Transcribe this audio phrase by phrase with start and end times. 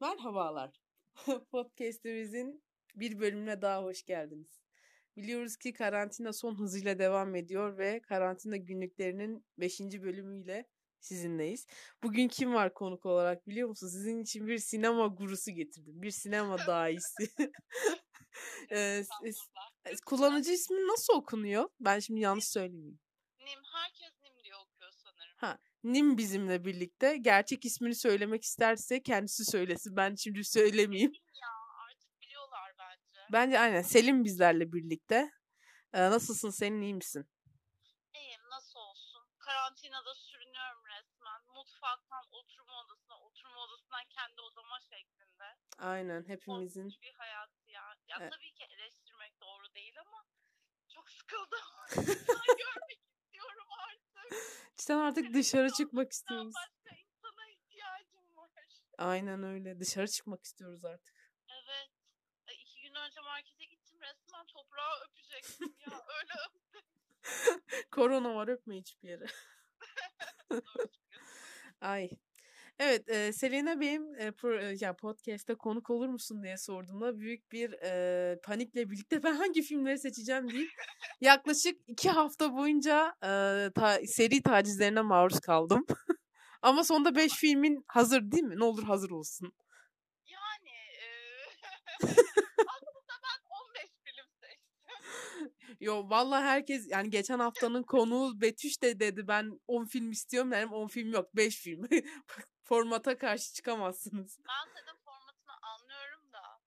[0.00, 0.80] Merhabalar.
[1.50, 2.62] Podcast'imizin
[2.94, 4.60] bir bölümüne daha hoş geldiniz.
[5.16, 9.80] Biliyoruz ki karantina son hızıyla devam ediyor ve karantina günlüklerinin 5.
[9.80, 10.68] bölümüyle
[11.00, 11.66] sizinleyiz.
[12.02, 13.92] Bugün kim var konuk olarak biliyor musunuz?
[13.92, 16.02] Sizin için bir sinema gurusu getirdim.
[16.02, 17.30] Bir sinema dahisi.
[18.72, 19.02] ee,
[20.06, 21.68] kullanıcı ismi nasıl okunuyor?
[21.80, 22.98] Ben şimdi yanlış söylemeyeyim.
[23.38, 23.60] Nim.
[23.74, 25.36] Herkes Nim diye okuyor sanırım.
[25.36, 25.58] Ha,
[25.92, 27.16] Nim bizimle birlikte.
[27.16, 29.96] Gerçek ismini söylemek isterse kendisi söylesin.
[29.96, 31.12] Ben şimdi söylemeyeyim.
[31.42, 31.48] Ya
[31.86, 33.20] artık biliyorlar bence.
[33.32, 35.30] Bence aynen Selim bizlerle birlikte.
[35.92, 36.50] Ee, nasılsın?
[36.50, 37.26] Senin iyi misin?
[38.14, 39.22] İyiyim nasıl olsun.
[39.38, 41.40] Karantinada sürünüyorum resmen.
[41.54, 45.48] Mutfaktan oturma odasına, oturma odasından kendi odama şeklinde.
[45.78, 46.82] Aynen hepimizin.
[46.82, 47.82] Korkunç bir hayat ya.
[48.08, 48.32] Ya Evet.
[48.32, 50.24] tabii ki eleştirmek doğru değil ama
[50.94, 51.66] çok sıkıldım.
[52.58, 52.97] Görmek
[54.76, 56.54] Cidden artık dışarı çıkmak istiyoruz.
[56.56, 58.50] Başka insana ihtiyacım var.
[58.98, 59.80] Aynen öyle.
[59.80, 61.14] Dışarı çıkmak istiyoruz artık.
[61.48, 61.90] Evet.
[62.48, 65.92] Ay, iki gün önce markete gittim resmen toprağı öpecektim ya.
[66.20, 66.82] Öyle öptüm.
[67.90, 69.26] Korona var öpme hiçbir yere.
[71.80, 72.10] Ay.
[72.78, 77.52] Evet, e, Selena benim e, pro, e, ya podcast'te konuk olur musun diye sorduğumda büyük
[77.52, 80.70] bir e, panikle birlikte ben hangi filmleri seçeceğim deyip
[81.20, 83.28] yaklaşık iki hafta boyunca e,
[83.74, 85.86] ta- seri tacizlerine maruz kaldım.
[86.62, 88.58] Ama sonunda beş filmin hazır değil mi?
[88.58, 89.52] Ne olur hazır olsun.
[90.26, 91.46] Yani eee
[92.68, 95.76] aslında ben 15 film seçtim.
[95.80, 100.72] Yo vallahi herkes yani geçen haftanın konuğu Betüş de dedi ben 10 film istiyorum dedim
[100.72, 101.88] 10 film yok 5 film.
[102.68, 104.38] Formata karşı çıkamazsınız.
[104.48, 106.60] Ben senin formatını anlıyorum da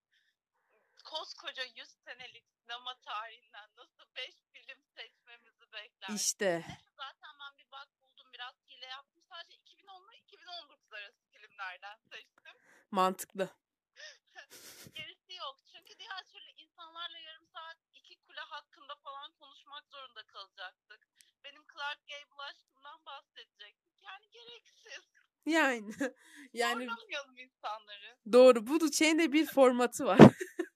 [1.06, 6.10] koskoca 100 senelik sinema tarihinden nasıl 5 film seçmemizi bekler.
[6.16, 9.24] İşte Neyse zaten ben bir bak buldum biraz hile yaptım.
[9.30, 12.54] Sadece 2010 ile 2019 arası filmlerden seçtim.
[12.92, 13.50] mantıklı.
[14.94, 15.58] Gerisi yok.
[15.72, 21.08] Çünkü diğer türlü insanlarla yarım saat iki kule hakkında falan konuşmak zorunda kalacaktık.
[21.44, 24.02] Benim Clark Gable aşkımdan bahsedecektik.
[24.02, 25.04] Yani gereksiz.
[25.46, 25.92] Yani
[26.54, 28.18] yani Zorlamayalım insanları.
[28.34, 30.20] doğru bu şeyin de bir formatı var.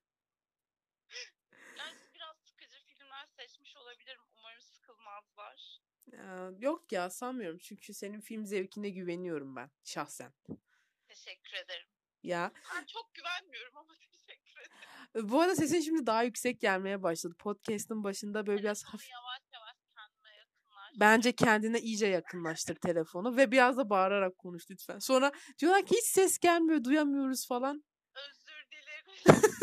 [1.78, 4.22] Yani biraz sıkıcı filmler seçmiş olabilirim.
[4.38, 5.80] Umarım sıkılmazlar.
[6.14, 10.34] Ee, Yok ya sanmıyorum çünkü senin film zevkine güveniyorum ben şahsen.
[11.08, 11.88] Teşekkür ederim.
[12.24, 15.30] Ya Ben çok güvenmiyorum ama teşekkür ederim.
[15.30, 17.36] bu arada sesin şimdi daha yüksek gelmeye başladı.
[17.40, 19.42] Podcast'ın başında böyle biraz hafif yavaş.
[21.00, 25.00] Bence kendine iyice yakınlaştır telefonu ve biraz da bağırarak konuş lütfen.
[25.00, 27.84] Sonra diyorlar ki hiç ses gelmiyor, duyamıyoruz falan.
[28.16, 29.36] Özür dilerim.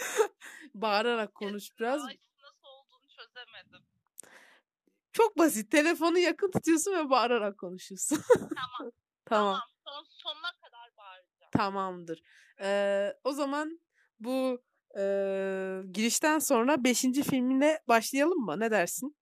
[0.74, 2.02] Bağırarak konuş biraz.
[2.02, 2.14] Nasıl
[2.64, 3.86] olduğunu çözemedim.
[5.12, 5.70] Çok basit.
[5.70, 8.18] Telefonu yakın tutuyorsun ve bağırarak konuşuyorsun.
[8.38, 8.92] Tamam.
[9.24, 11.50] tamam, Son, sonuna kadar bağıracağım.
[11.52, 12.22] tamamdır.
[12.60, 13.80] Ee, o zaman
[14.20, 14.62] bu
[14.98, 15.02] e,
[15.90, 17.02] girişten sonra 5.
[17.22, 18.60] filmine başlayalım mı?
[18.60, 19.16] Ne dersin?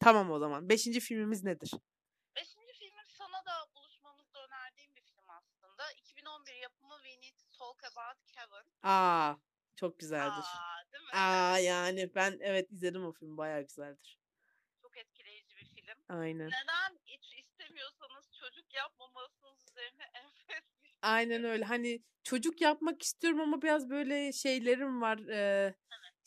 [0.00, 0.68] Tamam o zaman.
[0.68, 1.00] 5.
[1.00, 1.70] filmimiz nedir?
[2.36, 5.92] Beşinci filmim sana da buluşmamızda önerdiğim bir film aslında.
[5.92, 8.66] 2011 yapımı We Need to Talk About Kevin.
[8.82, 9.34] Aa,
[9.76, 10.44] çok güzeldir.
[10.44, 11.10] Aa, değil mi?
[11.12, 14.18] Aa yani ben evet izledim o filmi bayağı güzeldir.
[14.82, 15.98] Çok etkileyici bir film.
[16.08, 16.46] Aynen.
[16.46, 20.64] Neden hiç istemiyorsanız çocuk yapmamalısınız üzerine enfes
[21.02, 21.64] Aynen öyle.
[21.64, 25.74] Hani çocuk yapmak istiyorum ama biraz böyle şeylerim var, e,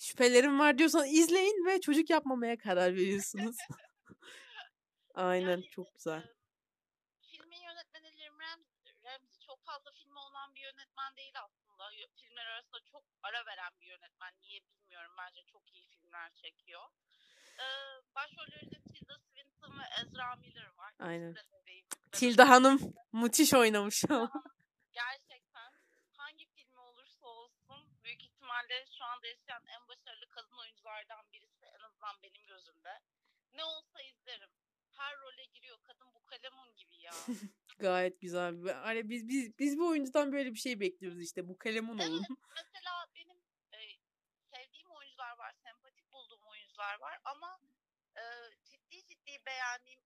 [0.03, 3.55] şüphelerim var diyorsan izleyin ve çocuk yapmamaya karar veriyorsunuz.
[5.15, 6.17] Aynen Yani, çok güzel.
[6.19, 6.33] e,
[7.31, 8.93] Filmin yönetmeni Lim Ramsey,
[9.47, 11.83] çok fazla filmi olan bir yönetmen değil aslında.
[12.15, 14.33] Filmler arasında çok ara veren bir yönetmen.
[14.41, 15.11] Niye bilmiyorum.
[15.17, 16.83] Bence çok iyi filmler çekiyor.
[17.59, 17.63] Ee,
[18.15, 20.93] başrollerinde Tilda Swinton ve Ezra Miller var.
[20.99, 21.35] Aynen.
[22.11, 22.79] Tilda Hanım
[23.13, 24.31] müthiş oynamış ama.
[24.91, 25.71] Gerçekten
[26.17, 29.82] hangi filmi olursa olsun büyük ihtimalle şu anda yaşayan en
[31.03, 32.99] oyunculardan birisi en azından benim gözümde.
[33.53, 34.49] Ne olsa izlerim.
[34.91, 35.77] Her role giriyor.
[35.83, 37.11] Kadın bu kalemun gibi ya.
[37.79, 38.55] Gayet güzel.
[38.73, 41.47] Hani biz biz biz bu oyuncudan böyle bir şey bekliyoruz işte.
[41.47, 42.25] Bu kalemun olun.
[42.55, 43.37] Mesela benim
[43.73, 43.79] e,
[44.53, 47.59] sevdiğim oyuncular var, sempatik bulduğum oyuncular var ama
[48.15, 48.23] e,
[48.65, 50.02] ciddi ciddi beğendiğim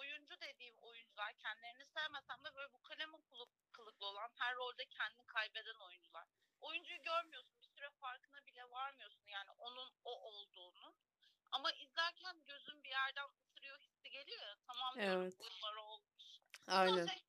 [0.00, 5.26] oyuncu dediğim oyuncular kendilerini sevmesem de böyle bu kalemun kılık, kılıklı olan her rolde kendini
[5.26, 6.26] kaybeden oyuncular.
[6.60, 10.94] Oyuncuyu görmüyorsun bir süre farkına bile varmıyorsun yani onun o olduğunu.
[11.50, 15.34] Ama izlerken gözün bir yerden ısırıyor hissi geliyor ya tamam Evet.
[15.38, 16.24] bunlar olmuş.
[16.66, 17.06] Aynen.
[17.06, 17.28] Jack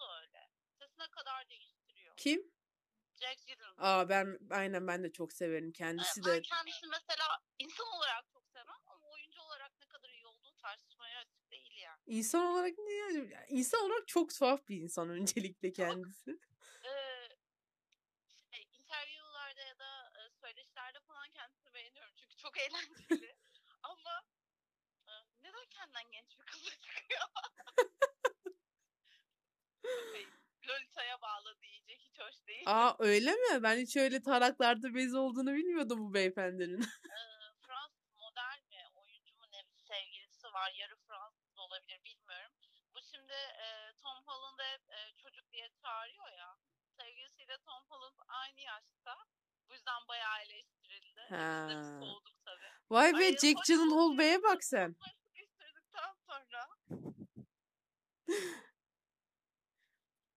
[0.00, 0.50] da öyle.
[0.78, 2.16] Sesine kadar değiştiriyor.
[2.16, 2.52] Kim?
[3.20, 4.00] Jack Gyllenhaal.
[4.00, 5.72] Aa ben aynen ben de çok severim.
[5.72, 10.26] Kendisi ben de kendisi mesela insan olarak çok sevmem ama oyuncu olarak ne kadar iyi
[10.26, 10.95] olduğu yani.
[12.06, 12.92] İnsan olarak ne?
[12.92, 16.30] Yani İnsan olarak çok tuhaf bir insan öncelikle kendisi.
[16.84, 17.28] Ee,
[18.50, 22.12] şey, interviewlarda ya da e, söyleşilerde falan kendisini beğeniyorum.
[22.16, 23.36] Çünkü çok eğlenceli.
[23.82, 24.22] Ama
[25.08, 27.20] e, neden kendinden genç bir kızla çıkıyor?
[30.12, 30.26] Şey,
[30.68, 32.62] Lolita'ya bağlı diyecek hiç hoş değil.
[32.66, 33.62] Aa öyle mi?
[33.62, 36.82] Ben hiç öyle taraklarda bez olduğunu bilmiyordum bu beyefendinin.
[36.82, 36.86] Ee,
[37.66, 40.72] Fransız model mi, oyuncu mu ne sevgilisi var.
[40.78, 42.52] Yarı Fransız da olabilir bilmiyorum.
[42.94, 46.56] Bu şimdi e, Tom Holland'ı hep e, çocuk diye çağırıyor ya.
[47.00, 49.14] Sevgilisiyle Tom Holland aynı yaşta.
[49.68, 51.20] Bu yüzden bayağı eleştirildi.
[51.24, 52.00] Biz de Ha.
[52.00, 52.72] soğuduk tabii.
[52.90, 54.96] Vay be Ay, Jack Gyllenhaal Bey'e bak sen.
[56.26, 56.66] Sonra.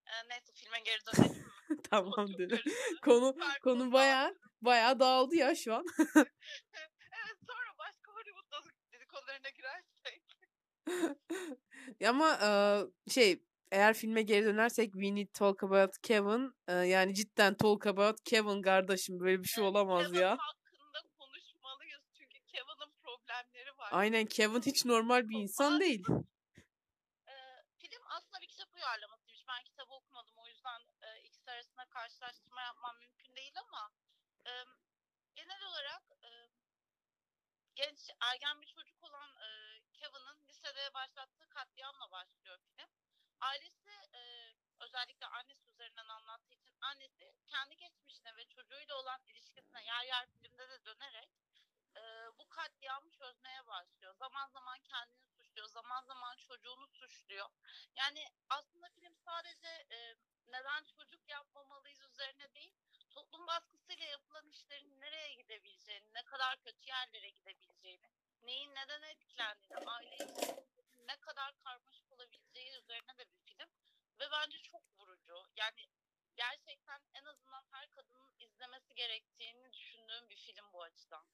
[0.09, 1.81] Ee, neyse filme geri dönelim mi?
[1.89, 2.63] Tamamdır.
[3.03, 5.85] Konu konu bayağı bayağı dağıldı ya şu an.
[7.11, 10.23] Evet sonra başka Hollywood dedikodularına girersek.
[12.07, 12.49] Ama e,
[13.11, 18.23] şey eğer filme geri dönersek We Need Talk About Kevin e, yani cidden talk about
[18.25, 20.37] Kevin kardeşim böyle bir şey olamaz Kevin ya.
[20.39, 23.89] hakkında konuşmalıyız çünkü Kevin'in problemleri var.
[23.91, 26.03] Aynen Kevin hiç normal bir insan değil.
[27.27, 27.33] Ee,
[27.77, 29.43] film aslında bir kitap uyarlamasıymış.
[29.47, 33.91] Ben kitabı okumadım o yüzden e, ikisi arasında karşılaştırma yapmam mümkün değil ama
[34.45, 34.51] e,
[35.35, 36.29] genel olarak e,
[37.75, 37.99] genç
[38.31, 39.47] ergen bir çocuk olan e,
[39.93, 42.89] Kevin'in lisede başlattığı katliamla başlıyor film.
[43.41, 44.21] Ailesi e,
[44.79, 50.69] özellikle annesi üzerinden anlattığı için annesi kendi geçmişine ve çocuğuyla olan ilişkisine yer yer filmde
[50.69, 51.29] de dönerek
[51.95, 52.01] e,
[52.37, 54.15] bu katliamı çözmeye başlıyor.
[54.15, 57.49] Zaman zaman kendini suçluyor, zaman zaman çocuğunu suçluyor.
[57.95, 60.15] Yani aslında film sadece e,
[60.47, 62.73] neden çocuk yapmamalıyız üzerine değil,
[63.09, 68.09] toplum baskısıyla yapılan işlerin nereye gidebileceğini, ne kadar kötü yerlere gidebileceğini,
[68.41, 70.17] neyin neden etkilendiğini, aile
[71.09, 73.69] ne kadar karmaşık olabileceği üzerine de bir film.
[74.19, 75.35] Ve bence çok vurucu.
[75.55, 75.83] Yani
[76.35, 81.25] gerçekten en azından her kadının izlemesi gerektiğini düşündüğüm bir film bu açıdan.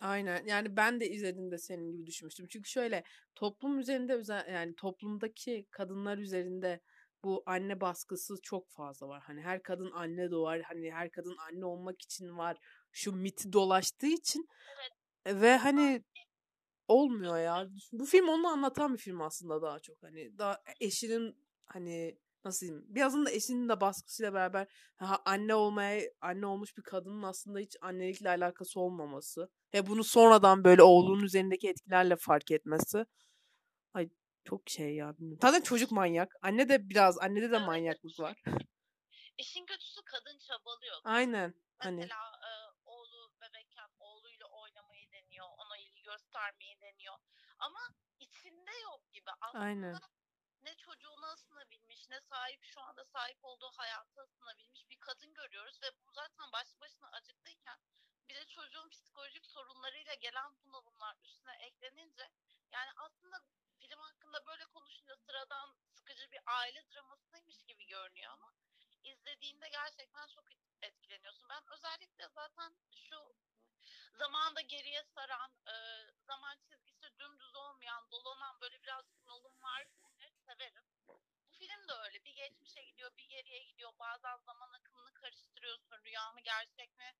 [0.00, 0.46] Aynen.
[0.46, 2.46] Yani ben de izlediğimde senin gibi düşünmüştüm.
[2.48, 4.22] Çünkü şöyle toplum üzerinde
[4.52, 6.80] yani toplumdaki kadınlar üzerinde
[7.24, 9.22] bu anne baskısı çok fazla var.
[9.22, 10.62] Hani her kadın anne doğar.
[10.62, 12.56] Hani her kadın anne olmak için var.
[12.92, 15.42] Şu miti dolaştığı için Evet.
[15.42, 16.04] ve hani
[16.88, 17.68] olmuyor ya.
[17.92, 20.02] Bu film onu anlatan bir film aslında daha çok.
[20.02, 21.36] Hani daha eşinin
[21.66, 22.84] hani nasıl diyeyim?
[22.88, 24.66] Birazın da eşinin de baskısıyla beraber
[24.96, 30.64] ha, anne olmaya anne olmuş bir kadının aslında hiç annelikle alakası olmaması ve bunu sonradan
[30.64, 33.06] böyle oğlunun üzerindeki etkilerle fark etmesi.
[33.94, 34.08] Ay
[34.44, 35.38] çok şey ya bilmiyorum.
[35.42, 36.32] Zaten çocuk manyak.
[36.42, 38.42] Anne de biraz annede de manyaklık var.
[39.38, 40.96] İşin kötüsü kadın çabalıyor.
[41.04, 41.54] Aynen.
[41.78, 42.50] Hani Mesela e,
[42.84, 46.73] oğlu bebekken oğluyla oynamayı deniyor, ona ilgi göstermeyi.
[47.66, 47.80] Ama
[48.20, 49.30] içinde yok gibi.
[49.40, 49.98] Aslında aynen.
[50.62, 55.90] ne çocuğuna ısınabilmiş, ne sahip şu anda sahip olduğu hayata ısınabilmiş bir kadın görüyoruz ve
[56.06, 57.78] bu zaten başlı başına acıklıyken
[58.28, 62.30] bir de çocuğun psikolojik sorunlarıyla gelen bunalımlar üstüne eklenince
[62.72, 63.40] yani aslında
[63.78, 68.52] film hakkında böyle konuşunca sıradan sıkıcı bir aile dramasıymış gibi görünüyor ama
[69.02, 70.44] izlediğinde gerçekten çok
[70.82, 71.48] etkileniyorsun.
[71.48, 73.34] Ben özellikle zaten şu
[74.18, 75.74] zamanda geriye saran, e,
[76.26, 79.86] zaman çizgisi dümdüz olmayan, dolanan böyle biraz bunalım var
[80.46, 80.84] severim.
[81.08, 81.20] Bu
[81.50, 82.24] film de öyle.
[82.24, 83.92] Bir geçmişe gidiyor, bir geriye gidiyor.
[83.98, 86.04] Bazen zaman akımını karıştırıyorsun.
[86.04, 87.12] Rüya mı gerçek mi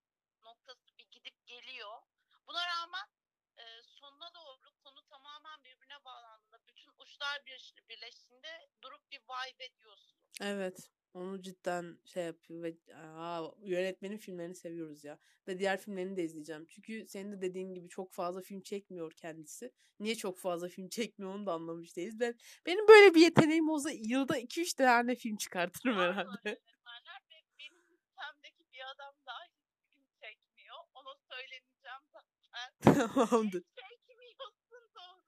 [0.43, 2.03] noktası bir gidip geliyor.
[2.47, 3.09] Buna rağmen
[3.57, 10.19] e, sonuna doğru konu tamamen birbirine bağlandığında, bütün uçlar bir, birleştiğinde durup bir vibe ediyorsun.
[10.41, 10.91] Evet.
[11.14, 15.18] Onu cidden şey yapıyor ve aa, yönetmenin filmlerini seviyoruz ya.
[15.49, 16.66] Ve diğer filmlerini de izleyeceğim.
[16.66, 19.73] Çünkü senin de dediğin gibi çok fazla film çekmiyor kendisi.
[20.00, 22.21] Niye çok fazla film çekmiyor onu da anlamış değiliz.
[22.21, 22.35] Ben,
[22.66, 26.28] benim böyle bir yeteneğim olsa yılda 2-3 tane film çıkartırım herhalde.
[26.44, 29.52] böyle yönetmenler ve benim listemdeki bir adam daha hiç
[29.94, 30.76] film çekmiyor.
[30.94, 33.09] Ona söyleneceğim zaten.
[33.14, 33.62] Tamamdır.
[33.76, 34.54] Çekmiyorsun
[34.97, 35.23] doğru.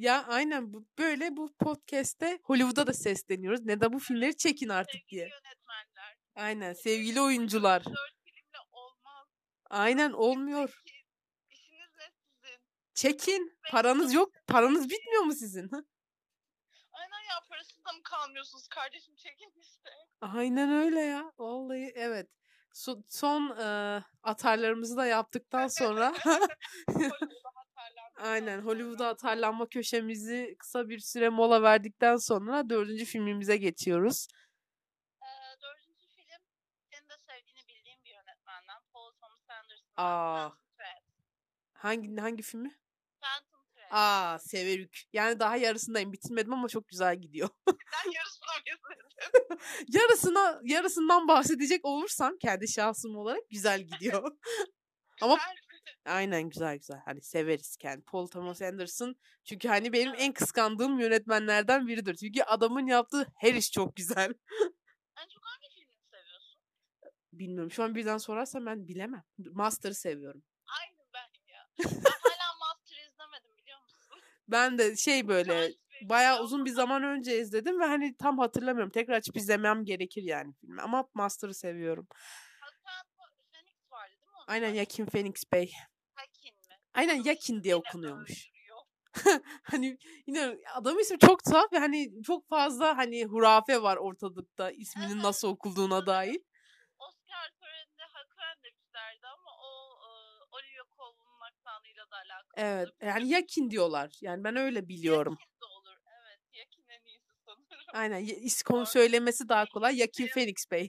[0.00, 3.60] Ya aynen böyle bu podcast'te Hollywood'a da sesleniyoruz.
[3.64, 5.22] Ne de bu filmleri çekin artık Sevgili diye.
[5.28, 6.16] yönetmenler.
[6.34, 7.84] Aynen sevgili oyuncular.
[7.84, 9.26] Dört filmle olmaz.
[9.70, 10.68] Aynen olmuyor.
[10.86, 11.06] Çekin.
[11.50, 12.04] İşiniz ne
[12.42, 12.60] sizin?
[12.94, 13.58] Çekin.
[13.70, 14.32] Paranız yok.
[14.46, 15.70] Paranız bitmiyor mu sizin?
[16.92, 19.90] Aynen ya parasız da mı kalmıyorsunuz kardeşim çekin işte.
[20.20, 21.32] Aynen öyle ya.
[21.38, 22.28] Vallahi evet.
[22.74, 26.14] So- son e, atarlarımızı da yaptıktan sonra
[28.20, 28.60] aynen.
[28.60, 34.26] Hollywood'a atarlanma köşemizi kısa bir süre mola verdikten sonra dördüncü filmimize geçiyoruz.
[35.22, 35.26] Ee,
[35.62, 36.42] dördüncü film
[36.92, 40.48] senin de sevdiğini bildiğim bir yönetmenden Paul Thomas Anderson'dan Aa.
[40.48, 41.02] Phantom Thread.
[41.72, 42.78] Hangi hangi filmi?
[43.20, 43.88] Phantom Thread.
[43.90, 45.02] Aa severük.
[45.12, 46.12] Yani daha yarısındayım.
[46.12, 47.48] Bitirmedim ama çok güzel gidiyor.
[47.66, 49.60] Sen yarısını mı izledin?
[50.00, 54.22] Yarısına yarısından bahsedecek olursam kendi şahsım olarak güzel gidiyor.
[55.22, 55.56] Ama- Güzel?
[56.04, 57.00] Aynen güzel güzel.
[57.04, 58.04] Hani severiz kendi.
[58.04, 59.16] Paul Thomas Anderson.
[59.44, 62.14] Çünkü hani benim en kıskandığım yönetmenlerden biridir.
[62.14, 64.34] Çünkü adamın yaptığı her iş çok güzel.
[65.22, 66.58] En çok hangi filmini seviyorsun?
[67.32, 67.70] Bilmiyorum.
[67.70, 69.22] Şu an birden sorarsan ben bilemem.
[69.38, 70.42] Master'ı seviyorum.
[70.80, 71.68] Aynı benim ya.
[71.78, 74.20] Ben hala Master'ı izlemedim biliyor musun?
[74.48, 78.92] Ben de şey böyle bayağı uzun bir ama zaman önce izledim ve hani tam hatırlamıyorum.
[78.92, 80.82] Tekrar açıp izlemem gerekir yani filmi.
[80.82, 82.06] Ama Master'ı seviyorum.
[82.60, 83.06] Hakan
[83.52, 84.36] Phoenix vardı değil mi?
[84.36, 84.74] onun Aynen?
[84.74, 85.72] Yakin Phoenix Bey.
[86.14, 86.76] Hakin mi?
[86.94, 88.50] Aynen Yakin diye okunuyormuş.
[89.62, 95.14] hani yine adam ismi çok tuhaf ve hani çok fazla hani hurafe var ortalıkta isminin
[95.14, 95.24] Evet.
[95.24, 96.40] nasıl okulduğuna dair.
[96.98, 99.70] Oscar töreninde Hakan demişlerdi ama o
[100.06, 100.10] e,
[100.50, 102.54] Olivia Colman'ın aksanıyla da alakalı.
[102.56, 104.10] Evet yani Yakin diyorlar.
[104.20, 105.36] Yani ben öyle biliyorum.
[105.40, 105.96] Yakin de olur.
[106.06, 106.40] Evet.
[106.52, 107.86] Yakin en iyisi sanırım.
[107.92, 108.26] Aynen
[108.70, 108.86] Doğru.
[108.86, 109.96] söylemesi daha kolay.
[109.98, 110.88] Yakin Phoenix Bey.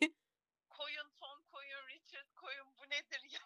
[0.70, 3.40] Koyun Tom, koyun Richard, koyun bu nedir ya?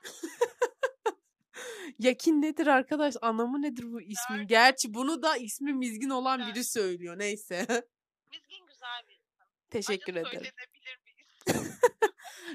[1.99, 3.15] Yakin nedir arkadaş?
[3.21, 4.47] Anlamı nedir bu ismin?
[4.47, 7.19] Gerçi bunu da ismi Mizgin olan biri söylüyor.
[7.19, 7.57] Neyse.
[8.31, 9.45] Mizgin güzel bir isim.
[9.69, 10.31] Teşekkür Acı ederim.
[10.45, 11.15] söylenebilir bir
[11.55, 11.73] isim.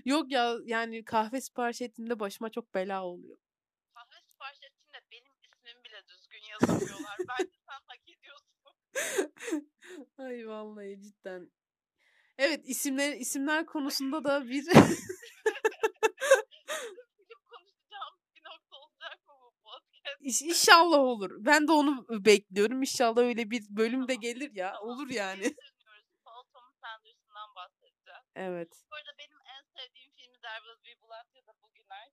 [0.05, 3.37] Yok ya yani kahve sipariş ettiğimde başıma çok bela oluyor.
[3.95, 7.17] Kahve sipariş ettiğinde benim ismimi bile düzgün yazamıyorlar.
[7.29, 8.51] Bence sen hak ediyorsun.
[10.19, 11.51] Ay vallahi cidden.
[12.39, 14.75] Evet isimler isimler konusunda da bir Film
[17.51, 19.93] konuşacağım bir nokta olacak mı bu podcast?
[20.07, 21.31] İş- İnşallah olur.
[21.39, 22.83] Ben de onu bekliyorum.
[22.83, 24.73] İnşallah öyle bir bölüm de gelir ya.
[24.73, 25.43] Tamam, Olur yani.
[25.43, 26.07] dönüyoruz.
[26.25, 28.21] Paul Thomas Anderson'dan bahsedeceğim.
[28.35, 28.69] Evet.
[28.91, 32.11] Bu arada benim en sevdiğim filmi There Was We Blood ya da Bugüner.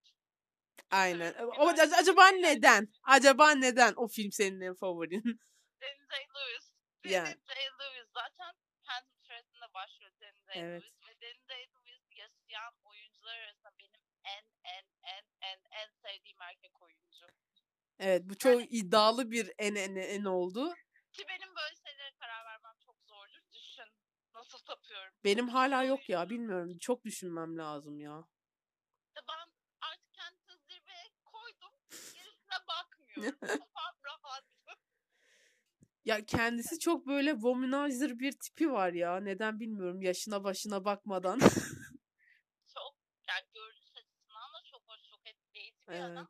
[0.90, 1.34] Aynen.
[1.58, 2.88] Ama biraz- acaba neden?
[3.02, 5.22] Acaba neden o film senin en favorin?
[5.80, 6.66] Daniel Day-Lewis.
[7.04, 7.26] Yani.
[7.48, 8.52] Daniel Day-Lewis zaten
[8.86, 10.82] Phantom Thread'inde başlıyor Daniel Evet.
[10.82, 11.08] Day-Lewis.
[11.08, 14.84] Ve Daniel Day-Lewis yaşayan oyuncular arasında benim en en
[15.14, 17.26] en en en sevdiğim erkek oyuncu.
[17.98, 20.74] Evet bu çok iddialı bir en en en oldu.
[21.12, 23.42] Ki benim böyle şeylere karar vermem çok zordur.
[23.52, 23.84] Düşün.
[24.34, 25.14] Nasıl tapıyorum.
[25.24, 26.78] Benim hala yok ya bilmiyorum.
[26.78, 28.24] Çok düşünmem lazım ya.
[29.06, 29.48] İşte ben
[29.80, 31.72] artık kendimi zirveye koydum.
[31.90, 33.38] Gerisine bakmıyorum.
[33.40, 34.44] Kafam rahat.
[36.04, 39.20] Ya kendisi çok böyle womanizer bir tipi var ya.
[39.20, 40.02] Neden bilmiyorum.
[40.02, 41.38] Yaşına başına bakmadan.
[42.74, 42.94] Çok
[43.28, 46.16] yani görünüş açısından da çok hoş, çok etkileyici bir adam.
[46.16, 46.28] evet.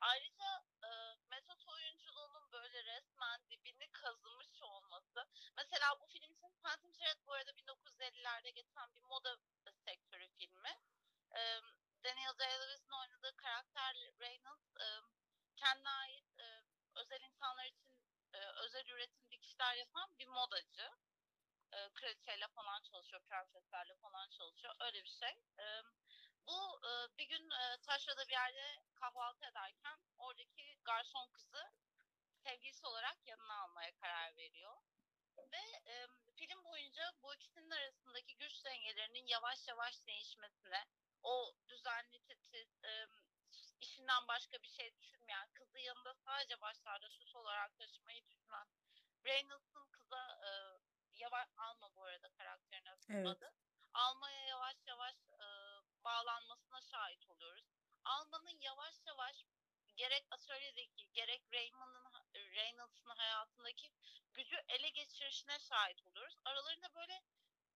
[0.00, 0.50] Ayrıca
[0.82, 0.88] e,
[1.30, 5.20] metot oyunculuğunun böyle resmen dibini kazımış olması.
[5.56, 9.36] Mesela bu film için Phantom Thread bu arada 1950'lerde geçen bir moda
[9.84, 10.74] sektörü filmi.
[11.36, 11.40] E,
[12.04, 14.86] Daniel Day-Lewis'in oynadığı karakter Reynolds e,
[15.56, 16.44] kendine ait e,
[16.94, 18.00] özel insanlar için
[18.32, 20.90] e, özel üretim dikişler yapan bir modacı.
[21.72, 24.74] E, kraliçeyle falan çalışıyor, prenseslerle falan çalışıyor.
[24.80, 25.28] Öyle bir şey.
[25.58, 25.66] E,
[26.46, 31.64] bu e, bir gün e, taşrada bir yerde kahvaltı ederken oradaki garson kızı
[32.44, 34.76] sevgilisi olarak yanına almaya karar veriyor.
[35.52, 40.84] Ve e, film boyunca bu ikisinin arasındaki güç dengelerinin yavaş yavaş değişmesine,
[41.22, 43.06] o düzenli titiz, e,
[43.80, 48.66] işinden başka bir şey düşünmeyen, kızı yanında sadece başlarda süs olarak taşımayı düşünen,
[49.24, 50.50] Reynolds'ın kıza e,
[51.12, 53.26] yavaş alma bu arada karakterine Evet.
[53.26, 53.52] adı.
[53.94, 55.46] Almaya yavaş yavaş e,
[56.04, 57.64] bağlanmasına şahit oluyoruz.
[58.04, 59.44] Almanın yavaş yavaş
[59.96, 63.90] gerek atölyedeki gerek Raymond'ın Reynolds'ın hayatındaki
[64.34, 66.34] gücü ele geçirişine şahit oluyoruz.
[66.44, 67.22] Aralarında böyle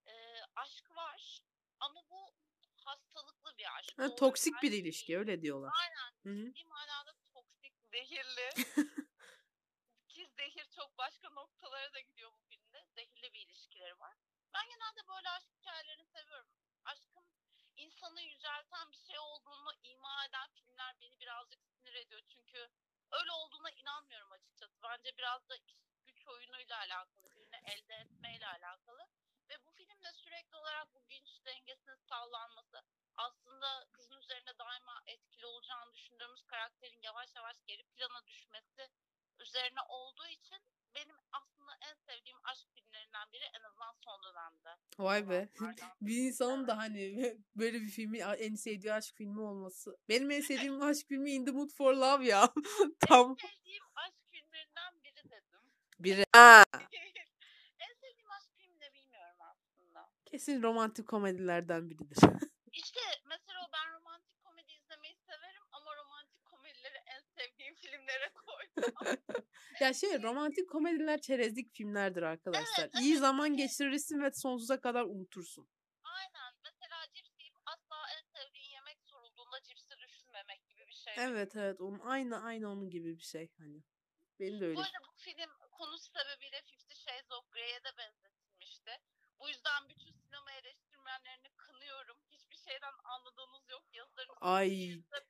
[0.06, 1.40] e, aşk var
[1.80, 2.34] ama bu
[2.84, 3.98] hastalıklı bir aşk.
[3.98, 5.72] Ha, Doğru toksik bir ilişki öyle diyorlar.
[5.82, 6.10] Aynen.
[6.26, 6.54] Hı hı.
[6.54, 8.48] Ciddi manada toksik, zehirli.
[10.08, 12.86] Ki zehir çok başka noktalara da gidiyor bu filmde.
[12.94, 14.16] Zehirli bir ilişkileri var.
[14.54, 16.48] Ben genelde böyle aşk hikayelerini seviyorum.
[16.84, 17.24] Aşkın
[17.76, 22.22] insanı yücelten bir şey olduğunu ima eden filmler beni birazcık sinir ediyor.
[22.28, 22.68] Çünkü
[23.10, 24.74] öyle olduğuna inanmıyorum açıkçası.
[24.82, 25.76] Bence biraz da iş
[26.06, 29.06] güç oyunuyla alakalı, birini elde etmeyle alakalı.
[29.48, 32.82] Ve bu filmde sürekli olarak bu güç dengesinin sağlanması,
[33.16, 38.88] aslında kızın üzerinde daima etkili olacağını düşündüğümüz karakterin yavaş yavaş geri plana düşmesi
[39.38, 40.58] üzerine olduğu için
[40.94, 44.76] benim aslında en sevdiğim aşk filmlerinden biri en azından son dönemde.
[44.98, 45.48] Vay be.
[45.58, 45.93] zamanlardan.
[46.06, 49.96] Bir insanın da hani böyle bir filmi en sevdiği aşk filmi olması.
[50.08, 52.52] Benim en sevdiğim aşk filmi In the Mood for Love ya.
[53.00, 55.60] Tam En sevdiğim aşk filmlerinden biri dedim.
[55.98, 56.64] bir ha.
[57.78, 60.10] en sevdiğim aşk filmi de bilmiyorum aslında.
[60.24, 62.18] Kesin romantik komedilerden biridir.
[62.72, 69.16] İşte mesela ben romantik komedi izlemeyi severim ama romantik komedileri en sevdiğim filmlere koymam.
[69.80, 72.84] ya şey romantik komediler çerezlik filmlerdir arkadaşlar.
[72.84, 75.68] Evet, İyi evet, zaman geçirirsin ve sonsuza kadar unutursun.
[76.04, 76.52] Aynen.
[76.64, 81.03] Mesela cips yiyip asla en sevdiğin yemek sorulduğunda cipsi düşünmemek gibi bir şey.
[81.16, 83.82] Evet evet onun aynı aynı onun gibi bir şey hani.
[84.40, 84.76] Benim de öyle.
[84.76, 88.90] Bu arada bu film konusu sebebiyle Fifty Shades of Grey'e de benzetilmişti.
[89.38, 92.16] Bu yüzden bütün sinema eleştirmenlerini kınıyorum.
[92.30, 93.82] Hiçbir şeyden anladığınız yok.
[93.92, 94.70] Yazılarınızı Ay.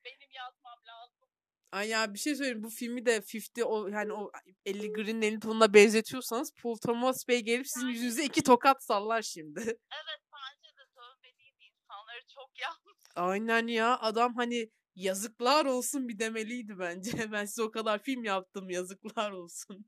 [0.05, 1.29] benim yazmam lazım.
[1.73, 4.33] Ay ya bir şey söyleyeyim bu filmi de 50 o yani o
[4.67, 9.61] 50 Green Elin tonuna benzetiyorsanız Paul Thomas Bey gelip sizin yüzünüze iki tokat sallar şimdi.
[9.93, 12.99] Evet bence de sövmeliydi insanları çok yanlış.
[13.17, 17.11] Aynen ya adam hani yazıklar olsun bir demeliydi bence.
[17.33, 19.87] Ben size o kadar film yaptım yazıklar olsun.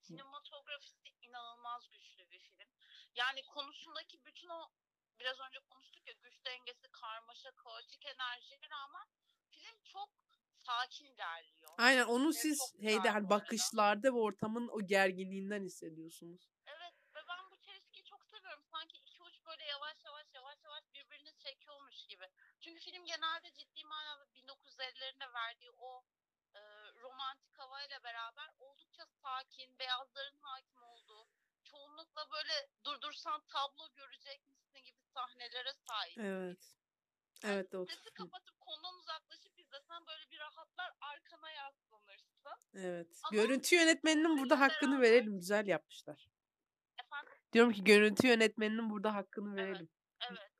[0.00, 2.68] Sinematografisi inanılmaz güçlü bir film.
[3.14, 4.68] Yani konusundaki bütün o
[5.20, 9.06] biraz önce konuştuk ya güç dengesi, karmaşa, kaotik enerjiye rağmen
[9.50, 10.10] film çok
[10.66, 11.72] sakin ilerliyor.
[11.78, 16.42] Aynen onu siz şeyde hani bakışlarda ve ortamın o gerginliğinden hissediyorsunuz.
[16.66, 18.64] Evet ve ben bu çelişkiyi çok seviyorum.
[18.72, 22.26] Sanki iki uç böyle yavaş yavaş yavaş yavaş birbirini çekiyormuş gibi.
[22.96, 26.04] Film genelde ciddi manada 1950'lerinde verdiği o
[26.54, 26.60] e,
[27.02, 31.28] romantik havayla beraber oldukça sakin, beyazların hakim olduğu,
[31.64, 36.18] çoğunlukla böyle durdursan tablo görecekmişsin gibi sahnelere sahip.
[36.18, 36.76] Evet.
[37.42, 37.86] Yani Evet o.
[37.86, 42.52] Sesi kapatıp konudan uzaklaşıp izlesen böyle bir rahatlar arkana yaslanırsın.
[42.74, 43.20] Evet.
[43.24, 45.38] Ama Görüntü yönetmeninin burada hakkını verelim.
[45.38, 46.28] Güzel yapmışlar.
[47.04, 49.68] Efendim Diyorum ki görüntü yönetmeninin burada hakkını Evet.
[49.68, 49.88] verelim.
[50.30, 50.50] evet.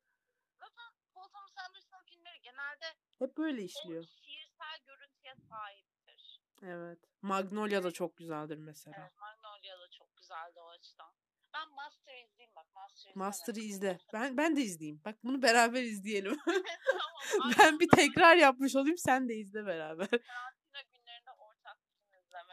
[0.58, 4.04] Zaten Paul Thomas Anderson filmleri genelde Hep böyle o işliyor.
[4.04, 6.40] şiirsel görüntüye sahiptir.
[6.62, 6.98] Evet.
[7.22, 8.96] Magnolia da çok güzeldir mesela.
[9.00, 11.12] Evet, Magnolia da çok güzeldi o açıdan.
[11.54, 12.66] Ben Master'ı izleyeyim bak.
[12.74, 13.98] Master'ı Master'ı izle.
[14.12, 15.00] Ben ben de izleyeyim.
[15.04, 16.36] Bak bunu beraber izleyelim.
[16.46, 17.52] tamam.
[17.58, 20.08] ben bir tekrar yapmış olayım sen de izle beraber.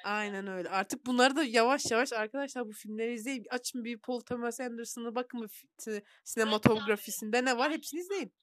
[0.03, 0.69] Aynen öyle.
[0.69, 3.45] Artık bunları da yavaş yavaş arkadaşlar bu filmleri izleyin.
[3.49, 8.33] Açın bir Paul Thomas Anderson'ı bakın bu fi- si- sinematografisinde ne var hepsini izleyin.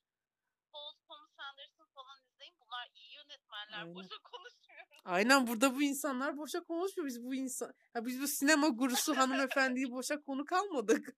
[0.72, 2.54] Paul Thomas Anderson falan izleyin.
[2.60, 3.18] Bunlar iyi
[3.72, 3.80] yönetmenler.
[3.80, 3.94] Aynen.
[3.94, 5.00] Boşa konuşmuyoruz.
[5.04, 7.08] Aynen burada bu insanlar boşa konuşmuyor.
[7.08, 11.16] Biz bu insan ya biz bu sinema gurusu hanımefendiyi boşa konu kalmadık.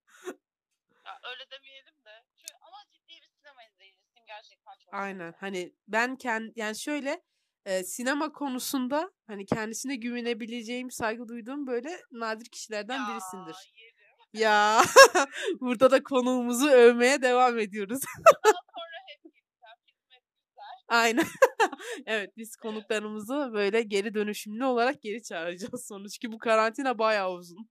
[1.05, 2.23] Ya, öyle demeyelim de.
[2.37, 4.25] Çünkü, ama ciddi bir sinema izleyicisiyim.
[4.27, 5.13] Gerçekten çok Aynen.
[5.17, 5.37] seviyorum.
[5.39, 7.21] Hani ben kend yani şöyle
[7.65, 13.55] e, sinema konusunda hani kendisine güvenebileceğim, saygı duyduğum böyle nadir kişilerden Ya, birisindir.
[13.75, 13.93] yerim.
[14.33, 14.81] Ya
[15.59, 17.99] burada da konuğumuzu övmeye devam ediyoruz.
[18.25, 19.77] Daha sonra hep gideceğim.
[19.87, 20.82] Hizmet güzel.
[20.93, 21.25] Aynen.
[22.05, 27.69] evet biz konuklarımızı böyle geri dönüşümlü olarak geri çağıracağız sonuç ki bu karantina bayağı uzun.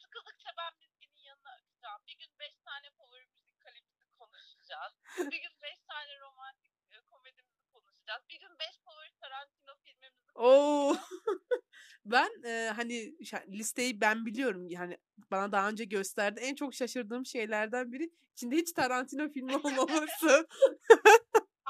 [0.00, 2.00] Sıkıldıkça ben Mizgin'in yanına akacağım.
[2.08, 4.92] Bir gün beş tane favori müzik kalemimizi konuşacağız.
[5.18, 8.22] Bir gün beş tane romantik e, komedimizi konuşacağız.
[8.28, 10.96] Bir gün beş favori Tarantino filmimizi Oo.
[12.04, 13.14] ben e, hani
[13.48, 14.98] listeyi ben biliyorum yani
[15.30, 16.40] bana daha önce gösterdi.
[16.42, 20.46] En çok şaşırdığım şeylerden biri içinde hiç Tarantino filmi olmaması.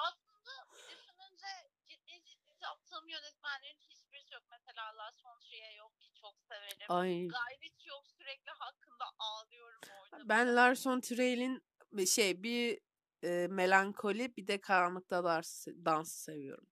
[0.07, 1.53] Aslında bir düşününce
[1.89, 4.45] ciddi ciddi yaptığım yönetmenlerin hiçbirisi yok.
[4.51, 6.80] Mesela Lars von Trier yok ki çok severim.
[6.91, 7.29] Ay.
[7.63, 10.29] Ritchie yok sürekli hakkında ağlıyorum orada.
[10.29, 11.63] Ben Lars Trier'in
[12.07, 12.79] şey bir
[13.23, 16.67] e, melankoli bir de karanlıkta dans, dansı seviyorum.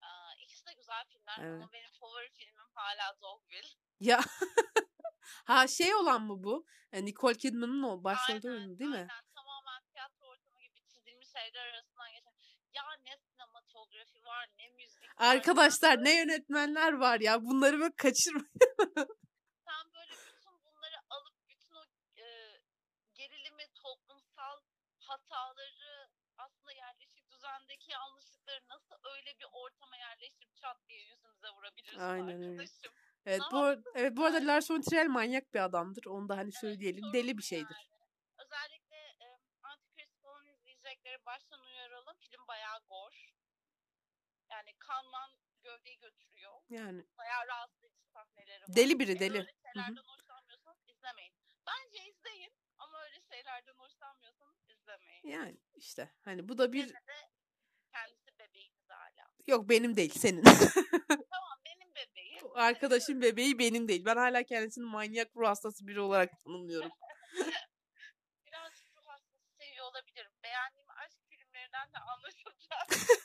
[0.00, 1.62] Aa, ikisi de güzel filmler Evet.
[1.62, 3.68] ama benim favori filmim hala Dogville.
[4.00, 4.20] Ya
[5.44, 6.66] ha şey olan mı bu?
[6.92, 8.02] E, Nicole Kidman'ın o
[8.48, 8.96] Aynen, oyunu değil mi?
[8.96, 12.30] Aynen tamamen tiyatro ortamı gibi çizilmiş şeyler arasından geçen.
[12.74, 15.14] Ya ne sinematografi var ne müzik var.
[15.16, 18.50] Arkadaşlar ne yönetmenler var ya bunları böyle kaçırmayın.
[19.70, 21.84] Sen böyle bütün bunları alıp bütün o
[22.16, 22.24] e,
[23.14, 24.60] gerilimi, toplumsal
[25.10, 32.42] hataları aslında yerleşik düzendeki yanlışlıkları nasıl öyle bir ortama yerleştirip çat diye yüzümüze vurabilirsin Aynen
[32.42, 32.92] arkadaşım.
[33.26, 36.04] Evet bu, Ama ar- evet bu arada Lars von Trier manyak bir adamdır.
[36.06, 37.00] Onu da hani söyleyelim.
[37.00, 37.76] sorun Deli bu bir şeydir.
[37.90, 38.06] yani.
[38.38, 39.26] Özellikle e,
[39.62, 42.16] Antikrist falan izleyecekleri baştan uyaralım.
[42.20, 43.12] Film bayağı gor.
[44.50, 45.30] Yani kanman
[45.62, 46.52] gövdeyi götürüyor.
[46.68, 48.76] Yani Bayağı rahatsız edici sahneleri var.
[48.76, 49.38] Deli biri, Eğer deli.
[49.38, 51.32] öyle şeylerden hoşlanmıyorsanız izlemeyin.
[51.66, 54.59] Bence izleyin ama öyle şeylerden hoşlanmıyorsanız
[54.94, 55.40] izlemeyin.
[55.40, 57.30] yani işte hani bu da bir Yine de
[57.92, 59.26] kendisi bebeğiniz hala.
[59.46, 60.42] yok benim değil senin.
[60.42, 62.44] Tamam benim bebeğim.
[62.54, 64.04] Arkadaşın bebeği benim değil.
[64.04, 66.90] Ben hala kendisini manyak ruh hastası biri olarak tanımlıyorum.
[68.46, 70.30] Birazcık ruh hastası seviyor olabilirim.
[70.44, 73.10] Beğendiğim aşk filmlerinden de anlaşılacak.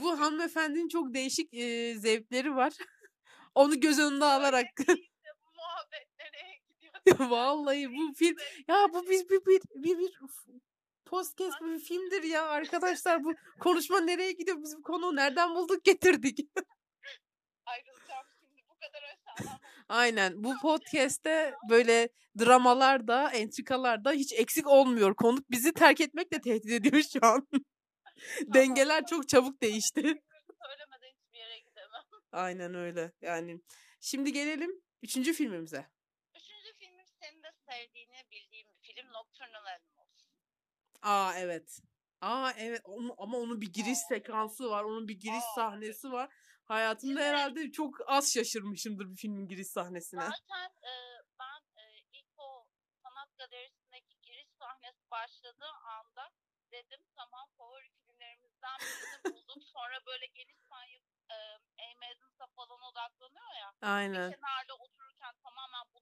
[0.00, 2.72] Bu hanımefendinin çok değişik e, zevkleri var.
[3.54, 6.89] Onu göz önünde alarak Öyle değil de bu muhabbet nereye gidiyor?
[7.18, 8.36] vallahi bu film
[8.68, 10.20] ya bu biz bir bir bir, bir
[11.04, 16.38] podcast bir filmdir ya arkadaşlar bu konuşma nereye gidiyor biz bu konuyu nereden bulduk getirdik.
[17.66, 19.58] Ayrılacağım şimdi bu kadar aşağıdan.
[19.88, 22.08] Aynen bu podcast'te böyle
[22.38, 25.14] dramalarda, entrikalarda hiç eksik olmuyor.
[25.14, 27.48] Konuk bizi terk etmekle tehdit ediyor şu an.
[28.54, 30.00] Dengeler çok çabuk değişti.
[30.00, 32.02] Söylemeden hiçbir yere gidemem.
[32.32, 33.12] Aynen öyle.
[33.22, 33.60] Yani
[34.00, 35.86] şimdi gelelim üçüncü filmimize.
[36.36, 40.26] Üçüncü filmim senin de sevdiğini bildiğim bir film Nocturnal Animals.
[41.02, 41.80] Aa evet.
[42.20, 44.84] Aa evet Onu- ama onun bir giriş sekansı var.
[44.84, 46.28] Onun bir giriş Aa, sahnesi var.
[46.64, 47.26] Hayatımda mi?
[47.26, 50.20] herhalde çok az şaşırmışımdır bir filmin giriş sahnesine.
[50.20, 50.92] Zaten e,
[51.40, 52.66] ben e, ilk o
[53.02, 56.30] sanat galerisindeki giriş sahnesi başladığı anda
[56.72, 59.62] dedim tamam favori filmlerimizden birini bulduk.
[59.74, 60.96] Sonra böyle geniş sahne
[61.30, 61.36] e,
[61.84, 63.74] Amy Adams'a falan odaklanıyor ya.
[63.82, 64.30] Aynen.
[64.30, 65.99] Bir kenarda otururken tamamen bunalım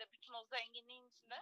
[0.00, 1.34] içinde, bütün o zenginliğin içinde.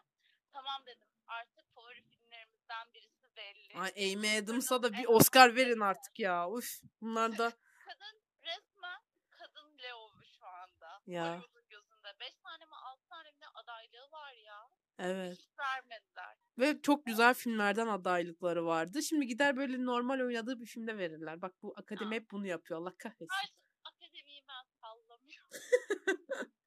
[0.53, 3.81] Tamam dedim artık favori filmlerimizden birisi belli.
[3.81, 6.51] Ay, Amy Adams'a da bir Oscar verin artık ya.
[6.51, 7.53] Uf bunlar da
[7.89, 11.01] Kadın resmen kadın Leo'u şu anda.
[11.07, 11.25] Ya.
[11.25, 12.21] Hollywood'un gözünde.
[12.21, 14.69] Beş tane mi altı tane mi adaylığı var ya.
[14.99, 15.39] evet.
[15.39, 16.37] Hiç vermediler.
[16.59, 19.03] Ve çok güzel filmlerden adaylıkları vardı.
[19.03, 21.43] Şimdi gider böyle normal oynadığı bir filmde verirler.
[21.43, 22.81] Bak bu akademi hep bunu yapıyor.
[22.81, 23.29] Allah kahretsin.
[23.43, 24.65] Artık akademiyi ben.
[24.81, 25.51] Sallamıyorum.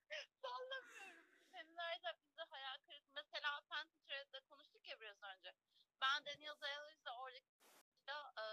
[1.51, 3.11] Senelerce bizi hayal kırıklığı.
[3.15, 5.53] Mesela Fantasy Thread'de konuştuk ya biraz önce.
[6.01, 8.45] Ben Daniel Day-Lewis'e orada e,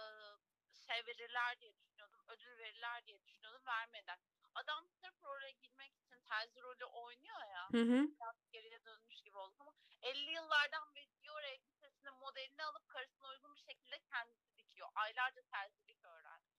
[0.89, 2.21] şey verirler diye düşünüyordum.
[2.29, 3.67] Ödül verirler diye düşünüyordum.
[3.67, 4.19] Vermeden.
[4.55, 7.69] Adam sırf oraya girmek için terzi rolü oynuyor ya.
[7.73, 8.09] Hı hı.
[8.17, 9.73] biraz geriye dönmüş gibi olduk ama
[10.03, 14.89] 50 yıllardan beri Dior elbisesinin modelini alıp karısına uygun bir şekilde kendisi dikiyor.
[14.95, 16.59] Aylarca terzilik öğrendi.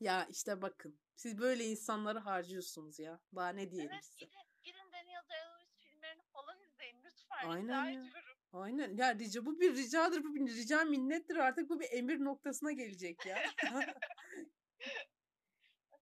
[0.00, 1.00] Ya işte bakın.
[1.16, 3.20] Siz böyle insanları harcıyorsunuz ya.
[3.34, 4.24] Daha ne diyelim Evet size.
[4.24, 7.48] gidin, gidin Daniel Day-Lewis filmlerini falan izleyin lütfen.
[7.48, 7.90] Aynen ya.
[7.90, 8.35] ediyorum.
[8.56, 8.96] Aynen.
[8.96, 11.36] Ya rica bu bir ricadır, bu bir rica minnettir.
[11.36, 13.38] Artık bu bir emir noktasına gelecek ya.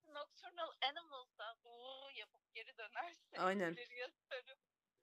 [0.07, 1.71] Nocturnal Animals'da bu
[2.15, 3.73] yapıp geri dönerse Aynen.
[3.73, 4.59] ileriye sarıp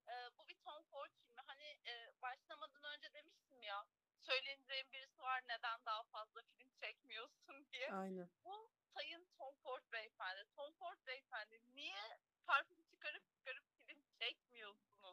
[0.08, 1.42] e, bu bir Tom Ford filmi.
[1.48, 3.86] Hani e, başlamadan önce demiştim ya
[4.22, 7.92] söyleneceğim birisi var neden daha fazla film çekmiyorsun diye.
[7.92, 8.30] Aynen.
[8.46, 10.44] bu sayın Tom Ford beyefendi.
[10.56, 13.24] Tom Ford beyefendi niye parfüm çıkarıp?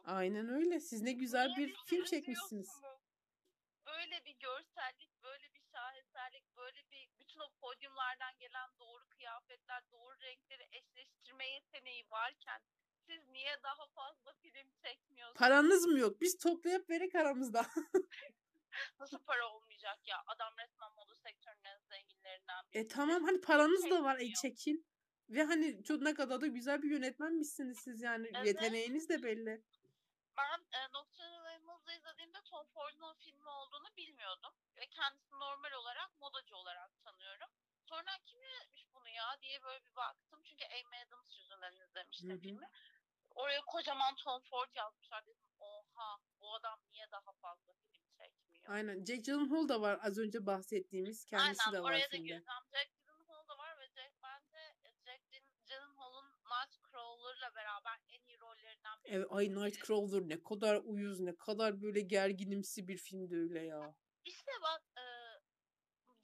[0.09, 0.79] Aynen öyle.
[0.79, 2.69] Siz ne güzel Niye bir film çekmişsiniz.
[3.85, 10.19] Böyle bir görsellik, böyle bir şaheserlik, böyle bir bütün o podyumlardan gelen doğru kıyafetler, doğru
[10.21, 12.61] renkleri eşleştirme yeteneği varken
[13.07, 15.39] siz niye daha fazla film çekmiyorsunuz?
[15.39, 16.21] Paranız mı yok?
[16.21, 17.65] Biz toplayıp verek aramızda.
[18.99, 20.17] Nasıl para olmayacak ya?
[20.27, 22.81] Adam resmen moda sektörünün en zenginlerinden biri.
[22.81, 24.19] E tamam hani paranız da var.
[24.19, 24.85] E çekin.
[25.29, 28.27] Ve hani çok ne kadar da güzel bir yönetmenmişsiniz siz yani.
[28.35, 28.47] Evet.
[28.47, 29.63] Yeteneğiniz de belli.
[30.39, 34.53] Ben e, Nocturnal Animals'ı izlediğimde Tom Ford'un filmi olduğunu bilmiyordum.
[34.77, 37.49] Ve kendisini normal olarak modacı olarak tanıyorum.
[37.85, 40.41] Sonra kim yönetmiş bunu ya diye böyle bir baktım.
[40.43, 42.39] Çünkü Amy Adams yüzünden izlemiştim Hı hı.
[42.39, 42.67] filmi.
[43.35, 45.25] Oraya kocaman Tom Ford yazmışlar.
[45.27, 48.69] Dedim oha bu adam niye daha fazla film çekmiyor?
[48.69, 48.99] Aynen.
[49.05, 51.25] Jake Gyllenhaal da var az önce bahsettiğimiz.
[51.25, 52.43] Kendisi Aynen de var oraya da gireceğim.
[52.73, 54.75] Jack Gyllenhaal da var ve Jack, bence
[55.05, 58.39] Jack Gyllen- Gyllenhaal'ın Nightcrawler'la beraber en iyi
[59.11, 63.95] Evet, ay Nightcrawler ne kadar uyuz ne kadar böyle gerginimsi bir filmdi öyle ya.
[64.25, 65.03] İşte bak e,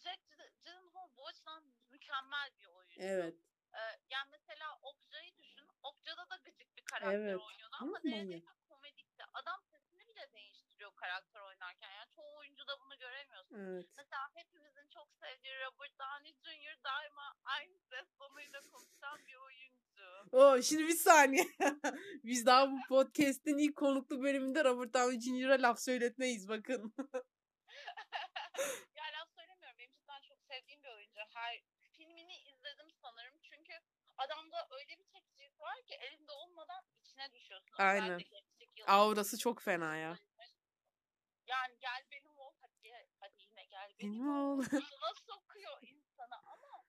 [0.03, 2.95] Jack Gy- Gyllenhaal bu açıdan mükemmel bir oyuncu.
[3.01, 3.35] Evet.
[3.73, 5.67] E, yani mesela Okca'yı düşün.
[5.83, 7.39] Okca'da da gıcık bir karakter Evet.
[7.39, 9.23] oynuyordu ama Ama neredeyse komedikti.
[9.33, 11.89] Adam sesini bile değiştiriyor karakter oynarken.
[11.89, 13.55] Yani çoğu oyuncuda bunu göremiyorsun.
[13.59, 13.85] Evet.
[13.97, 16.83] Mesela hepimizin çok sevdiği Robert Downey Jr.
[16.83, 20.05] daima aynı ses tonuyla konuşan bir oyuncu.
[20.31, 21.45] Oo, şimdi bir saniye.
[22.23, 26.93] Biz daha bu podcast'in ilk konuklu bölümünde Robert Downey Jr.'a laf söyletmeyiz bakın.
[28.97, 29.77] ya laf söylemiyorum.
[29.79, 31.21] Benim cidden çok sevdiğim bir oyuncu.
[31.33, 31.61] Her
[31.97, 33.39] filmini izledim sanırım.
[33.41, 33.73] Çünkü
[34.17, 37.75] adamda öyle bir çekicilik var ki elinde olmadan içine düşüyorsun.
[37.77, 38.19] Aynen.
[38.87, 40.17] Aurası çok fena ya.
[41.47, 44.57] Yani gel benim ol hadi, hadi yine gel benim, Benim ol.
[44.59, 44.63] ol.
[44.71, 46.85] Buna sokuyor insana ama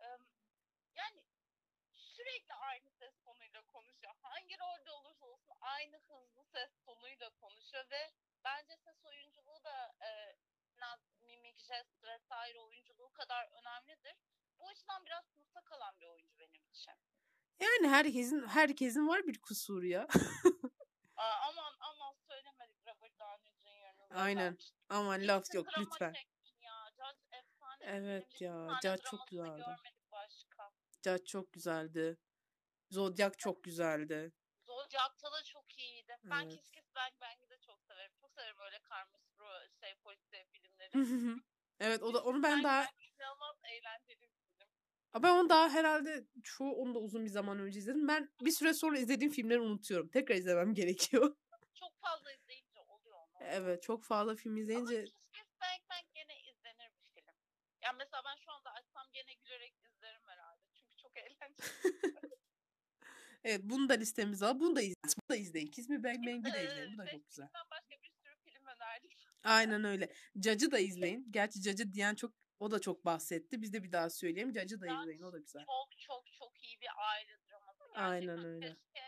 [0.00, 0.26] ım,
[0.94, 1.24] yani
[1.94, 4.14] sürekli aynı ses tonuyla konuşuyor.
[4.22, 8.10] Hangi rolde olursa olsun aynı hızlı ses tonuyla konuşuyor ve
[8.44, 10.36] bence ses oyunculuğu da e,
[10.78, 14.14] naz, mimik, jest vesaire oyunculuğu kadar önemlidir.
[14.58, 16.94] Bu açıdan biraz sınıfta kalan bir oyuncu benim için.
[17.60, 20.06] Yani herkesin herkesin var bir kusuru ya.
[21.16, 24.05] Aa, aman aman söylemedik Robert Downey Jr.'ın zaten.
[24.16, 24.58] Aynen.
[24.88, 26.14] Aman laf yok lütfen.
[26.60, 26.72] Ya.
[26.96, 27.78] Judge efsane.
[27.80, 29.62] bir Evet ya, Judge çok güzeldi.
[29.66, 30.70] Görmedik başka.
[31.04, 32.16] Judge çok güzeldi.
[32.90, 34.32] Zodiac çok güzeldi.
[34.66, 36.16] Zodiac'ta da çok iyiydi.
[36.24, 36.52] Ben Evet.
[36.52, 38.12] Kiss Kiss Bang Bang'i de çok severim.
[38.20, 39.26] Çok severim öyle karmaşık
[39.80, 41.36] şey polisiye filmleri.
[41.80, 44.30] evet o da onu ben daha inanılmaz eğlenceli
[45.22, 48.08] ben onu daha herhalde çoğu onu da uzun bir zaman önce izledim.
[48.08, 50.08] Ben bir süre sonra izlediğim filmleri unutuyorum.
[50.08, 51.36] Tekrar izlemem gerekiyor.
[51.74, 52.45] Çok fazla onu.
[53.50, 55.46] Evet çok fazla film izleyince Ama
[55.90, 57.34] Bang gene izlenir bir film.
[57.82, 60.62] Yani mesela ben şu anda açsam gene gülerek izlerim herhalde.
[60.74, 61.56] Çünkü çok eğlenceli.
[63.44, 64.60] Evet bunu da listemize al.
[64.60, 64.96] Bunu da izleyin.
[65.04, 65.66] Bunu da izleyin.
[65.66, 66.92] Kiss Me Bang Bang'i de izleyin.
[66.94, 67.48] Bu da çok güzel.
[67.70, 69.26] Başka bir sürü film önerdik.
[69.44, 70.12] Aynen öyle.
[70.38, 71.26] Cacı da izleyin.
[71.30, 73.62] Gerçi Cacı diyen çok o da çok bahsetti.
[73.62, 74.52] Biz de bir daha söyleyeyim.
[74.52, 75.22] Cacı da izleyin.
[75.22, 75.64] O da güzel.
[75.66, 77.78] Çok çok çok iyi bir aile draması.
[77.78, 78.66] Gerçekten Aynen öyle.
[78.66, 79.05] Keşke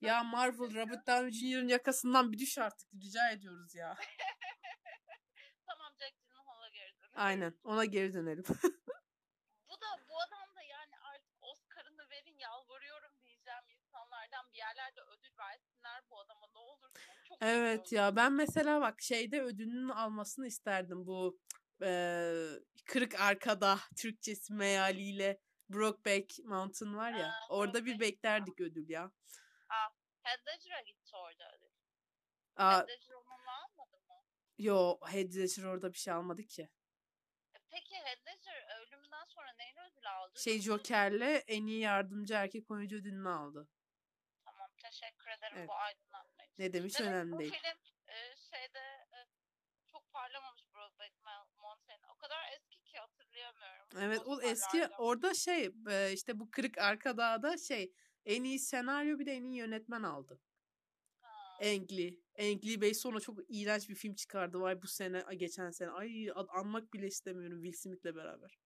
[0.00, 2.88] Ya Marvel Robert Downey Jr.'ın yakasından bir düş artık.
[2.94, 3.96] Rica ediyoruz ya.
[5.66, 7.12] tamam Jack Gyllenhaal'a geri dönelim.
[7.14, 7.54] Aynen.
[7.64, 8.44] Ona geri dönelim.
[9.68, 15.38] Bu da bu adam da yani artık Oscar'ını verin yalvarıyorum diyeceğim insanlardan bir yerlerde ödül
[15.38, 16.90] versinler bu adama ne olur.
[17.28, 21.38] Çok Evet ya ben mesela bak şeyde ödülünü almasını isterdim bu
[21.82, 22.48] eee,
[22.86, 29.10] Kırık Arkada Türkçesi mealiyle Brokeback Mountain var ya Aa, orada bir beklerdik ödül ya.
[30.28, 31.58] Heath Ledger'a gitti orada.
[32.56, 34.14] Aa, Heath Ledger onu almadı mı?
[34.58, 36.62] yo Ledger orada bir şey almadı ki.
[37.54, 37.94] E, Peki
[38.26, 40.40] Ledger ölümünden sonra neyle ödül aldı?
[40.40, 43.68] Şey Joker'le en iyi yardımcı erkek oyuncu ödülünü aldı.
[44.44, 45.68] Tamam teşekkür ederim Evet.
[45.68, 46.54] bu aydınlatma için.
[46.58, 47.52] Ne demiş Demek önemli bu değil.
[47.52, 48.78] film e, şeyde
[49.12, 49.18] e,
[49.92, 51.14] çok parlamamış Brokeback
[51.58, 52.02] Mountain.
[52.02, 53.86] O kadar eski ki hatırlayamıyorum.
[54.00, 57.92] Evet o eski orada şey e, işte bu Kırık Arkada'da şey
[58.28, 60.40] en iyi senaryo bir de en iyi yönetmen aldı.
[61.60, 61.92] Ang
[62.64, 65.90] Lee Bey sonra çok iğrenç bir film çıkardı var bu sene geçen sene.
[65.90, 68.58] Ay anmak bile istemiyorum Will Smith'le beraber.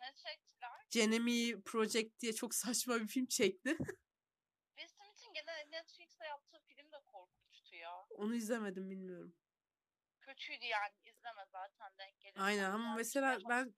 [0.00, 0.86] Ne çektiler?
[0.90, 3.76] Jeremy Project diye çok saçma bir film çekti.
[4.76, 8.06] Will Smith'in gene Netflix'te yaptığı film de korkunçtu ya.
[8.10, 9.34] Onu izlemedim bilmiyorum.
[10.20, 10.92] Kötüydü yani
[11.24, 12.34] izleme zaten denk gelir.
[12.38, 13.74] Aynen ama Yani mesela ben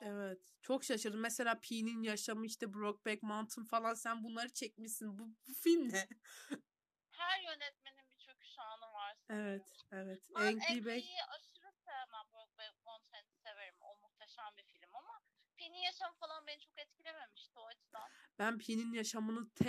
[0.00, 1.20] evet çok şaşırdım.
[1.20, 5.18] Mesela Pi'nin yaşamı işte Brokeback Mountain falan sen bunları çekmişsin.
[5.18, 6.08] Bu, bu film ne?
[7.10, 9.16] Her yönetmenin bir çöküş anı var.
[9.30, 10.28] Evet evet.
[10.34, 10.94] Ben Ang Lee Bey.
[10.94, 12.26] Angry'yi aşırı sevmem.
[12.32, 13.74] Brokeback Mountain'i severim.
[13.80, 15.20] O muhteşem bir film ama
[15.56, 18.10] Penny Yaşam falan beni çok etkilememişti o açıdan.
[18.38, 19.66] Ben Pi'nin yaşamını T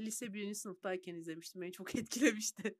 [0.00, 1.62] lise birinci sınıftayken izlemiştim.
[1.62, 2.76] Beni çok etkilemişti.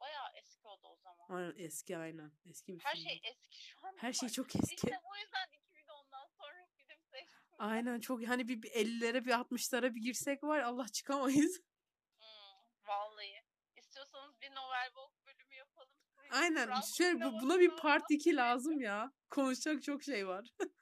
[0.00, 1.19] Bayağı eski o da o zaman.
[1.30, 2.32] Aynen eski aynen.
[2.50, 3.02] Eski bir Her film.
[3.04, 3.94] şey eski şu an.
[3.98, 4.32] Her şey var.
[4.32, 4.74] çok eski.
[4.74, 7.40] İşte bu yüzden 2010'dan sonra film seçtim.
[7.58, 11.60] Aynen çok hani bir, bir 50'lere bir 60'lara bir girsek var Allah çıkamayız.
[12.20, 13.42] Hmm, vallahi.
[13.76, 15.88] İstiyorsanız bir Novel Vogue bölümü yapalım.
[16.30, 19.12] Aynen Fransız şöyle bu- buna bir part 2 lazım ya.
[19.30, 20.44] Konuşacak çok şey var.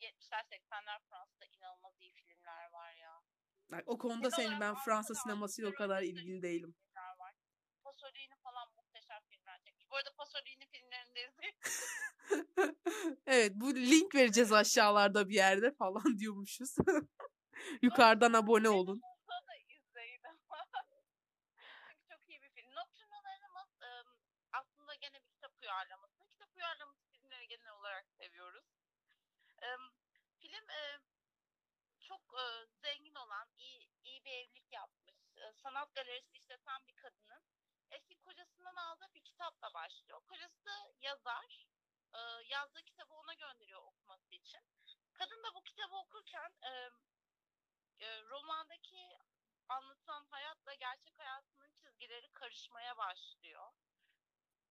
[0.00, 3.22] 70'ler 80'ler Fransa'da inanılmaz iyi filmler var ya.
[3.70, 6.74] Bak, o konuda senin ben Fransa sinemasıyla o kadar ilgili değilim.
[6.78, 7.34] filmler var.
[7.84, 9.90] Pasolini falan muhteşem filmler çekmiş.
[9.90, 11.54] Bu arada Pasolini filmlerini de izleyin.
[13.26, 16.76] evet bu link vereceğiz aşağılarda bir yerde falan diyormuşuz.
[17.82, 19.00] Yukarıdan abone olun.
[32.82, 35.16] Zengin olan, iyi, iyi bir evlilik yapmış,
[35.62, 37.42] sanat galerisi işleten bir kadının
[37.90, 40.20] eski kocasından aldığı bir kitapla başlıyor.
[40.20, 41.66] Kocası yazar,
[42.14, 44.60] e, yazdığı kitabı ona gönderiyor okuması için.
[45.12, 46.70] Kadın da bu kitabı okurken e,
[47.98, 49.18] e, romandaki
[49.68, 53.72] anlatılan hayatla gerçek hayatının çizgileri karışmaya başlıyor.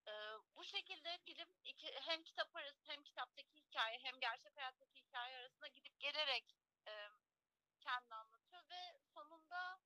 [0.08, 0.12] E,
[0.56, 5.68] bu şekilde film iki, hem kitap arası hem kitaptaki hikaye hem gerçek hayattaki hikaye arasında
[5.68, 6.56] gidip gelerek
[6.88, 7.10] e,
[7.80, 9.80] kendini anlatıyor ve sonunda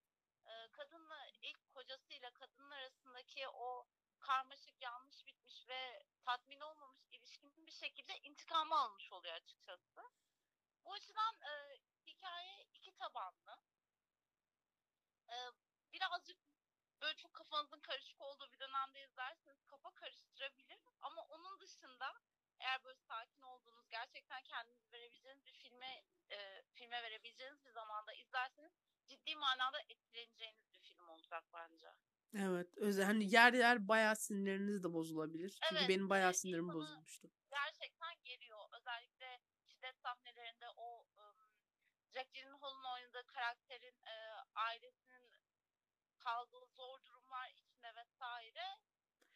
[0.78, 3.88] kadınla ilk kocasıyla kadının arasındaki o
[4.20, 10.02] karmaşık yanlış bitmiş ve tatmin olmamış ilişkinin bir şekilde intikamı almış oluyor açıkçası.
[10.86, 13.58] Bu açıdan e, hikaye iki tabanlı.
[15.30, 15.36] E,
[15.94, 16.38] birazcık
[17.02, 22.14] böyle çok kafanızın karışık olduğu bir dönemde izlerseniz kafa karıştırabilir ama onun dışında
[22.60, 28.74] eğer böyle sakin olduğunuz gerçekten kendinizi verebileceğiniz bir filme e, filme verebileceğiniz bir zamanda izlerseniz
[29.08, 31.88] ciddi manada etkileneceğiniz bir film olacak bence.
[32.34, 32.78] Evet.
[32.78, 35.50] Özel, hani yer yer bayağı sinirleriniz de bozulabilir.
[35.50, 37.30] Çünkü Evet, benim bayağı sinirim bozulmuştu.
[37.52, 38.60] gerçekten geliyor.
[38.80, 41.38] Özellikle şiddet sahnelerinde o ım,
[42.14, 44.16] Jack Gyllenhaal'ın oynadığı karakterin e,
[44.56, 45.32] ailesinin
[46.20, 48.64] kaldığı zor durumlar içinde vesaire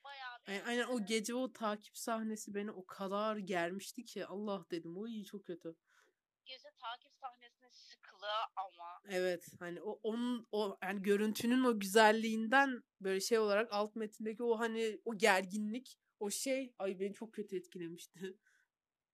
[0.04, 4.66] bayağı bir Aynen, aynen o gece o takip sahnesi beni o kadar germişti ki Allah
[4.72, 4.98] dedim.
[4.98, 5.76] O iyi çok kötü.
[6.46, 7.70] gece takip sahnesinin
[8.22, 13.96] şıklığı ama Evet hani o onun o yani görüntünün o güzelliğinden böyle şey olarak alt
[13.96, 18.20] metindeki o hani o gerginlik O şey ay beni çok kötü etkilemişti.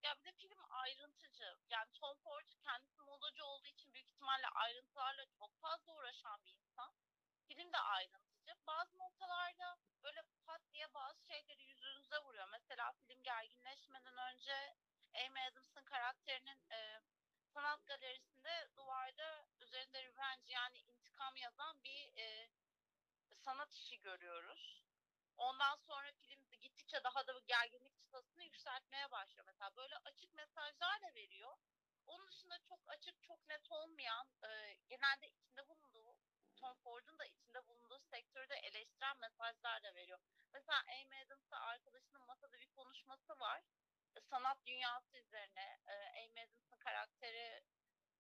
[0.04, 1.44] Ya bir de film ayrıntıcı.
[1.70, 6.92] Yani Tom Ford kendisi modacı olduğu için büyük ihtimalle ayrıntılarla çok fazla uğraşan bir insan.
[7.48, 8.54] Film de ayrıntıcı.
[8.68, 12.48] Bazı noktalarda böyle pat diye bazı şeyleri yüzünüze vuruyor.
[12.52, 14.76] Mesela film gerginleşmeden önce
[15.26, 17.02] Amy Adams'ın karakterinin e,
[17.58, 22.50] sanat galerisinde duvarda üzerinde revenge yani intikam yazan bir e,
[23.36, 24.84] sanat işi görüyoruz.
[25.38, 29.46] Ondan sonra film gittikçe daha da gerginlik çıtasını yükseltmeye başlıyor.
[29.46, 31.58] Mesela böyle açık mesajlar da veriyor.
[32.06, 36.18] Onun dışında çok açık, çok net olmayan, e, genelde içinde bulunduğu,
[36.56, 40.20] Tom Ford'un da içinde bulunduğu sektörde eleştiren mesajlar da veriyor.
[40.54, 43.64] Mesela Amy Adams'la arkadaşının masada bir konuşması var.
[44.22, 45.80] Sanat dünyası üzerine.
[45.88, 46.18] E,
[46.88, 47.62] karakteri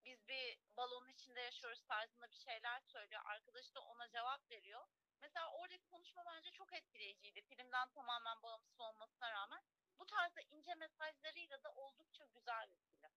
[0.05, 3.21] biz bir balonun içinde yaşıyoruz tarzında bir şeyler söylüyor.
[3.25, 4.85] Arkadaşı da ona cevap veriyor.
[5.21, 7.41] Mesela oradaki konuşma bence çok etkileyiciydi.
[7.41, 9.61] Filmden tamamen bağımsız olmasına rağmen.
[9.99, 13.11] Bu tarzda ince mesajlarıyla da oldukça güzel bir film.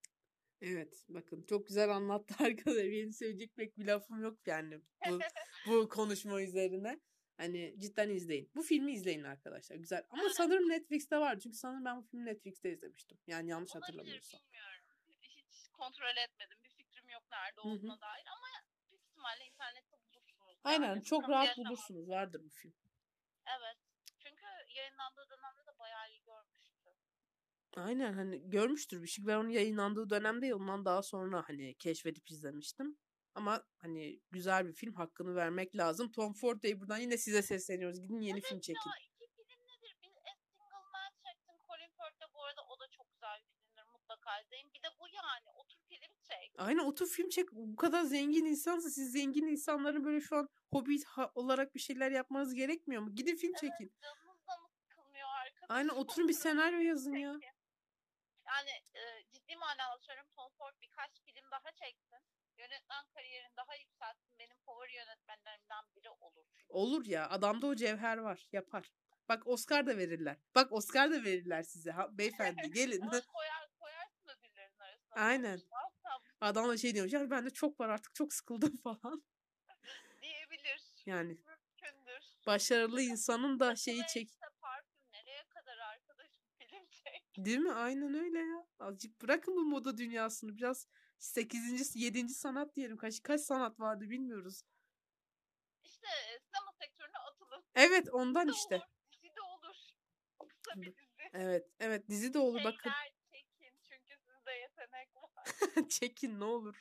[0.60, 2.84] Evet bakın çok güzel anlattı arkadaşlar.
[2.84, 5.20] Benim söyleyecek pek bir lafım yok yani bu,
[5.66, 7.00] bu konuşma üzerine.
[7.40, 8.50] Hani cidden izleyin.
[8.55, 9.76] Bu filmi izleyin arkadaşlar.
[9.76, 10.05] Güzel.
[10.11, 10.33] Ama Evet.
[10.37, 11.38] sanırım Netflix'te var.
[11.40, 13.18] Çünkü sanırım ben bu filmi Netflix'te izlemiştim.
[13.26, 14.40] Yani yanlış Olabilir hatırlamıyorsam.
[14.40, 14.85] bilmiyorum.
[15.20, 16.59] Hiç kontrol etmedim.
[16.64, 18.46] Bir fikrim yok nerede olduğuna dair ama
[18.90, 20.61] büyük ihtimalle internette bulursunuz.
[20.64, 21.68] Aynen Yani çok sıkıntı rahat yaşamam.
[21.70, 22.09] bulursunuz.
[22.09, 22.74] Vardır bu film.
[23.59, 23.76] Evet.
[24.18, 24.44] Çünkü
[24.76, 26.90] yayınlandığı dönemde de bayağı iyi görmüştü.
[27.76, 29.26] Aynen hani görmüştür bir şey.
[29.26, 32.98] Ben onun yayınlandığı dönemde ondan daha sonra hani keşfedip izlemiştim.
[33.34, 36.12] Ama hani güzel bir film hakkını vermek lazım.
[36.12, 38.00] Tom Ford Bey buradan yine size sesleniyoruz.
[38.00, 38.90] Gidin yeni film Evet çekin.
[38.90, 39.96] ya iki film nedir?
[40.02, 41.54] Bir A Single Man çektim.
[41.68, 43.84] Colin Firth'le bu arada o da çok güzel bir filmdir.
[43.92, 44.72] Mutlaka izleyin.
[44.74, 45.50] Bir de bu yani.
[45.54, 46.52] Otur film çek.
[46.58, 47.52] Aynen otur film çek.
[47.52, 50.96] Bu kadar zengin insansa siz zengin insanların böyle şu an hobi
[51.34, 53.14] olarak bir şeyler yapmanız gerekmiyor mu?
[53.14, 53.92] Gidin film çekin.
[54.02, 55.66] Canınız da mı sıkılmıyor arkadaşım?
[55.76, 57.38] Aynen oturun bir senaryo yazın ya.
[58.46, 62.18] Yani e, ciddi manada söylüyorum Tom Ford birkaç film daha çeksin.
[62.80, 64.38] Yönetmen kariyerini daha yükseltsin.
[64.38, 66.46] Benim favori yönetmenlerimden biri olur.
[66.68, 68.48] Olur ya adamda o cevher var.
[68.52, 68.92] Yapar.
[69.28, 70.36] Bak Oscar da verirler.
[70.54, 71.90] Bak Oscar da verirler size.
[71.90, 73.00] Ha, beyefendi gelin.
[73.00, 75.14] Koyar, koyarsın ödüllerin arasına.
[75.14, 75.60] Aynen.
[76.40, 79.24] Adam da şey diyormuş ya bende çok var artık çok sıkıldım falan.
[80.22, 80.82] diyebilir.
[81.06, 82.24] Yani Mümkündür.
[82.46, 84.28] başarılı insanın da şeyi çek.
[84.28, 87.24] işte parfüm nereye kadar arkadaşım film çek.
[87.36, 87.72] Değil mi?
[87.72, 88.66] Aynen öyle ya.
[88.78, 90.56] Azıcık bırakın bu moda dünyasını.
[90.56, 90.86] Biraz
[91.20, 91.96] 8.
[91.96, 92.28] 7.
[92.28, 92.96] sanat diyelim.
[92.96, 94.62] Kaç kaç sanat vardı bilmiyoruz.
[95.85, 97.64] İşte e, sinema sektörüne atılın.
[97.74, 98.74] Evet ondan Dizi işte.
[98.76, 99.76] olur, dizi de olur.
[100.48, 101.11] Kısa bir dizi.
[101.33, 102.90] Evet evet dizi de olur bakın.
[102.90, 105.88] Şeyler çekin çünkü sizde yetenek var.
[105.88, 106.76] Çekin ne olur.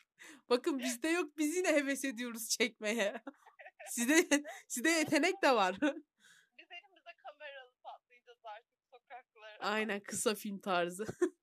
[0.50, 3.22] Bakın bizde yok biz yine heves ediyoruz çekmeye.
[3.90, 5.76] Sizde, sizde yetenek de var.
[5.82, 9.58] Biz elimize kamera alıp patlayacağız artık sokaklara.
[9.60, 11.06] Aynen kısa film tarzı.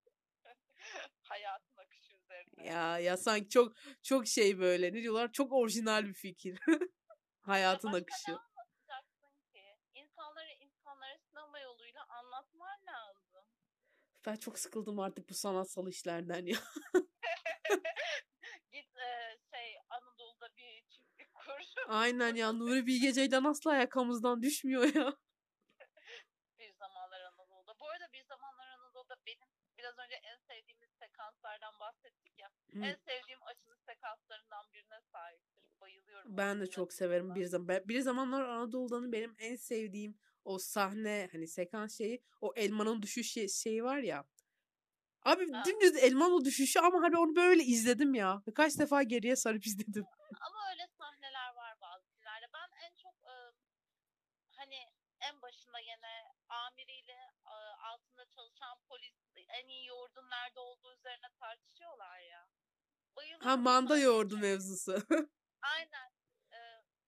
[2.67, 6.59] Ya ya sanki çok çok şey böyle ne diyorlar çok orijinal bir fikir.
[7.41, 8.33] Hayatın başka akışı.
[8.33, 9.77] ne ki?
[9.95, 13.45] İnsanları insanlara sinema yoluyla anlatman lazım.
[14.27, 16.59] Ben çok sıkıldım artık bu sanatsal işlerden ya.
[18.73, 21.61] Git e, şey Anadolu'da bir çiftlik kur.
[21.89, 25.17] Aynen ya Nuri Bilge Ceylan asla ayakamızdan düşmüyor ya.
[26.59, 27.75] bir zamanlar Anadolu'da.
[27.81, 29.49] Bu arada bir zamanlar Anadolu'da benim
[29.79, 32.49] biraz önce en sevdiğimiz sekanslardan bahsettik ya.
[32.49, 32.66] Hı.
[32.85, 35.81] En sevdiğim açılış sekanslarından birine sahiptir.
[35.81, 36.37] Bayılıyorum.
[36.37, 37.89] Ben de çok severim bir zaman.
[37.89, 43.49] Bir zamanlar Anadolu'dan benim en sevdiğim o sahne hani sekans şeyi o elmanın düşüş şey-
[43.49, 44.25] şeyi var ya.
[45.23, 45.65] Abi Ha.
[45.67, 48.43] dümdüz elmanın düşüşü ama hani onu böyle izledim ya.
[48.47, 50.07] Birkaç defa geriye sarıp izledim.
[50.47, 52.47] Ama öyle sahneler var bazı filmlerde.
[52.55, 53.35] Ben en çok e,
[54.57, 54.79] hani
[55.21, 57.55] en başında yine amiriyle e,
[57.91, 59.15] altında çalışan polis
[59.49, 62.49] en iyi yoğurdun nerede olduğu üzerine tartışıyorlar ya.
[63.17, 63.47] Bayılıyorum.
[63.47, 64.93] Ha manda yoğurdu mevzusu.
[65.63, 66.09] Aynen.
[66.53, 66.59] E,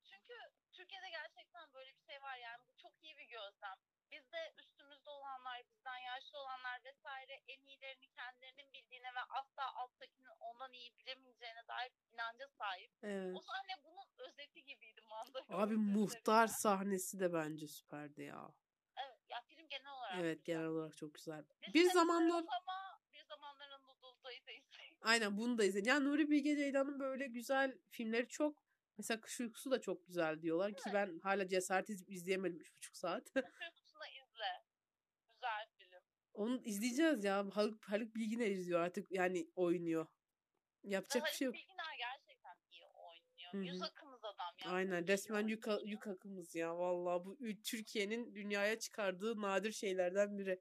[0.05, 0.35] çünkü
[0.73, 3.79] Türkiye'de gerçekten böyle bir şey var yani bu çok iyi bir gözlem.
[4.11, 10.73] Bizde üstümüzde olanlar, bizden yaşlı olanlar vesaire en iyilerini kendilerinin bildiğine ve asla alttakinin ondan
[10.73, 12.90] iyi bilemeyeceğine dair bir inanca sahip.
[13.02, 13.37] Evet.
[13.37, 15.38] O sahne bunun özeti gibiydi manda.
[15.48, 16.59] Abi yoğurdu muhtar üzerine.
[16.63, 18.48] sahnesi de bence süperdi ya.
[18.96, 20.54] Evet, ya film genel olarak Evet güzel.
[20.54, 21.44] genel olarak çok güzel.
[21.75, 24.88] Bir seninle zamanlar ama bir zamanlar Anadolu'dayı da izleyin.
[25.01, 25.88] Aynen bunu da izledim.
[25.88, 28.69] Yani Nuri Bilge Ceylan'ın böyle güzel filmleri çok.
[28.99, 33.23] Mesela Kış Uykusu da çok güzel diyorlar ki ben hala cesaret edip izleyemedim 3,5 saat.
[33.37, 34.65] Uykusuna izle.
[35.29, 36.03] Güzel film.
[36.33, 37.46] Onu izleyeceğiz ya.
[37.53, 40.07] Haluk, Haluk Bilginer izliyor artık yani oynuyor.
[40.83, 41.55] Yapacak bir Haluk şey yok.
[41.55, 43.53] Bilginer gerçekten iyi oynuyor.
[43.53, 43.63] Hı hı.
[43.63, 44.55] Yüz akımız adam.
[44.65, 44.71] ya.
[44.71, 50.61] Aynen resmen yük, yük akımız ya vallahi bu Türkiye'nin dünyaya çıkardığı nadir şeylerden biri.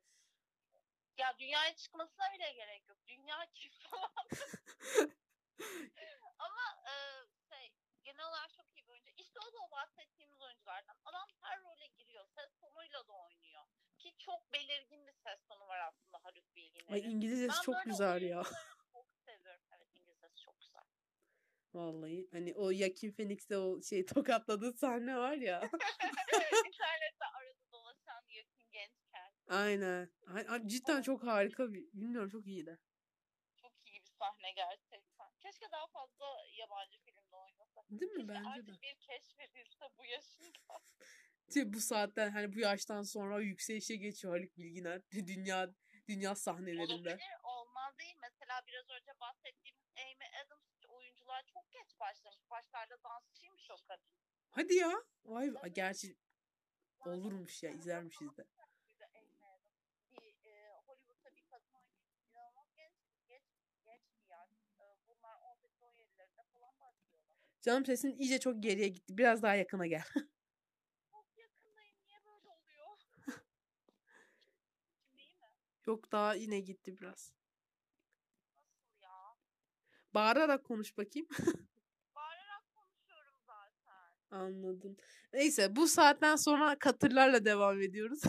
[1.18, 2.98] Ya dünyaya çıkmasına bile gerek yok.
[3.08, 4.28] Dünya çift falan.
[6.40, 6.94] Ama e,
[7.50, 9.12] şey genel olarak çok iyi bir oyuncu.
[9.18, 10.96] İşte o da o bahsettiğimiz oyunculardan.
[11.06, 12.28] Adam her role giriyor.
[12.36, 13.64] Ses tonuyla da oynuyor.
[13.98, 16.94] Ki çok belirgin bir ses tonu var aslında Haluk Bilginer'in.
[16.94, 18.44] Ay İngilizcesi Ben çok güzel ya.
[18.94, 19.66] çok seviyorum.
[19.72, 20.84] Evet İngilizcesi çok güzel.
[21.74, 25.62] Vallahi hani o Joaquin Phoenix'te o şey tokatladığı sahne var ya.
[26.68, 29.37] İnternette arada dolaşan yakın gençken.
[29.48, 30.10] Aynen.
[30.28, 31.84] Ay- ay, Cidden çok harika bir.
[31.94, 32.80] Bilmiyorum çok iyiydi.
[33.56, 35.28] Çok iyi bir sahne gerçekten.
[35.40, 36.26] Keşke daha fazla
[36.60, 37.82] yabancı filmde oynasa.
[37.90, 38.18] Değil mi?
[38.18, 38.82] Keşke Bence artık de.
[38.82, 40.82] bir keşfedilse bu yaşında.
[41.74, 45.02] Bu saatten hani bu yaştan sonra yükselişe geçiyor Haluk Bilginer.
[45.12, 45.70] Dünya
[46.08, 46.94] dünya sahnelerinde.
[46.94, 48.16] Olabilir, olmaz değil.
[48.22, 52.50] Mesela biraz önce bahsettiğimiz Amy Adams oyunculuğa çok geç başlamış.
[52.52, 54.06] Başlarda dansçıymış o kadın.
[54.50, 54.92] Hadi ya.
[55.26, 55.70] Vay be.
[55.70, 56.16] Gerçi
[57.06, 58.44] olurmuş ya izlermişiz de.
[58.90, 59.64] Bir de Amy Adams.
[60.12, 62.94] Bir e, Hollywood'da bir kadın oyuncu inanılmaz genç,
[63.28, 63.44] geç,
[63.86, 64.50] geç bir yaş.
[64.80, 67.38] E, bunlar 18-17'lerinde falan başlıyorlar.
[67.68, 69.18] Canım sesin iyice çok geriye gitti.
[69.18, 70.04] Biraz daha yakına gel.
[71.12, 71.96] Çok yakındayım.
[72.06, 72.98] Niye böyle oluyor?
[75.12, 75.48] Şimdi iyi mi?
[75.88, 77.34] Yok daha yine gitti biraz.
[78.56, 79.10] Nasıl ya?
[80.14, 81.28] Bağırarak konuş bakayım.
[82.16, 84.38] Bağırarak konuşuyorum zaten.
[84.38, 84.98] Anladım.
[85.34, 88.22] Neyse bu saatten sonra katırlarla devam ediyoruz.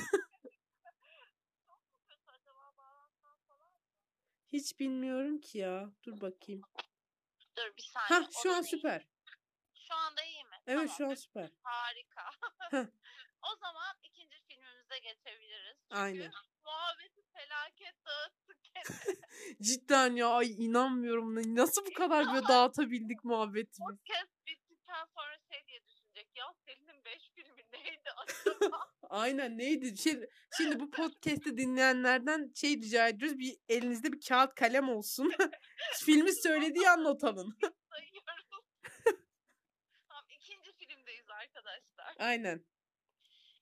[4.52, 5.92] Hiç bilmiyorum ki ya.
[6.04, 6.62] Dur bakayım.
[7.56, 8.26] Dur bir saniye.
[8.26, 9.17] Hah şu an süper.
[9.88, 10.56] Şu anda iyi mi?
[10.66, 10.94] Evet Tamam.
[10.98, 11.50] şu an süper.
[11.62, 12.30] Harika.
[13.52, 15.76] O zaman ikinci filmimize geçebiliriz.
[15.82, 16.30] Çünkü Aynen.
[16.64, 18.58] muhabbeti felaket dağıttık.
[19.62, 21.56] Cidden ya ay inanmıyorum.
[21.56, 23.78] Nasıl bu kadar böyle dağıtabildik muhabbetimiz?
[23.78, 26.28] Podcast bittikten sonra şey diye düşünecek.
[26.36, 28.78] Ya Selin'in 5 filmi neydi acaba?
[29.10, 29.96] Aynen neydi?
[29.98, 30.20] Şey,
[30.56, 33.38] şimdi bu podcast'i dinleyenlerden şey rica ediyoruz.
[33.38, 35.32] Bir elinizde bir kağıt kalem olsun.
[36.04, 37.58] Filmi söylediği an not alın.
[37.90, 38.48] Sayıyoruz.
[40.08, 42.07] tamam ikinci filmdeyiz arkadaşlar.
[42.18, 42.64] Aynen.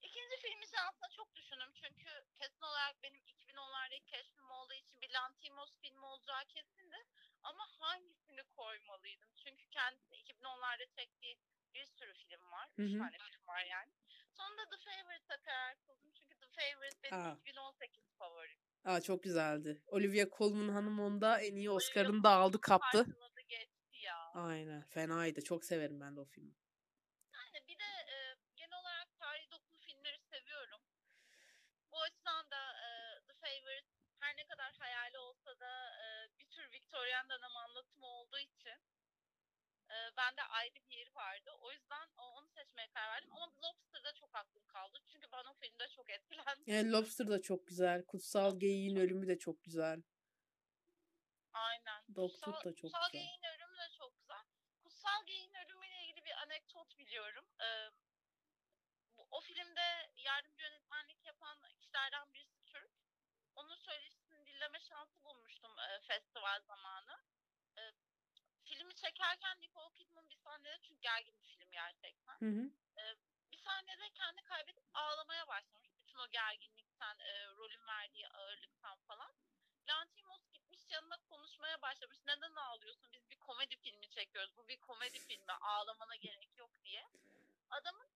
[0.03, 1.73] İkinci film için aslında çok düşündüm.
[1.75, 6.97] Çünkü kesin olarak benim 2010'larda ilk keşfim olduğu için bir Lantimos filmi olacağı kesindi.
[7.43, 9.31] Ama hangisini koymalıydım?
[9.37, 11.39] Çünkü kendisi 2010'larda çektiği
[11.75, 12.69] bir sürü film var.
[12.77, 13.91] Hı Üç tane film var yani.
[14.33, 16.11] Sonunda The Favourite'a karar kıldım.
[16.15, 17.33] Çünkü The Favorite benim Aa.
[17.41, 18.59] 2018 favorim.
[18.85, 19.83] Aa çok güzeldi.
[19.87, 23.05] Olivia Colman Hanım onda en iyi Oscar'ını da aldı kaptı.
[23.05, 24.33] Parçaladı geçti ya.
[24.35, 24.83] Aynen.
[24.83, 25.45] Fenaydı.
[25.45, 26.55] Çok severim ben de o filmi.
[27.35, 30.81] Yani bir de e, genel olarak tarihi dokulu filmleri seviyorum.
[31.93, 32.89] Bu açıdan da e,
[33.27, 33.87] The Favourite
[34.21, 35.73] her ne kadar hayali olsa da
[36.05, 36.07] e,
[36.39, 36.49] bir
[37.17, 38.79] Victorian dönem anlatımı olduğu için
[39.91, 41.51] e, bende ayrı bir yeri vardı.
[41.61, 43.33] O yüzden onu seçmeye karar verdim.
[43.33, 44.99] Ama Lobster'da çok aklım kaldı.
[45.13, 46.65] Çünkü ben o filmde çok etkilendim.
[46.67, 48.05] Yani Lobster da çok güzel.
[48.05, 50.03] Kutsal Geyiğin Ölümü de çok güzel.
[51.53, 52.05] Aynen.
[52.15, 53.13] Doktor da çok Kutsal güzel.
[53.13, 54.45] Geyiğin ölümü de çok güzel.
[54.85, 57.45] Kutsal Geyiğin ölümüyle ilgili bir anekdot biliyorum.
[57.61, 57.91] Ee,
[59.17, 61.59] bu, o filmde yardımcı yönetmenlik yapan
[61.97, 62.23] kişilerden.
[62.23, 62.33] Onun
[64.57, 67.15] dinleme şansı bulmuştum e, festival zamanı.
[67.79, 67.83] E,
[68.65, 72.37] filmi çekerken Nicole Kidman bir sahnede çünkü gergin bir film gerçekten.
[72.41, 72.71] Hı hı.
[73.53, 75.89] Bir sahnede kendi kaybedip ağlamaya başlamış.
[76.01, 79.33] Bütün o gerginlikten, e, rolün verdiği ağırlıktan falan.
[79.89, 82.19] Lantimos gitmiş yanına konuşmaya başlamış.
[82.27, 83.13] Neden ağlıyorsun?
[83.13, 84.57] Biz bir komedi filmi çekiyoruz.
[84.57, 85.53] Bu bir komedi filmi.
[85.53, 87.05] Ağlamana gerek yok diye.
[87.71, 88.09] Adamın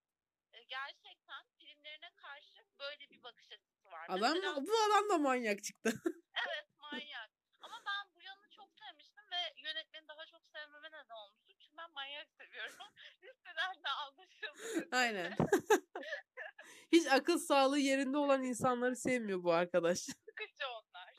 [0.53, 4.07] e, gerçekten filmlerine karşı böyle bir bakış açısı var.
[4.09, 5.93] Adam Mesela- bu adam da manyak çıktı.
[6.47, 7.31] Evet manyak.
[7.61, 11.53] Ama ben bu yanını çok sevmiştim ve yönetmeni daha çok sevmeme neden olmuştu.
[11.59, 12.77] Çünkü ben manyak seviyorum.
[13.23, 14.89] Listeden de anlaşıldı.
[14.93, 15.37] Aynen.
[16.93, 19.99] Hiç akıl sağlığı yerinde olan insanları sevmiyor bu arkadaş.
[20.29, 21.15] Sıkıcı onlar.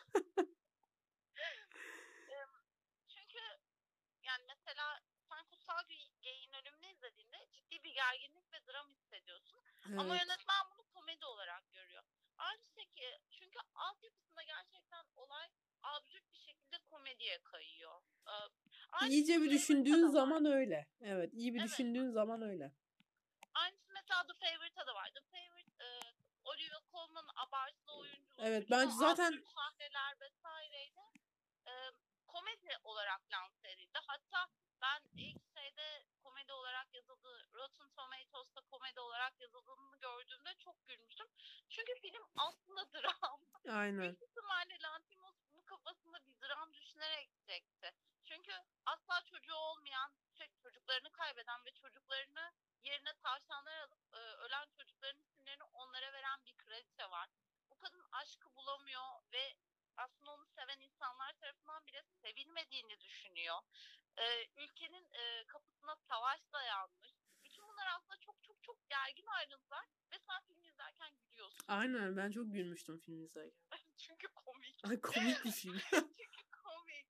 [3.07, 3.39] Çünkü
[4.23, 4.99] yani mesela
[5.29, 9.63] sen Kutsal Ge- Geyiğin ölümünü izlediğinde ciddi bir gerginlik ve dram hissediyorsun.
[9.97, 10.21] Ama Evet.
[10.25, 12.03] yönetmen bunu komedi olarak görüyor.
[12.37, 13.19] Aynı şekilde
[13.51, 15.47] çünkü altyapısında gerçekten olay
[15.83, 18.01] absürt bir şekilde komediye kayıyor.
[18.27, 20.11] Ee, İyice bir düşündüğün da var.
[20.11, 20.87] zaman öyle.
[21.01, 21.69] Evet, iyi bir Evet.
[21.69, 22.71] düşündüğün zaman öyle.
[23.53, 25.09] Aynısı mesela The Favorite'da da var.
[25.15, 25.87] The Favorite e,
[26.43, 28.41] Olivia Colman'ın abartılı oyunculuğu.
[28.41, 31.00] Evet, bence zaten- sahneler vesaireydi
[32.33, 33.99] komedi olarak lanse edildi.
[34.07, 34.47] Hatta
[34.81, 41.27] ben ilk şeyde komedi olarak yazıldığı, Rotten Tomatoes'ta komedi olarak yazıldığını gördüğümde çok gülmüştüm.
[41.69, 43.39] Çünkü film aslında dram.
[43.69, 44.01] Aynen.
[44.01, 47.91] Büyük ihtimalle Lantimos bunu kafasında bir dram düşünerek çekti.
[48.23, 48.53] Çünkü
[48.85, 52.51] asla çocuğu olmayan, şey, çocuklarını kaybeden ve çocuklarını
[52.83, 57.29] yerine tavşanlar alıp e, ölen çocukların isimlerini onlara veren bir kraliçe var.
[57.69, 59.53] Bu kadın aşkı bulamıyor ve
[59.97, 63.57] aslında onu seven insanlar tarafından bile sevilmediğini düşünüyor.
[64.17, 67.13] Ee, ülkenin e, kapısına savaş dayanmış.
[67.43, 71.65] Bütün bunlar aslında çok çok çok gergin ayrıntılar ve sen film izlerken gülüyorsun.
[71.67, 73.61] Aynen ben çok gülmüştüm film izlerken.
[73.97, 74.81] Çünkü komik.
[74.89, 75.79] Ay komik bir film.
[75.91, 77.07] Çünkü komik.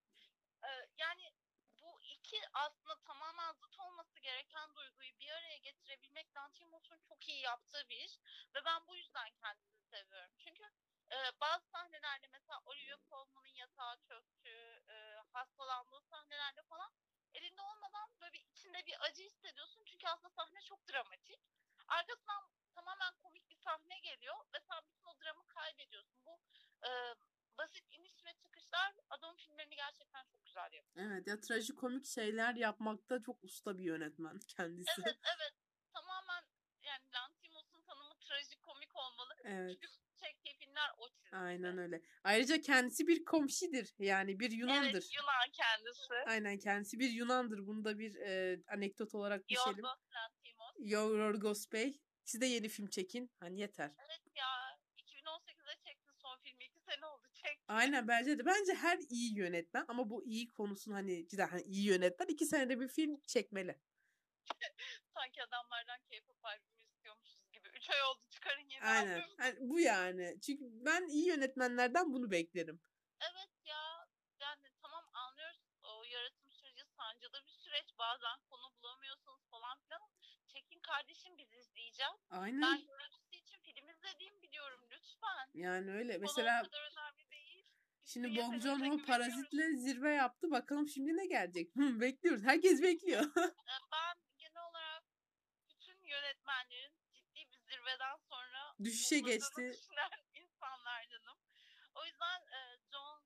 [0.63, 1.34] Ee, yani
[1.82, 7.89] bu iki aslında tamamen zıt olması gereken duyguyu bir araya getirebilmek Lantimos'un çok iyi yaptığı
[7.89, 8.19] bir iş.
[8.55, 10.34] Ve ben bu yüzden kendisini seviyorum.
[10.38, 10.63] Çünkü
[11.12, 14.95] e, bazı sahnelerde mesela Olivia Colman'ın yatağa çöktüğü, e,
[15.34, 16.91] hastalandığı sahnelerde falan
[17.34, 19.84] elinde olmadan böyle bir içinde bir acı hissediyorsun.
[19.86, 21.39] Çünkü aslında sahne çok dramatik.
[21.88, 26.26] Arkasından tamamen komik bir sahne geliyor ve sen bütün o dramı kaybediyorsun.
[26.26, 26.39] Bu
[26.88, 26.89] e,
[27.57, 31.12] basit iniş ve çıkışlar adam filmlerini gerçekten çok güzel yapıyor.
[31.12, 35.01] Evet ya trajikomik şeyler yapmakta çok usta bir yönetmen kendisi.
[35.05, 35.53] Evet evet
[35.93, 36.43] tamamen
[36.82, 39.34] yani Lantimos'un tanımı trajikomik olmalı.
[39.43, 39.72] Evet.
[39.82, 39.88] Çünkü
[40.18, 41.20] çektiği filmler o çizgide.
[41.32, 42.01] Aynen öyle.
[42.23, 43.93] Ayrıca kendisi bir komşidir.
[43.99, 44.89] Yani bir Yunandır.
[44.89, 46.13] Evet Yunan kendisi.
[46.27, 47.67] Aynen kendisi bir Yunandır.
[47.67, 49.77] Bunu da bir e, anekdot olarak düşelim.
[49.77, 50.75] Yorgos Lantimos.
[50.79, 51.99] Yorgos Bey.
[52.23, 53.32] Siz de yeni film çekin.
[53.39, 53.91] Hani yeter.
[53.99, 54.47] Evet ya
[54.97, 56.63] 2018'de çekti son filmi.
[56.63, 57.63] iki sene oldu çekti.
[57.67, 58.45] Aynen bence de.
[58.45, 62.79] Bence her iyi yönetmen ama bu iyi konusun hani cidden hani iyi yönetmen iki senede
[62.79, 63.79] bir film çekmeli.
[65.13, 67.67] Sanki adamlardan K-pop albümü istiyormuşuz gibi.
[67.67, 69.19] Üç ay oldu çıkarın yeni Aynen.
[69.19, 69.35] albüm.
[69.37, 70.37] Hani bu yani.
[70.45, 72.81] Çünkü ben iyi yönetmenlerden bunu beklerim.
[73.21, 74.07] Evet ya
[74.39, 77.85] yani tamam anlıyoruz o yaratım süreci sancılı bir süreç.
[77.99, 80.01] Bazen konu bulamıyorsunuz falan filan.
[80.47, 82.19] Çekin kardeşim biz izleyeceğiz.
[82.29, 82.61] Aynen.
[82.61, 85.49] Ben görüntüsü için film izlediğimi biliyorum lütfen.
[85.53, 86.13] Yani öyle.
[86.13, 86.63] Konu Mesela.
[88.05, 89.05] Şimdi Joon-ho güveniyoruz.
[89.05, 90.51] Parazit'le zirve yaptı.
[90.51, 91.75] Bakalım şimdi ne gelecek?
[91.75, 92.43] Hı, bekliyoruz.
[92.43, 93.21] Herkes bekliyor.
[93.23, 95.03] Ee, Ben genel olarak
[95.69, 98.17] bütün yönetmenlerin ciddi bir zirveden
[98.84, 99.71] Düşüşe geçti.
[99.73, 101.38] düşünen insanlardanım.
[101.95, 102.59] O yüzden e,
[102.91, 103.23] John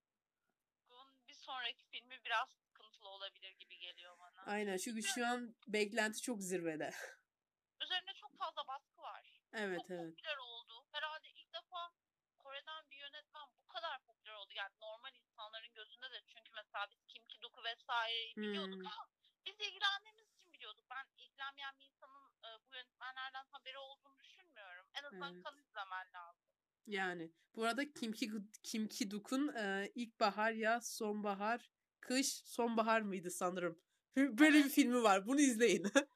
[0.90, 4.44] Gunn bir sonraki filmi biraz sıkıntılı olabilir gibi geliyor bana.
[4.46, 4.78] Aynen.
[4.78, 6.92] Çünkü şu an beklenti çok zirvede.
[7.84, 9.42] Üzerine çok fazla baskı var.
[9.54, 10.10] Evet çok evet.
[10.16, 10.86] popüler oldu.
[10.92, 11.92] Herhalde ilk defa
[12.40, 14.54] Kore'den bir yönetmen bu kadar popüler oldu.
[14.56, 18.88] Yani normal insanların gözünde de çünkü mesela biz Kim Ki-duk'u vesaireyi biliyorduk Hmm.
[18.88, 19.08] ama
[19.46, 20.25] biz ilgilendiğimiz
[20.66, 20.86] biliyorduk.
[20.90, 24.86] Ben ilgilenmeyen bir insanın e, bu yönetmenlerden haberi olduğunu düşünmüyorum.
[24.94, 25.44] En azından Evet.
[25.44, 26.46] kan izlemen lazım.
[26.88, 28.32] Yani bu arada Kim Ki
[28.64, 33.82] Kim Ki Duk'un e, ilkbahar, yaz, sonbahar, kış, sonbahar mıydı sanırım.
[34.18, 35.26] Böyle bir filmi var.
[35.28, 35.84] Bunu izleyin.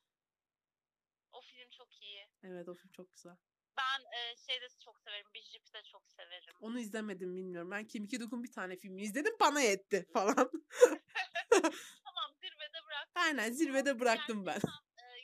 [1.31, 2.29] O film çok iyi.
[2.43, 3.35] evet o film çok güzel.
[3.77, 5.25] Ben e, şey de çok severim.
[5.33, 6.53] Bijip'i de çok severim.
[6.59, 7.71] Onu izlemedim bilmiyorum.
[7.71, 9.33] Ben Kim Ki Duk'un bir tane filmini izledim.
[9.39, 10.51] Bana yetti falan.
[13.29, 14.59] Aynen zirvede bıraktım ben.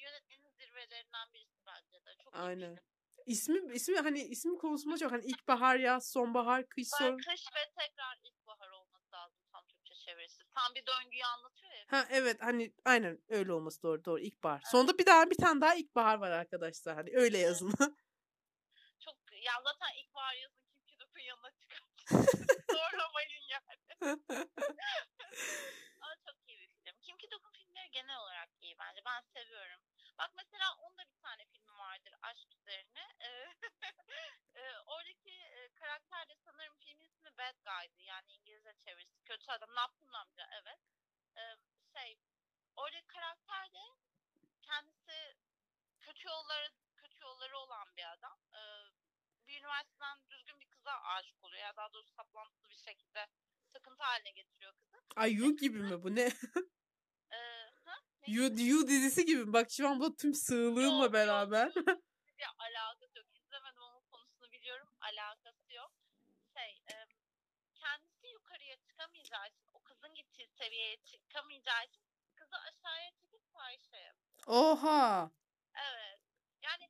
[0.01, 2.23] Yönetmenin zirvelerinden birisi bence de.
[2.23, 2.77] Çok Aynen.
[3.25, 7.17] İsmi ismi hani ismi konusunda çok hani ilkbahar, yaz, sonbahar, kış, son.
[7.17, 10.43] kış ve tekrar ilkbahar olması lazım tam Türkçe çevirisi.
[10.53, 11.85] Tam bir döngüyü anlatıyor ya.
[11.87, 14.61] Ha evet hani aynen öyle olması doğru doğru ilkbahar.
[14.65, 16.95] Sonunda bir daha bir tane daha ilkbahar var arkadaşlar.
[16.95, 17.73] Hani öyle yazın.
[18.99, 21.79] Çok ya zaten ilkbahar yazın Kim Ki Duk'un yanına çıkar.
[22.77, 23.85] Zorlamayın yani.
[26.01, 26.95] Ama çok iyi bir film.
[27.01, 28.94] Kim Ki Duk'un filmleri genel olarak iyi bence.
[29.05, 29.81] Ben seviyorum.
[30.17, 33.05] Bak mesela onda bir tane filmi vardır aşk üzerine.
[33.19, 33.53] Ee,
[34.55, 38.01] e, oradaki e, karakter de sanırım filmin ismi Bad Guy'dı.
[38.01, 39.23] Yani İngilizce çevirisi.
[39.25, 39.75] Kötü adam.
[39.75, 40.49] Ne yaptın amca?
[40.61, 40.79] Evet.
[41.37, 41.55] Ee,
[41.93, 42.17] şey
[42.75, 43.83] oradaki karakter de
[44.61, 45.37] kendisi
[45.99, 48.39] kötü yolları kötü yolları olan bir adam.
[48.53, 48.59] Ee,
[49.47, 51.63] bir üniversiteden düzgün bir kıza aşık oluyor.
[51.63, 53.27] Ya daha doğrusu saplantılı bir şekilde
[53.73, 55.01] takıntı haline getiriyor kızı.
[55.15, 56.31] Ay You gibi mi bu ne?
[58.27, 59.53] You, you dizisi gibi.
[59.53, 61.65] Bak şu an bu tüm sığlığımla Yok, beraber.
[61.65, 61.75] yok.
[62.39, 63.27] bir alakası yok.
[63.33, 64.87] İzlemedim ama konusunu biliyorum.
[65.01, 65.91] Alakası yok.
[66.57, 66.95] Şey, e,
[67.75, 72.03] kendisi yukarıya çıkamayacağı için, o kızın gittiği seviyeye çıkamayacağı için
[72.35, 74.43] kızı aşağıya çekip fahişe yapıyor.
[74.47, 75.31] Oha.
[75.75, 76.19] Evet.
[76.61, 76.89] Yani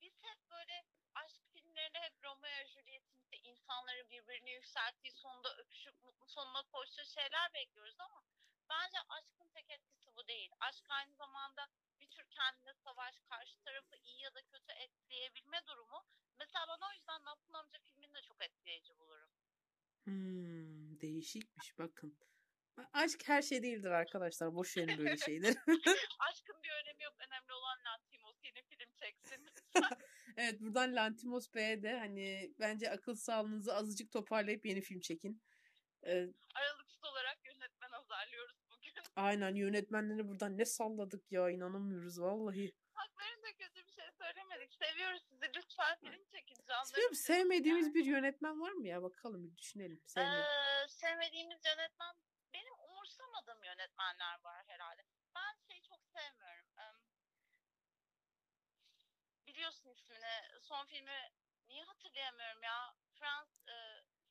[0.00, 6.02] biz hep böyle aşk filmlerinde hep Romeo ve Juliet'in işte insanları birbirine yükselttiği sonunda öpüşüp
[6.02, 8.22] mutlu sonuna koştuğu şeyler bekliyoruz ama
[8.70, 10.50] bence aşkın tek etkisi bu değil.
[10.60, 11.68] Aşk aynı zamanda
[12.00, 16.04] bir tür kendine savaş, karşı tarafı iyi ya da kötü etkileyebilme durumu.
[16.38, 19.30] Mesela ben o yüzden Napın Amca filmini de çok etkileyici bulurum.
[20.04, 22.18] Hmm, değişikmiş bakın.
[22.92, 24.54] Aşk her şey değildir arkadaşlar.
[24.54, 25.56] Boş verin böyle şeyleri.
[26.18, 27.14] Aşkın bir önemi yok.
[27.18, 29.46] Önemli olan Lantimos yeni film çeksin.
[30.36, 35.42] evet buradan Lantimos Bey'e de hani bence akıl sağlığınızı azıcık toparlayıp yeni film çekin.
[36.06, 37.38] Ee, Aralıksız olarak.
[39.18, 42.72] Aynen yönetmenleri buradan ne salladık ya inanamıyoruz vallahi.
[42.94, 44.74] Haklarında kötü bir şey söylemedik.
[44.74, 45.46] seviyoruz sizi.
[45.56, 46.56] Lütfen film çekin.
[46.92, 49.02] Bilmiyorum, sevmediğimiz bir yönetmen var mı ya?
[49.02, 50.02] Bakalım bir düşünelim.
[50.16, 52.14] Ee, sevmediğimiz yönetmen
[52.54, 55.02] benim umursamadığım yönetmenler var herhalde.
[55.34, 56.68] Ben şeyi çok sevmiyorum.
[59.46, 60.60] Biliyorsun ismini.
[60.60, 61.20] Son filmi
[61.68, 62.94] niye hatırlayamıyorum ya?
[63.18, 63.76] Frans e,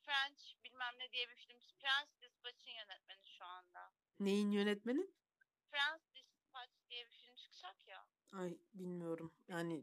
[0.08, 1.60] French bilmem ne diye bir film.
[1.82, 3.92] French Dispatch'in yönetmeni şu anda.
[4.20, 5.08] Neyin yönetmeni?
[5.72, 8.08] French Dispatch diye bir film çıkacak ya.
[8.34, 9.34] Ay bilmiyorum.
[9.48, 9.76] Yani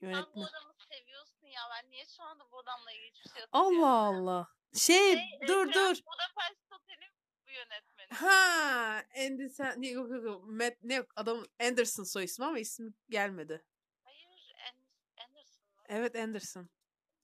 [0.00, 0.42] bu yönetmen.
[0.42, 1.60] adamı seviyorsun ya.
[1.74, 3.88] Ben niye şu anda bu adamla ilgili hiçbir şey Allah?
[3.88, 4.48] Allah.
[4.74, 6.04] Şey Şey, e, dur Prens dur.
[6.06, 7.12] Budapest Oteli'nin
[7.46, 8.08] bu yönetmeni.
[8.10, 10.44] Ha, Anderson yok yok yok.
[10.44, 13.64] Matt, ne yok adam Anderson soy ismi ama ismi gelmedi.
[14.04, 14.26] Hayır,
[14.68, 15.82] An- Anderson mı?
[15.88, 16.68] Evet Anderson.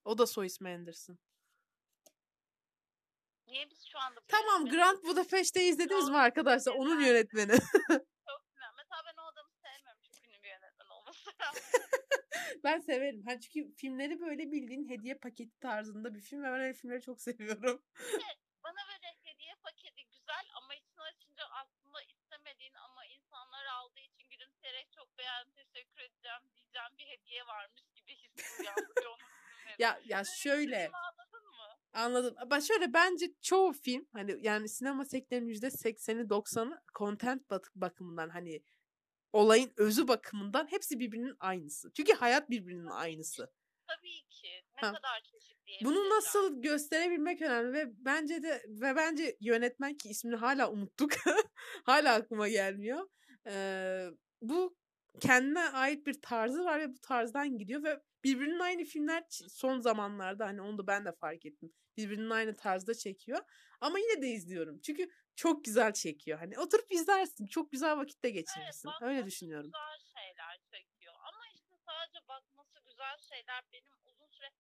[0.05, 1.19] O da soy ismi Anderson.
[3.53, 6.73] Niye biz şu anda Tamam Grand Budapest'i izlediniz mi arkadaşlar?
[6.73, 7.53] Onun yönetmeni.
[8.29, 8.71] çok güzel.
[8.77, 11.31] Mesela ben o adamı sevmiyorum çok ünlü bir yönetmen olması
[12.65, 13.23] ben severim.
[13.27, 17.21] Ha, çünkü filmleri böyle bildiğin hediye paketi tarzında bir film ve ben öyle filmleri çok
[17.21, 17.83] seviyorum.
[18.65, 24.93] Bana böyle hediye paketi güzel ama içini açınca aslında istemediğin ama insanlar aldığı için gülümseyerek
[24.93, 28.73] çok beğendim teşekkür edeceğim diyeceğim bir hediye varmış gibi filmleri.
[29.79, 30.95] Ya ya şöyle mı?
[31.93, 32.35] Anladım.
[32.51, 38.29] Ben şöyle bence çoğu film hani yani sinema sektörünün yüzde sekseni doksanı content bak- bakımından
[38.29, 38.63] hani
[39.33, 41.93] olayın özü bakımından hepsi birbirinin aynısı.
[41.93, 43.53] Çünkü hayat birbirinin aynısı.
[43.87, 44.49] Tabii ki.
[44.83, 44.93] Ne Ha.
[44.95, 45.85] kadar çeşitli.
[45.85, 51.13] Bunu nasıl gösterebilmek önemli ve bence de ve bence yönetmen ki ismini hala unuttuk.
[51.85, 53.09] hala aklıma gelmiyor.
[53.47, 54.07] Ee,
[54.43, 54.77] bu
[55.21, 60.47] kendine ait bir tarzı var ve bu tarzdan gidiyor ve birbirinin aynı filmler son zamanlarda
[60.47, 61.73] hani onu da ben de fark ettim.
[61.97, 63.39] Birbirinin aynı tarzda çekiyor.
[63.81, 64.81] Ama yine de izliyorum.
[64.81, 66.39] Çünkü çok güzel çekiyor.
[66.39, 67.47] Hani oturup izlersin.
[67.47, 68.89] Çok güzel vakitte geçirirsin.
[68.89, 69.71] bakması Öyle düşünüyorum.
[69.73, 71.15] güzel şeyler çekiyor.
[71.29, 74.51] Ama işte sadece bakması güzel şeyler benim uzun süre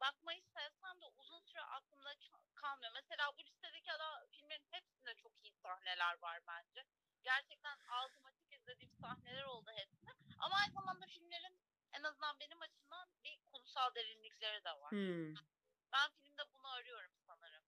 [0.00, 2.92] bakmayı sevsem de uzun süre aklımda kal- kalmıyor.
[2.94, 6.84] Mesela bu listedeki adam filmlerin hepsinde çok iyi sahneler var bence.
[7.22, 10.06] Gerçekten automatik izlediğim sahneler oldu hepsi.
[10.38, 11.56] Ama aynı zamanda filmlerin
[11.92, 14.90] en azından benim açımdan bir kurumsal derinlikleri de var.
[14.90, 15.34] Hmm.
[15.92, 16.44] Ben filmde
[16.82, 17.64] arıyorum sanırım.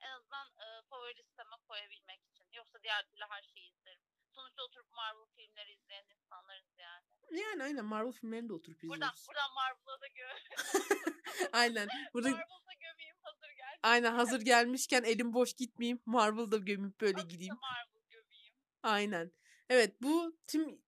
[0.00, 2.46] En azından e, favori listeme koyabilmek için.
[2.52, 4.02] Yoksa diğer türlü her şeyi izlerim.
[4.30, 7.06] Sonuçta oturup Marvel filmleri izleyen insanlarız yani.
[7.42, 9.26] Yani aynen Marvel filmlerini de oturup Buradan, izliyoruz.
[9.28, 10.28] buradan Marvel'a da gö
[11.52, 11.88] aynen.
[12.14, 13.78] Burada Marvel'da gömeyim hazır geldi.
[13.82, 16.02] Aynen hazır gelmişken elim boş gitmeyeyim.
[16.06, 17.54] Marvel'da gömüp böyle gideyim.
[17.60, 18.54] Marvel gömeyim.
[18.82, 19.32] Aynen.
[19.68, 20.82] Evet bu tüm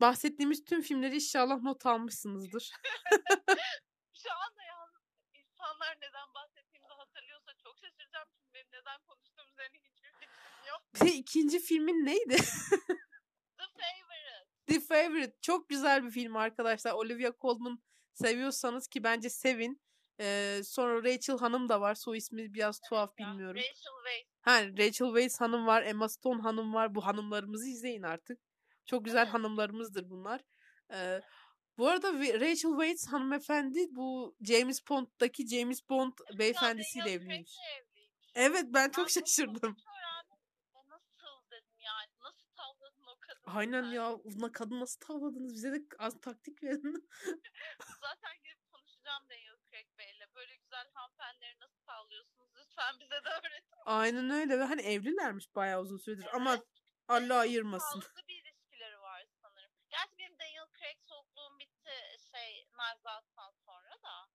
[0.00, 2.62] bahsettiğimiz tüm filmleri inşallah not almışsınızdır.
[4.22, 5.02] Şu anda yalnız
[5.34, 8.28] insanlar neden bahsettiğimizi hatırlıyorsa çok şaşıracağım.
[8.32, 10.30] Çünkü benim neden konuştuğum üzerine hiçbir fikrim
[10.68, 10.82] yok.
[10.94, 12.36] Bir de ikinci filmin neydi?
[13.56, 14.46] The Favorite.
[14.66, 15.36] The Favorite.
[15.42, 16.92] Çok güzel bir film arkadaşlar.
[16.92, 17.78] Olivia Colman
[18.14, 19.80] seviyorsanız ki bence sevin.
[20.20, 21.94] Ee, sonra Rachel Hanım da var.
[21.94, 23.56] Soy ismi biraz tuhaf bilmiyorum.
[23.56, 24.26] Rachel Weisz.
[24.40, 25.82] Ha, Rachel Weisz hanım var.
[25.82, 26.94] Emma Stone hanım var.
[26.94, 28.40] Bu hanımlarımızı izleyin artık.
[28.86, 29.34] Çok güzel Evet.
[29.34, 30.40] hanımlarımızdır bunlar.
[30.92, 31.20] Ee,
[31.78, 37.56] bu arada Rachel Weisz hanımefendi bu James Bond'daki James Bond beyefendisiyle Daniel evliymiş.
[38.34, 39.54] Evet ben çok şaşırdım.
[39.54, 40.38] çok öğrendim.
[40.74, 42.10] Ya nasıl dedim yani.
[42.22, 43.35] Nasıl tavladın o kadını?
[43.46, 44.12] Aynen ya.
[44.14, 45.54] Ulan kadın nasıl tavladınız?
[45.54, 47.08] Bize de az taktik verin.
[48.00, 50.34] Zaten gelip konuşacağım Daniel Craig Bey'le.
[50.34, 52.50] Böyle güzel hanımefendileri nasıl tavlıyorsunuz?
[52.56, 53.76] Lütfen bize de öğretin.
[53.86, 56.26] Aynen öyle ve hani evlilermiş bayağı uzun süredir.
[56.36, 56.62] Ama Evet.
[57.08, 58.00] Allah ayırmasın.
[58.00, 59.70] Sağlıklı bir ilişkileri var sanırım.
[59.90, 61.90] Gerçi benim Daniel Craig soğukluğum bitti
[62.30, 64.28] şey Knives Out'tan sonra da.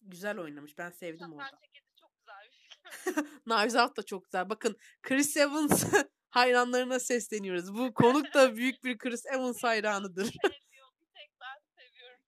[0.00, 0.78] Güzel oynamış.
[0.78, 1.44] Ben sevdim orada.
[1.44, 3.40] Zaten ceketi çok güzel bir film.
[3.44, 4.50] Knives Out da çok güzel.
[4.50, 5.84] Bakın Chris Evans
[6.30, 7.74] hayranlarına sesleniyoruz.
[7.74, 10.30] Bu konuk da büyük bir Chris Evans hayranıdır.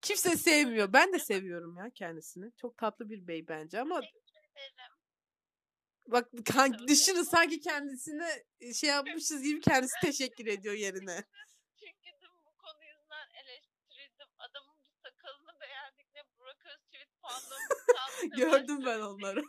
[0.01, 0.93] Kimse sevmiyor.
[0.93, 2.51] Ben de seviyorum ya kendisini.
[2.61, 4.01] Çok tatlı bir bey bence ama
[6.07, 8.43] bak kan- düşünün sanki kendisine
[8.73, 11.23] şey yapmışız gibi kendisi teşekkür ediyor yerine.
[11.79, 14.27] Çünkü dün bu konu yüzünden eleştirildim.
[14.37, 17.59] Adamın bir sakalını beğendik ne Burak Özçivit fandom.
[18.37, 19.41] Gördüm ben onları.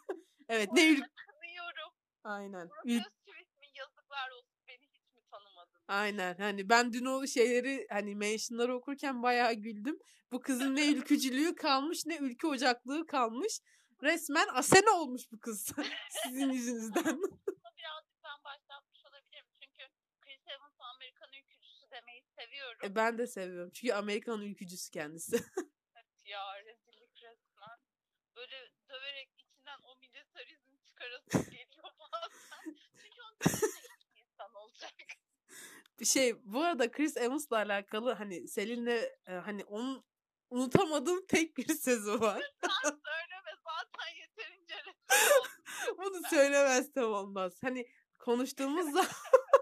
[0.49, 1.03] evet ne ül
[1.41, 1.93] Kınıyorum.
[2.25, 2.69] Aynen.
[2.69, 5.82] Burak Ül- Özçivit mi yazıklar olsun beni hiç mi tanımadın?
[5.93, 6.35] Aynen.
[6.35, 9.99] Hani ben dün o şeyleri hani mentionları okurken bayağı güldüm.
[10.33, 13.61] Bu kızın ne ülkücülüğü kalmış ne ülke ocaklığı kalmış.
[14.03, 15.73] Resmen Asena olmuş bu kız.
[16.23, 17.05] Sizin yüzünüzden.
[17.79, 19.47] Birazcık ben başlatmış olabilirim.
[19.61, 19.83] Çünkü
[20.21, 22.81] Chris Evans Amerikan ülkücüsü demeyi seviyorum.
[22.85, 23.71] E, ben de seviyorum.
[23.75, 25.37] Çünkü Amerikan ülkücüsü kendisi.
[25.97, 27.79] Evet ya rezillik resmen.
[28.37, 32.77] Böyle döverek içinden o militarizm çıkarası geliyor bazen.
[33.03, 34.93] Çünkü onun içinde iyi bir insan olacak.
[36.07, 40.05] Şey bu arada Chris Evans'la alakalı hani Selin'le e, hani onun
[40.51, 42.43] unutamadığım tek bir sözü var.
[42.61, 44.75] Sen söyleme zaten yeterince.
[45.99, 47.59] Bunu söylemezsem olmaz.
[47.63, 47.87] Hani
[48.19, 49.07] konuştuğumuz zaman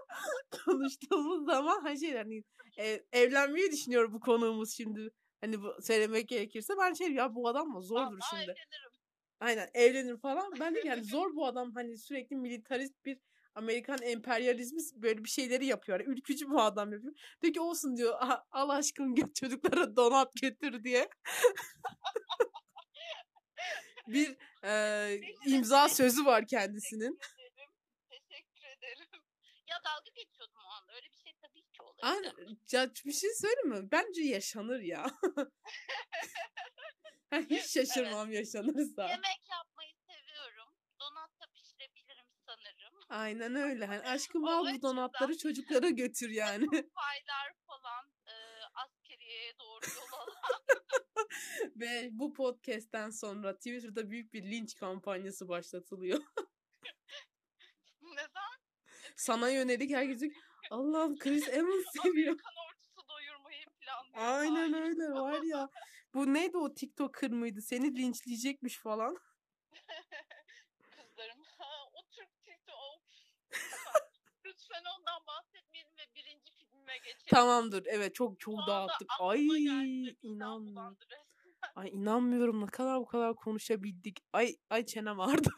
[0.65, 2.43] konuştuğumuz zaman hani şey hani
[2.77, 5.09] e, evlenmeyi düşünüyor bu konuğumuz şimdi.
[5.41, 8.43] Hani bu söylemek gerekirse ben şey ya bu adam mı zordur Vallahi şimdi.
[8.43, 8.91] evlenirim.
[9.39, 10.53] Aynen evlenir falan.
[10.59, 13.19] Ben de yani zor bu adam hani sürekli militarist bir
[13.55, 15.99] Amerikan emperyalizmi böyle bir şeyleri yapıyor.
[15.99, 17.13] Yani ülkücü bu adam yapıyor.
[17.41, 18.13] Peki olsun diyor.
[18.19, 21.09] "Aha, Al aşkım git çocuklara donat götür diye.
[24.07, 27.17] bir e, imza sözü var kendisinin.
[27.17, 27.69] Teşekkür ederim.
[28.09, 29.07] Teşekkür ederim.
[29.67, 30.93] Ya dalga geçiyordum o anda.
[30.93, 32.03] Öyle bir şey tabii ki olabilir.
[32.07, 32.57] Aynen.
[32.71, 33.91] Ya bir şey söyleyeyim mi?
[33.91, 35.05] Bence yaşanır ya.
[37.49, 39.03] Hiç şaşırmam yaşanırsa.
[39.09, 40.69] Yemek yapmayı seviyorum.
[40.99, 43.00] Donat da pişirebilirim sanırım.
[43.11, 43.85] Aynen öyle.
[43.85, 46.67] Hani aşkım al bu donatları çocuklara götür yani.
[46.69, 48.33] Paylar falan e,
[48.73, 50.51] askeriyeye doğru yol alan.
[51.75, 56.19] Ve bu podcast'ten sonra Twitter'da büyük bir linç kampanyası başlatılıyor.
[58.01, 58.61] Neden?
[59.15, 60.21] Sana yönelik herkes
[60.69, 62.27] Allah'ım Chris Evans seviyor.
[62.27, 64.39] Amerikan ordusu doyurmayı planlıyor.
[64.39, 65.69] Aynen öyle var ya.
[66.13, 67.61] Bu neydi o TikToker mıydı?
[67.61, 69.17] Seni linçleyecekmiş falan.
[70.91, 71.43] Kızlarım.
[71.57, 72.75] Ha, o Türk TikTok.
[72.75, 73.01] Of.
[74.45, 76.05] Lütfen ondan bahsetmeyelim ve
[76.91, 77.25] filmime geçelim.
[77.27, 77.83] Tamamdır.
[77.85, 79.09] Evet çok çok Şu dağıttık.
[79.19, 79.45] Ay
[80.21, 80.97] inanmıyorum.
[81.75, 84.19] Ay inanmıyorum ne kadar bu kadar konuşabildik.
[84.33, 85.53] Ay ay çenem ağrıdı.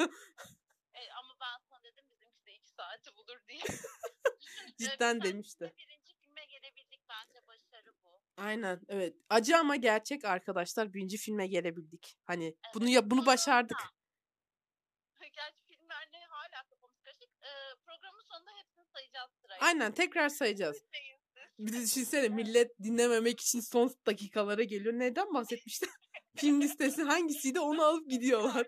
[0.94, 3.60] E, ama ben sana dedim bizimki de iki saati bulur diye.
[4.78, 5.74] Cidden Biz demişti.
[5.78, 8.22] Birinci filme gelebildik bence başarı bu.
[8.38, 9.16] Aynen evet.
[9.30, 10.94] Acı ama gerçek arkadaşlar.
[10.94, 12.18] Birinci filme gelebildik.
[12.26, 13.78] Hani bunu Evet, ya bunu başardık.
[15.36, 17.30] Gerçi filmler ne hala kafamız karışık.
[17.42, 19.66] Ee, programın sonunda hepsini sayacağız sırayla.
[19.66, 20.84] Aynen tekrar sayacağız.
[21.64, 24.94] Bir de düşünsene millet dinlememek için son dakikalara geliyor.
[24.94, 25.90] Neden bahsetmişler?
[26.38, 28.68] Film listesi hangisiydi onu alıp gidiyorlar.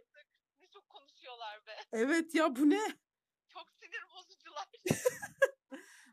[0.61, 1.71] Ne çok konuşuyorlar be.
[1.91, 2.81] Evet ya bu ne?
[3.53, 4.67] Çok sinir bozucular.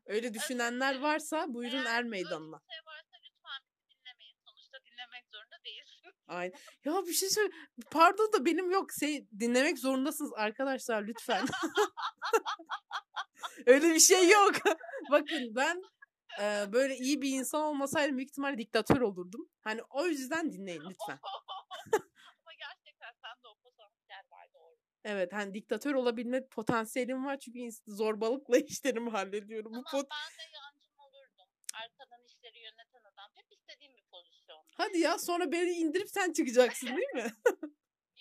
[0.07, 2.57] Öyle düşünenler varsa buyurun Eğer er meydanına.
[2.57, 4.37] Öyle bir şey varsa lütfen bizi dinlemeyin.
[4.47, 6.13] Sonuçta dinlemek zorunda değilsin.
[6.27, 6.55] Aynen.
[6.85, 7.53] Ya bir şey söyle.
[7.91, 8.87] Pardon da benim yok.
[9.01, 11.47] Şey, dinlemek zorundasınız arkadaşlar lütfen.
[13.67, 14.55] Öyle bir şey yok.
[15.11, 15.83] Bakın ben
[16.41, 19.49] e, böyle iyi bir insan olmasaydım büyük ihtimalle diktatör olurdum.
[19.61, 21.19] Hani o yüzden dinleyin lütfen.
[22.43, 24.77] Ama gerçekten sende o potansiyel var doğru.
[25.05, 29.73] Evet hani diktatör olabilme potansiyelim var çünkü zorbalıkla işlerimi hallediyorum.
[29.73, 30.05] Bu Ama pod...
[30.11, 31.49] ben de yancım olurdum.
[31.75, 33.31] Arkadan işleri yöneten adam.
[33.35, 34.65] Hep istediğim bir pozisyon.
[34.77, 37.33] Hadi ya sonra beni indirip sen çıkacaksın değil mi?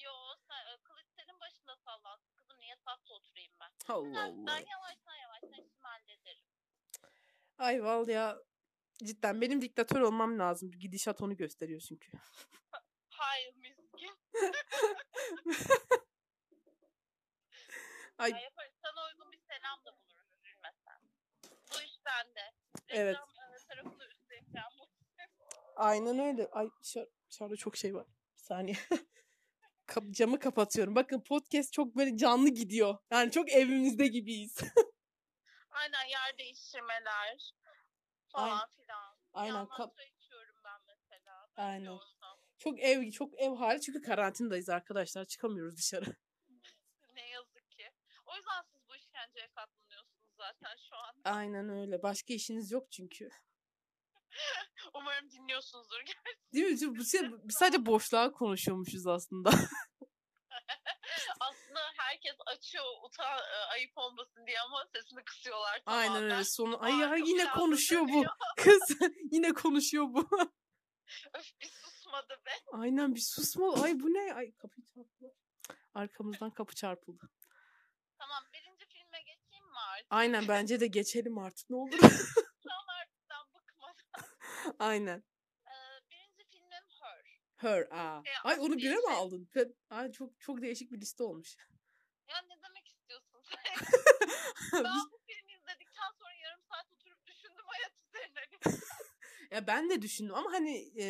[0.06, 0.12] Yo
[0.48, 2.32] sen, kılıç senin başında sallansın.
[2.36, 3.72] Kızım niye tahta oturayım ben?
[3.94, 4.48] Allah Ben, Allah.
[4.48, 5.01] ben hallederim.
[7.62, 8.38] Ay val ya.
[9.04, 10.72] Cidden benim diktatör olmam lazım.
[10.72, 12.12] Gidişat onu gösteriyor çünkü.
[13.10, 14.10] Hayır miskin.
[18.18, 18.74] Ay Ya yaparız.
[18.82, 21.02] Sana uygun bir selam da buluruz üzülmesen.
[21.44, 22.52] Bu iş bende.
[22.90, 23.16] Evet.
[23.16, 24.02] Reklam e, tarafını
[25.76, 26.48] aynen öyle.
[26.52, 28.08] Ay dışarı, dışarıda çok şey var.
[28.38, 28.78] Bir saniye.
[30.12, 30.96] Camı kapatıyorum.
[30.96, 32.98] Bakın podcast çok böyle canlı gidiyor.
[33.12, 34.58] Yani çok evimizde gibiyiz.
[35.72, 37.54] Aynen yer değiştirmeler
[38.28, 39.18] falan filan.
[39.34, 39.68] Aynen.
[39.68, 41.50] Kap- içiyorum ben mesela.
[41.58, 42.00] Böyle Aynen.
[42.58, 45.26] çok ev çok ev hali çünkü karantindayız arkadaşlar.
[45.26, 46.06] Çıkamıyoruz dışarı.
[47.16, 47.92] Ne yazık ki.
[48.26, 51.36] O yüzden siz bu işkenceye katlanıyorsunuz zaten şu an.
[51.38, 52.04] Aynen öyle.
[52.04, 53.30] Başka işiniz yok çünkü.
[54.94, 56.02] Umarım dinliyorsunuzdur.
[56.54, 56.98] Değil mi?
[57.00, 59.52] Bu şey, sadece boşluğa konuşuyormuşuz aslında.
[61.40, 66.32] Aslında herkes açıyor utan e, ayıp olmasın diye ama sesini kısıyorlar Aynen tamamen.
[66.32, 66.44] öyle.
[66.44, 68.24] Sonu ay ya yine konuşuyor bu.
[68.58, 68.98] Kız
[69.32, 70.30] yine konuşuyor bu.
[71.34, 72.52] Öf bir susmadı be.
[72.72, 73.84] Aynen bir susma.
[73.84, 74.34] Ay bu ne?
[74.34, 75.26] Ay kapı çarptı.
[75.94, 77.30] Arkamızdan kapı çarpıldı.
[78.18, 80.08] Tamam birinci filme geçeyim mi artık?
[80.10, 81.92] Aynen bence de geçelim artık ne olur.
[82.64, 84.76] Sonlardan bıkmadan.
[84.80, 85.24] Aynen.
[87.62, 87.88] Her.
[87.92, 88.22] Aa.
[88.26, 89.50] Şey, Ay onu bir bire mi aldın?
[89.90, 91.56] Ay çok çok değişik bir liste olmuş.
[92.28, 93.88] Ya ne demek istiyorsun sen?
[94.84, 98.78] Ben bu filmi izledikten sonra yarım saat oturup düşündüm hayat üzerine.
[99.52, 101.06] ya ben de düşündüm ama hani e,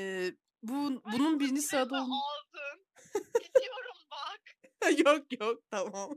[0.63, 2.15] bu bunun birinci sırada olduğunu...
[2.23, 2.85] aldın.
[3.43, 4.41] Gidiyorum bak.
[5.05, 6.11] yok yok tamam.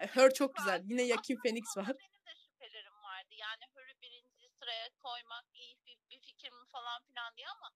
[0.00, 0.82] E, Her çok güzel.
[0.84, 1.86] Yine Yakin Phoenix var.
[1.86, 3.34] Benim de şüphelerim vardı.
[3.34, 7.70] Yani Hör'ü birinci sıraya koymak iyi bir, bir fikir mi falan filan diye ama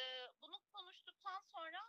[0.00, 0.04] e,
[0.42, 1.80] bunu konuştuktan sonra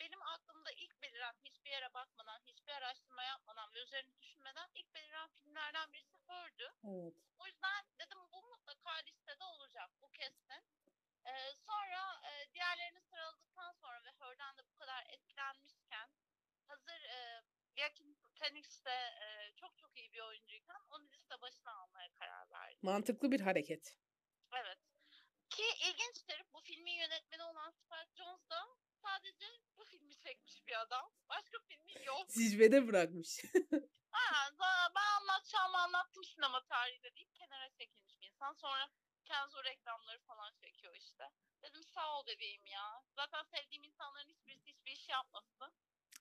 [0.00, 5.28] benim aklımda ilk beliren hiçbir yere bakmadan, hiçbir araştırma yapmadan ve üzerine düşünmeden ilk beliren
[5.28, 6.72] filmlerden birisi Hör'dü.
[6.84, 7.14] Evet.
[7.38, 9.90] O yüzden dedim bu mutlaka listede olacak.
[10.02, 10.62] Bu kesin.
[11.26, 16.08] Ee, sonra e, diğerlerini sıraladıktan sonra ve Her'den de bu kadar etkilenmişken
[16.68, 17.42] hazır e,
[17.76, 22.78] Joaquin Phoenix de e, çok çok iyi bir oyuncuyken onu liste başına almaya karar verdim.
[22.82, 23.96] Mantıklı bir hareket.
[24.52, 24.78] Evet.
[25.50, 28.66] Ki ilginçtir bu filmin yönetmeni olan Spike Jonze da
[29.02, 29.46] sadece
[29.76, 30.16] bu filmi
[30.72, 31.10] bir adam.
[31.28, 32.24] Başka filmi yok.
[32.28, 33.40] Zirvede bırakmış.
[34.14, 34.50] Ha,
[34.94, 38.52] ben anlatacağımı anlattım sinema tarihinde deyip kenara çekilmiş bir insan.
[38.52, 38.88] Sonra
[39.24, 41.24] Kenzo reklamları falan çekiyor işte.
[41.62, 43.02] Dedim sağ ol bebeğim ya.
[43.16, 45.72] Zaten sevdiğim insanların hiçbirisi hiçbir iş yapmasın.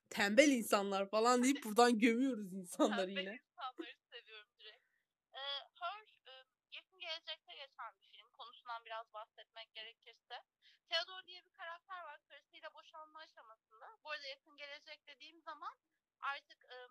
[0.10, 3.40] Tembel insanlar falan deyip buradan gömüyoruz insanları Tembel yine.
[3.50, 4.86] insanları seviyorum direkt.
[5.34, 5.40] Ee,
[5.80, 8.30] Her e, yakın gelecekte geçen bir film.
[8.32, 10.44] Konusundan biraz bahsetmek gerekirse.
[10.92, 12.20] Theodore diye bir karakter var.
[12.30, 13.98] Karısıyla boşanma aşamasında.
[14.04, 15.74] Bu arada yakın gelecek dediğim zaman
[16.20, 16.88] artık e,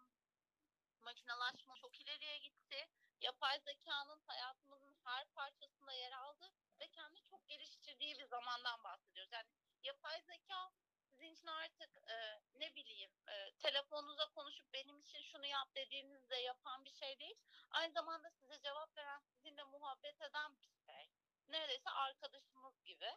[1.00, 2.88] makinalaşma çok ileriye gitti.
[3.20, 9.32] Yapay zekanın hayatımızın her parçasında yer aldı ve kendini çok geliştirdiği bir zamandan bahsediyoruz.
[9.32, 9.48] Yani
[9.82, 10.70] yapay zeka
[11.10, 16.84] sizin için artık e, ne bileyim e, telefonunuza konuşup benim için şunu yap dediğinizde yapan
[16.84, 17.36] bir şey değil.
[17.70, 21.10] Aynı zamanda size cevap veren, sizinle muhabbet eden bir şey.
[21.48, 23.10] Neredeyse arkadaşımız gibi.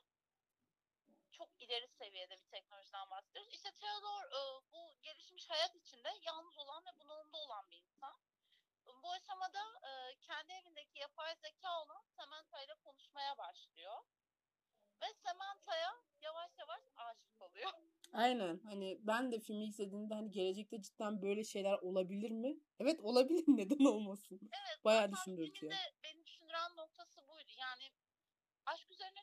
[1.38, 3.53] Çok ileri seviyede bir teknolojiden bahsediyoruz.
[3.53, 4.41] İşte Theodore e,
[4.73, 8.13] bu gelişmiş hayat içinde yalnız olan ve bunalımda olan bir insan.
[9.03, 9.59] Bu aşamada
[9.89, 13.99] e, kendi evindeki yapay zeka olan Samantha ile konuşmaya başlıyor.
[15.01, 17.71] Ve Samantha'ya yavaş yavaş aşık oluyor.
[18.13, 18.59] Aynen.
[18.63, 22.57] Hani ben de filmi izlediğimde hani gelecekte cidden böyle şeyler olabilir mi?
[22.79, 23.43] Evet olabilir.
[23.47, 24.39] Neden olmasın?
[24.43, 25.73] Evet, Bayağı düşündürtüyor.
[26.03, 27.51] beni düşündüren noktası buydu.
[27.57, 27.91] Yani
[28.65, 29.22] aşk üzerine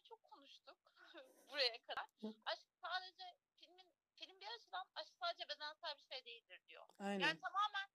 [1.61, 2.07] buraya kadar.
[2.47, 3.25] Aşk sadece
[3.61, 3.89] filmin
[4.19, 6.87] film bir açıdan aşk sadece bedensel bir şey değildir diyor.
[6.99, 7.21] Aynen.
[7.27, 7.91] Yani tamamen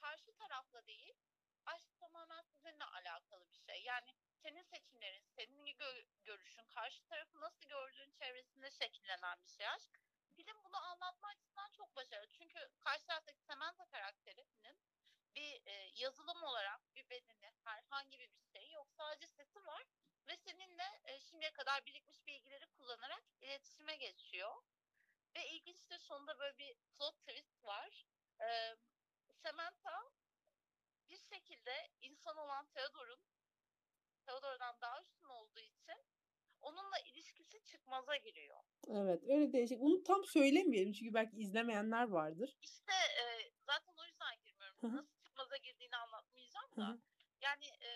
[0.00, 1.14] karşı tarafla değil,
[1.66, 3.82] aşk tamamen sizinle alakalı bir şey.
[3.82, 9.90] Yani senin seçimlerin, senin gö- görüşün, karşı tarafı nasıl gördüğün çevresinde şekillenen bir şey aşk.
[10.36, 12.28] Film bunu anlatma açısından çok başarılı.
[12.28, 14.76] Çünkü karşı taraftaki Samantha karakterinin
[15.34, 18.88] bir e, yazılım olarak bir bedeni, herhangi bir şey yok.
[18.96, 19.82] Sadece sesi var
[20.28, 24.62] ve seninle e, şimdiye kadar birikmiş bilgileri kullanarak iletişime geçiyor.
[25.36, 28.06] Ve ilginçtir sonunda böyle bir plot twist var.
[28.40, 28.76] E,
[29.42, 30.02] Samantha
[31.08, 33.20] bir şekilde insan olan Theodore'un
[34.26, 36.04] Theodore'dan daha üstün olduğu için
[36.60, 38.64] onunla ilişkisi çıkmaza giriyor.
[38.88, 39.80] Evet öyle değişik.
[39.80, 42.56] Bunu tam söylemeyelim çünkü belki izlemeyenler vardır.
[42.60, 43.24] İşte e,
[43.66, 44.96] zaten o yüzden girmiyorum.
[44.96, 46.98] Nasıl çıkmaza girdiğini anlatmayacağım da.
[47.40, 47.90] Yani e,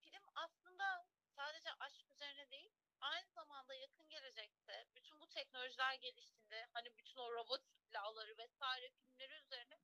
[0.00, 6.96] film aslında sadece aşk üzerine değil, aynı zamanda yakın gelecekte bütün bu teknolojiler geliştiğinde hani
[6.96, 9.78] bütün o robot silahları vesaire filmleri üzerine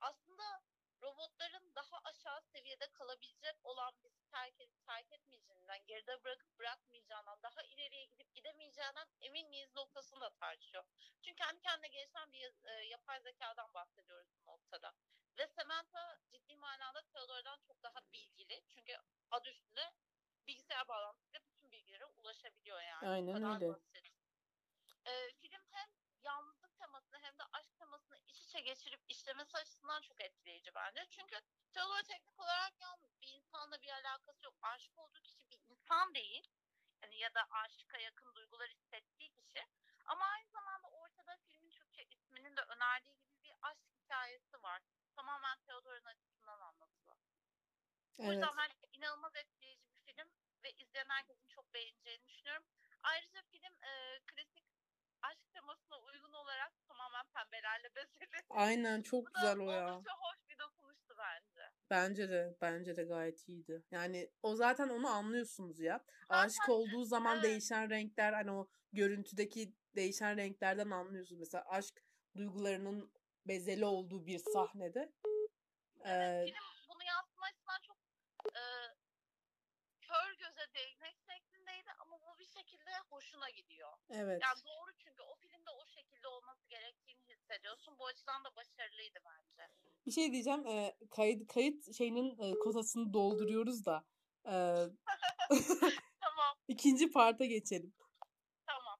[0.00, 0.62] aslında
[1.02, 7.62] robotların daha aşağı seviyede kalabilecek olan bizi terk edip terk etmeyeceğinden, geride bırakıp bırakmayacağından, daha
[7.62, 10.84] ileriye gidip gidemeyeceğinden emin miyiz noktasını da tartışıyor.
[11.22, 14.94] Çünkü kendi kendine gelişen bir e, yapay zekadan bahsediyoruz bu noktada.
[15.38, 18.62] Ve Samantha ciddi manada Theodore'dan çok daha bilgili.
[18.68, 18.96] Çünkü
[19.30, 19.92] adı üstünde
[20.46, 23.08] bilgisayar bağlantısıyla bütün bilgilere ulaşabiliyor yani.
[23.08, 23.68] Aynen öyle.
[23.68, 23.91] basit.
[25.06, 25.88] Ee, film hem
[26.22, 31.06] yalnızlık temasını hem de aşk temasını iç içe geçirip işlemesi açısından çok etkileyici bence.
[31.10, 31.40] Çünkü
[31.72, 34.54] Theodore teknik olarak yalnız bir insanla bir alakası yok.
[34.62, 36.48] Aşık olduğu kişi bir insan değil.
[37.02, 39.66] Yani ya da aşıka yakın duygular hissettiği kişi.
[40.04, 44.82] Ama aynı zamanda ortada filmin Türkçe isminin de önerdiği gibi bir aşk hikayesi var.
[45.16, 47.16] Tamamen Theodore'un açısından anlatılı.
[48.18, 48.32] O Evet.
[48.32, 50.28] yüzden bence inanılmaz etkileyici bir film
[50.64, 52.64] ve izleyen herkesin çok beğeneceğini düşünüyorum.
[53.02, 54.71] Ayrıca film e, klasik
[55.22, 58.42] aşk temasına uygun olarak tamamen pembelerle bezeli.
[58.50, 59.94] Aynen çok Bu da güzel o ya.
[59.94, 61.70] oldukça hoş bir dokunuştu bence.
[61.90, 63.82] Bence de bence de gayet iyiydi.
[63.90, 66.04] Yani o zaten onu anlıyorsunuz ya.
[66.28, 67.44] Zaten, Aşık olduğu zaman evet.
[67.44, 71.40] değişen renkler hani o görüntüdeki değişen renklerden anlıyorsunuz.
[71.40, 72.02] Mesela aşk
[72.36, 73.12] duygularının
[73.46, 75.12] bezeli olduğu bir sahnede.
[76.04, 77.96] Evet, Ee, film bunu yansıtma açısından çok
[78.56, 78.62] e,
[80.00, 82.90] kör göze değnek şeklindeydi ama bu bir şekilde
[83.32, 83.88] hoşuna gidiyor.
[84.10, 84.42] evet.
[84.42, 87.98] Yani doğru çünkü o filmde o şekilde olması gerektiğini hissediyorsun.
[87.98, 89.70] Bu açıdan da başarılıydı bence.
[90.06, 90.66] Bir şey diyeceğim.
[90.66, 94.04] e, kayıt kayıt şeyinin e, kotasını dolduruyoruz da.
[94.46, 94.52] e,
[96.20, 97.94] Tamam, ikinci parta geçelim.
[98.66, 98.98] tamam.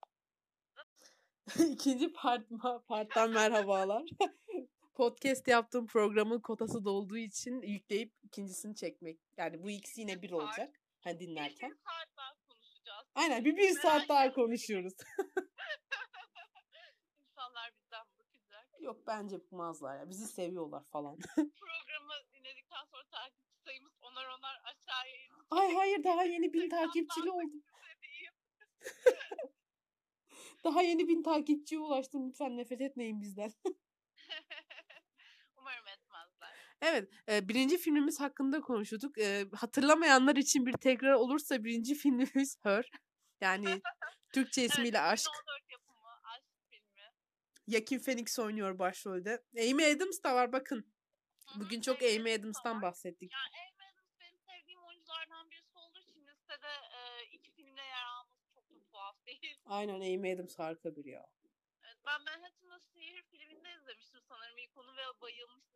[1.72, 2.46] İkinci part,
[2.88, 4.02] parttan merhabalar.
[4.94, 9.20] Podcast yaptığım programın kotası dolduğu için yükleyip ikincisini çekmek.
[9.36, 10.80] Yani bu ikisi yine bir olacak.
[11.00, 11.70] Hani dinlerken.
[11.70, 13.01] bir saat daha konuşacağız.
[13.14, 14.92] Aynen bir, bir Merak saat daha konuşuyoruz.
[17.20, 18.68] İnsanlar bizden bakacak.
[18.80, 20.10] Yok bence bıkmazlar ya.
[20.10, 21.16] Bizi seviyorlar falan.
[21.36, 25.46] Programı dinledikten sonra takipçi sayımız onar onar aşağıya inecek.
[25.50, 27.62] Ay hayır daha yeni bin takipçili oldum.
[30.64, 32.28] Daha yeni bin takipçiye ulaştım.
[32.28, 33.52] Lütfen nefret etmeyin bizden.
[35.56, 36.71] Umarım etmezler.
[36.82, 39.18] Evet, e, birinci filmimiz hakkında konuşuyorduk.
[39.18, 42.90] E, hatırlamayanlar için bir tekrar olursa birinci filmimiz Her.
[43.40, 43.80] Yani
[44.34, 45.26] Türkçe ismiyle evet, Aşk.
[45.26, 47.02] 2014 yapımı aşk filmi.
[47.68, 49.42] Joaquin Phoenix oynuyor başrolde.
[49.58, 50.92] Amy Adams da var bakın.
[51.56, 53.32] Bugün çok Amy Amy Adams da Adams'tan bahsettik.
[53.32, 58.44] Yani Amy Adams benim sevdiğim oyunculardan birisi olduğu için listede e, iki filmde yer alması
[58.54, 59.56] çok da tuhaf değil.
[59.64, 61.26] Aynen Amy Adams harika biri ya.
[61.84, 65.71] Evet, ben Manhattan'da Sihir filminde izlemiştim sanırım ilk onu ve bayılmıştım.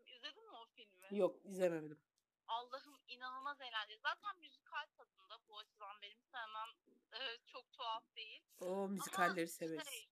[0.67, 1.19] O filmi?
[1.19, 2.01] Yok izlemedim.
[2.49, 3.99] Allah'ım inanılmaz eğlenceli.
[3.99, 6.69] Zaten müzikal tadında bu açıdan benim sevmem
[7.13, 8.43] e, çok tuhaf değil.
[8.61, 9.89] O müzikalleri Ama severiz.
[9.89, 10.09] Şey,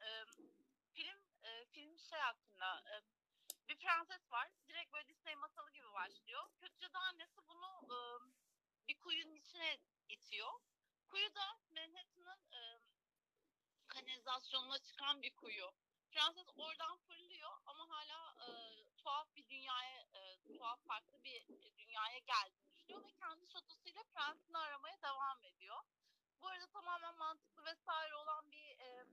[0.00, 0.24] e,
[0.94, 2.94] film e, film şey hakkında e,
[3.68, 4.50] bir prenses var.
[4.68, 6.42] Direkt böyle Disney masalı gibi başlıyor.
[6.60, 7.96] Kötü cadı annesi bunu e,
[8.88, 9.78] bir kuyunun içine
[10.08, 10.52] itiyor.
[11.06, 12.80] Kuyu da Manhattan'ın e,
[13.88, 15.72] kanalizasyonuna çıkan bir kuyu.
[16.10, 18.48] Prenses oradan fırlıyor ama hala e,
[19.08, 21.46] tuhaf bir dünyaya, e, tuhaf farklı bir
[21.78, 25.76] dünyaya geldiğini düşünüyor ve kendi şatosuyla prensini aramaya devam ediyor.
[26.40, 29.06] Bu arada tamamen mantıklı vesaire olan bir e,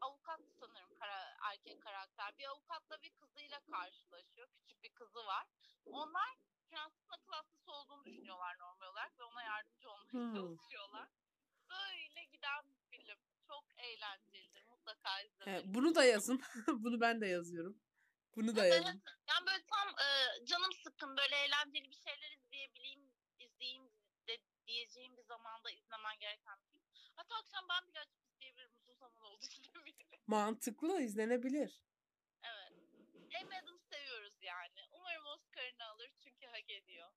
[0.00, 2.38] avukat sanırım kara, erkek karakter.
[2.38, 4.48] Bir avukatla bir kızıyla karşılaşıyor.
[4.58, 5.46] Küçük bir kızı var.
[5.86, 6.36] Onlar
[6.70, 10.34] prensesin akıl hastası olduğunu düşünüyorlar normal olarak ve ona yardımcı olmaya Hmm.
[10.34, 11.08] çalışıyorlar.
[11.70, 13.18] Böyle giden bir film.
[13.48, 14.64] Çok eğlencelidir.
[14.66, 15.74] Mutlaka izleyin.
[15.74, 16.42] bunu da yazın.
[16.68, 17.85] bunu ben de yazıyorum.
[18.36, 19.02] Bunu da yazın.
[19.30, 20.08] Yani böyle tam e,
[20.46, 23.90] canım sıkkın böyle eğlenceli bir şeyler izleyebileyim, izleyeyim
[24.28, 27.12] de, diyeceğim bir zamanda izlemen gereken bir film.
[27.16, 28.70] Hatta akşam ben bile açıp izleyebilirim.
[28.80, 30.24] Uzun zaman oldu izlemeyeli.
[30.26, 31.82] Mantıklı izlenebilir.
[32.42, 32.72] Evet.
[33.42, 34.80] Amy Adams seviyoruz yani.
[34.92, 37.08] Umarım Oscar'ını alır çünkü hak ediyor.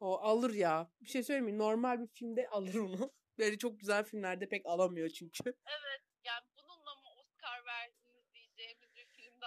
[0.00, 0.90] O alır ya.
[1.00, 1.58] Bir şey söyleyeyim mi?
[1.58, 3.12] Normal bir filmde alır onu.
[3.38, 5.54] Böyle çok güzel filmlerde pek alamıyor çünkü.
[5.66, 6.02] Evet.
[6.24, 9.46] Yani bununla mı Oscar verdiniz diyeceğimiz bir film de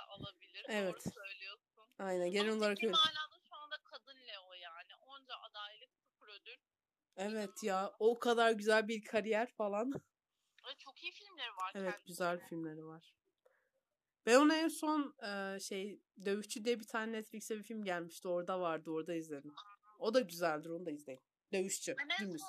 [0.69, 0.83] alabilir.
[0.83, 1.05] Evet.
[1.05, 1.83] Doğru söylüyorsun.
[1.99, 4.95] Aynen genel Ama olarak manada şu anda kadın Leo yani.
[5.01, 6.57] Onca adaylık sıfır ödül.
[7.15, 9.91] Evet ya o kadar güzel bir kariyer falan.
[9.91, 12.07] Ve çok iyi filmleri var Evet kendisinin.
[12.07, 13.13] güzel filmleri var.
[14.25, 18.27] Ben onu en son e, şey Dövüşçü diye bir tane Netflix'e bir film gelmişti.
[18.27, 18.91] Orada vardı.
[18.91, 19.53] Orada izledim.
[19.99, 20.69] O da güzeldir.
[20.69, 21.21] Onu da izleyin.
[21.53, 21.95] Dövüşçü.
[21.97, 22.47] Ben en son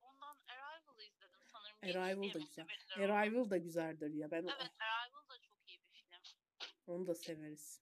[0.00, 2.00] ondan Arrival'ı izledim sanırım.
[2.00, 2.66] Arrival da güzel.
[2.96, 4.30] Arrival da güzeldir ya.
[4.30, 6.22] Ben o- Evet Arrival da çok iyi bir film.
[6.90, 7.80] Onu da severiz.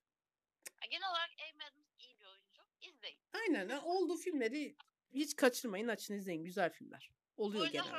[0.91, 2.63] Genel olarak Amy Adams iyi bir oyuncu.
[2.81, 3.19] İzleyin.
[3.33, 3.69] Aynen.
[3.69, 4.77] Olduğu filmleri
[5.15, 5.89] hiç kaçırmayın.
[5.89, 6.45] Açın izleyin.
[6.45, 7.11] Güzel filmler.
[7.37, 7.91] Oluyor genelde.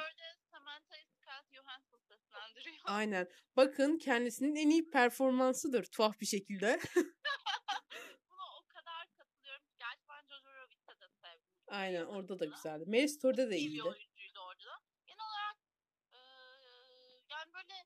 [0.51, 2.77] Samantha Scarlett Johansson seslendiriyor.
[2.85, 3.27] Aynen.
[3.57, 6.79] Bakın kendisinin en iyi performansıdır tuhaf bir şekilde.
[8.29, 9.65] Buna o kadar katılıyorum.
[9.79, 11.45] Gerçi ben Jojo Rabbit'te de sevdim.
[11.67, 12.83] Aynen orada da güzeldi.
[12.87, 13.83] Mary Story'de de iyiydi.
[13.83, 14.79] oyuncuydu orada da.
[15.05, 15.57] Genel olarak
[16.13, 17.85] eee, yani böyle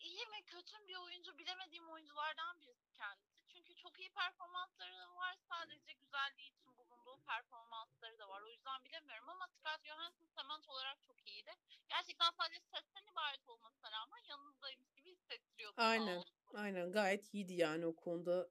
[0.00, 1.88] iyi mi kötü mü bir oyuncu bilemediğim
[2.30, 3.46] oyunculardan birisi kendisi.
[3.48, 5.36] Çünkü çok iyi performansları var.
[5.48, 8.42] Sadece güzelliği için bulunduğu performansları da var.
[8.42, 11.50] O yüzden bilemiyorum ama Scarlett Johansson Samantha olarak çok iyiydi.
[11.88, 15.74] Gerçekten sadece sesten ibaret olmasına rağmen yanınızdaymış gibi hissettiriyordu.
[15.76, 16.22] Aynen.
[16.54, 18.48] Aynen gayet iyiydi yani o konuda.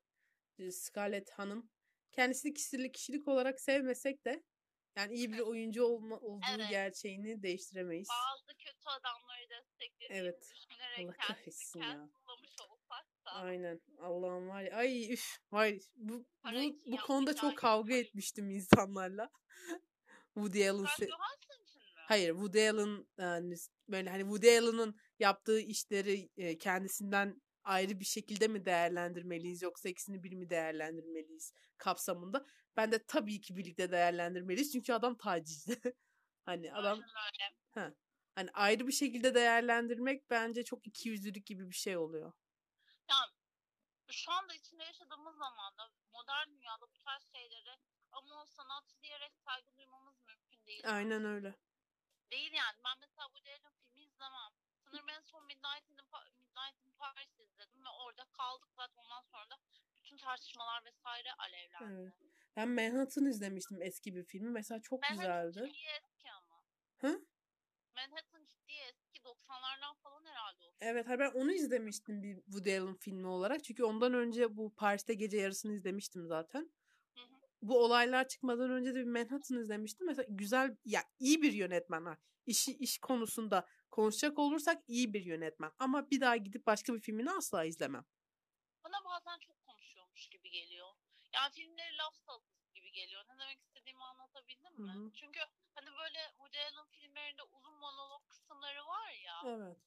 [0.59, 1.71] Ee, Scarlett Hanım
[2.11, 4.43] kendisini kişilik kişilik olarak sevmesek de
[4.95, 6.69] yani iyi bir oyuncu olma, olduğu Evet.
[6.69, 8.09] gerçeğini değiştiremeyiz.
[8.09, 10.53] Bazı kötü adamları desteklediğini Evet.
[10.53, 12.09] düşünerek Allah kahretsin ya.
[13.35, 13.39] Da.
[13.39, 13.81] Aynen.
[13.99, 14.77] Allah'ım var ya.
[14.77, 15.37] Ay üf.
[15.51, 15.79] Vay.
[15.95, 17.99] Bu, Para bu, bu konuda çok kavga para.
[17.99, 19.29] etmiştim insanlarla.
[20.33, 22.01] Woody Allen Scarlett se- Johansson için mi?
[22.07, 23.55] Hayır Woody Allen yani
[23.87, 30.23] böyle hani Woody Allen'ın yaptığı işleri e, kendisinden ayrı bir şekilde mi değerlendirmeliyiz yoksa ikisini
[30.23, 32.45] bir mi değerlendirmeliyiz kapsamında.
[32.77, 35.71] Ben de tabii ki birlikte değerlendirmeliyiz çünkü adam tacizci.
[36.45, 36.99] hani adam
[37.75, 37.95] öyle.
[38.35, 42.33] hani ayrı bir şekilde değerlendirmek bence çok ikiyüzlülük gibi bir şey oluyor.
[44.11, 47.77] Şu anda içinde yaşadığımız zamanda modern dünyada bu tarz şeylere
[48.11, 50.83] ama o sanatçı diyerek saygı duymamız mümkün değil.
[50.95, 51.55] Aynen öyle.
[52.31, 52.77] Değil yani.
[52.85, 54.51] Ben mesela bu Allen filmi izlemem.
[54.85, 59.21] Sanırım en son Midnight in, Pa- Midnight in Paris izledim ve orada kaldık zaten ondan
[59.21, 59.57] sonra da
[59.97, 61.93] bütün tartışmalar vesaire alevlendi.
[62.01, 62.13] Evet.
[62.55, 64.49] Ben Manhattan izlemiştim eski bir filmi.
[64.49, 65.73] Mesela çok Manhattan güzeldi.
[65.73, 66.63] ciddi eski ama.
[66.97, 67.25] Hı?
[67.95, 70.68] Manhattan ciddi eski 90'lardan falan herhalde o.
[70.81, 73.63] Evet hayır, ben onu izlemiştim bir Woody Allen filmi olarak.
[73.63, 76.71] Çünkü ondan önce bu Paris'te Gece Yarısı'nı izlemiştim zaten.
[77.15, 77.25] Hı hı.
[77.61, 80.07] Bu olaylar çıkmadan önce de bir Manhattan izlemiştim.
[80.07, 82.17] Mesela güzel ya iyi bir yönetmen ha.
[82.45, 85.71] İşi iş konusunda konuşacak olursak iyi bir yönetmen.
[85.79, 88.05] Ama bir daha gidip başka bir filmini asla izlemem.
[88.83, 90.87] Bana bazen çok konuşuyormuş gibi geliyor.
[91.33, 93.23] Yani filmleri laf salatası gibi geliyor.
[93.27, 94.93] Ne demek istediğimi anlatabildim mi?
[94.93, 95.11] Hı hı.
[95.13, 95.39] Çünkü
[95.75, 97.69] hani böyle Woody Allen filmlerinde uzun
[98.59, 99.41] adamları var ya.
[99.45, 99.77] Evet.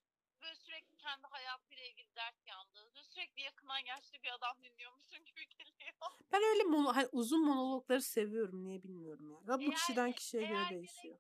[0.43, 2.93] Böyle sürekli kendi hayatıyla ilgili dert yandığı.
[3.03, 5.93] Sürekli yakından yaşlı bir adam dinliyormuşsun gibi geliyor.
[6.33, 8.65] Ben öyle mono, hani uzun monologları seviyorum.
[8.65, 9.39] Niye bilmiyorum ya.
[9.53, 11.19] Ya bu Eğer- kişiden kişiye göre değişiyor.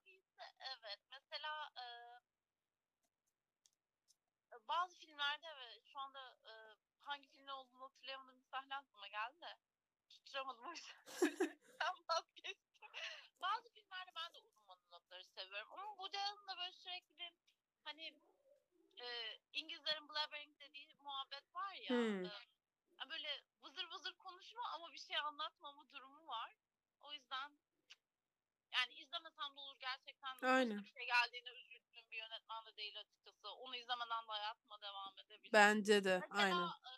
[0.61, 0.99] evet.
[1.11, 1.85] Mesela e,
[4.69, 6.53] bazı filmlerde ve şu anda e,
[7.01, 9.57] hangi filmin olduğunu hatırlayamadığım bir sahne aklıma geldi de
[10.09, 10.95] tutturamadım o yüzden.
[11.81, 12.89] Sen vazgeçtim.
[13.43, 15.69] Bazı filmlerde ben de uzun monologları seviyorum.
[15.73, 16.19] Ama bu da
[16.59, 17.33] böyle sürekli
[17.85, 18.15] hani
[19.01, 21.89] e, İngilizlerin blabbering dediği muhabbet var ya.
[21.89, 22.25] Hmm.
[22.25, 26.53] e, böyle vızır vızır konuşma ama bir şey anlatmama durumu var.
[27.03, 27.53] O yüzden
[28.73, 30.37] yani izlemesem de olur gerçekten.
[30.43, 30.85] Aynen.
[30.85, 33.51] Bir şey geldiğinde üzüldüğüm bir yönetmen de değil açıkçası.
[33.51, 35.53] Onu izlemeden de hayatıma devam edebilirim.
[35.53, 36.21] Bence de.
[36.21, 36.69] Mesela Aynen.
[36.69, 36.93] e,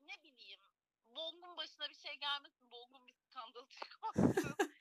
[0.00, 0.60] ne bileyim
[1.08, 2.70] Bong'un başına bir şey gelmesin.
[2.70, 4.56] Bong'un bir skandal çıkmasın.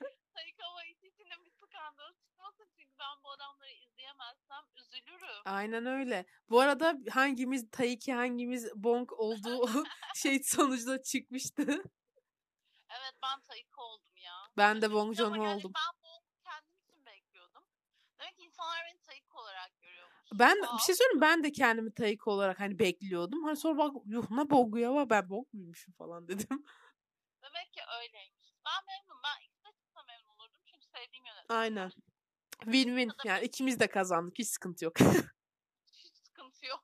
[1.82, 2.68] Skandal çıkmasın.
[2.78, 5.42] Çünkü ben bu adamları izleyemezsem üzülürüm.
[5.46, 6.26] Aynen öyle.
[6.50, 9.84] Bu arada hangimiz Taiki hangimiz Bong olduğu
[10.16, 11.64] şey sonuçta çıkmıştı.
[12.90, 14.34] Evet ben Taika oldum ya.
[14.58, 15.72] Ben de Bong Joon-ho yani oldum.
[15.76, 17.64] Ben Bong'u kendim için bekliyordum.
[18.20, 20.16] Demek ki insanlar beni Taika olarak görüyormuş.
[20.34, 20.78] Ben Wow.
[20.78, 23.44] bir şey söyleyeyim ben de kendimi Taiki olarak hani bekliyordum.
[23.44, 26.66] Hani sonra bak yuh ne Bong'u ya ben Bong muymuşum falan dedim.
[27.44, 28.48] Demek ki öyleymiş.
[28.66, 29.22] Ben memnunum.
[29.24, 30.62] Ben ikisi de çıksa memnun olurdum.
[30.66, 30.86] Çünkü
[31.52, 31.86] sevdiğim yönetmen.
[31.86, 31.91] Aynen.
[32.66, 33.12] Win-win.
[33.26, 34.39] Yani ikimiz de kazandık.
[34.39, 34.99] Hiç sıkıntı yok.
[34.99, 36.84] Hiç sıkıntı yok.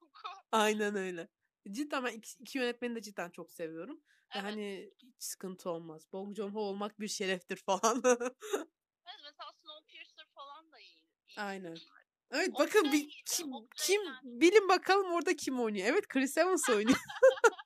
[0.52, 1.28] Aynen öyle.
[1.72, 3.96] Cidden ben iki, iki yönetmeni de cidden çok seviyorum.
[3.98, 4.02] Ve
[4.34, 4.44] Evet.
[4.44, 6.06] hani hiç sıkıntı olmaz.
[6.14, 8.02] Bong Joon-ho olmak bir şereftir falan.
[8.06, 8.34] Evet,
[9.24, 11.04] mesela Snowpiercer falan da iyi.
[11.28, 11.76] iyi Aynen.
[11.76, 12.08] filmler.
[12.32, 14.42] Evet O bakın bir, kim, o da kim eğlenceli.
[14.42, 15.88] bilin bakalım orada kim oynuyor.
[15.88, 16.98] Evet Chris Evans oynuyor.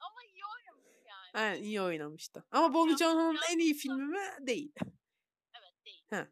[0.00, 1.30] Ama iyi oynamış yani.
[1.44, 2.44] Aynen iyi oynamıştı.
[2.50, 4.20] Ama Bong Joon-ho'nun en iyi filmi mi?
[4.40, 4.72] Değil.
[6.10, 6.26] Değil.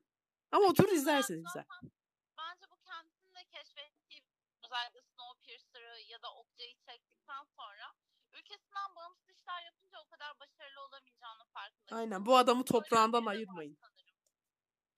[0.53, 1.91] Ama otur Peki, izlerseniz zaten güzel.
[2.39, 4.23] Bence bu kendisinin de keşfettiği
[4.65, 7.87] özellikle Snowpiercer'ı ya da Okja'yı çektikten sonra
[8.33, 11.97] ülkesinden bağımsız işler yapınca o kadar başarılı olamayacağını farkında.
[11.97, 13.79] Aynen bu adamı toprağından ayırmayın.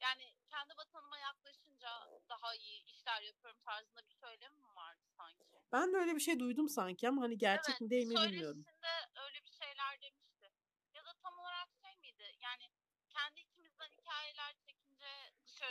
[0.00, 1.90] Yani kendi vatanıma yaklaşınca
[2.28, 5.44] daha iyi işler yapıyorum tarzında bir söylemi mi vardı sanki?
[5.72, 8.64] Ben de öyle bir şey duydum sanki ama hani gerçek evet, mi değil mi bilmiyorum.
[8.64, 10.46] söyleşisinde öyle bir şeyler demişti.
[10.94, 12.36] Ya da tam olarak şey miydi?
[12.42, 12.70] Yani
[13.08, 15.10] kendi ikimizden hikayeler çekince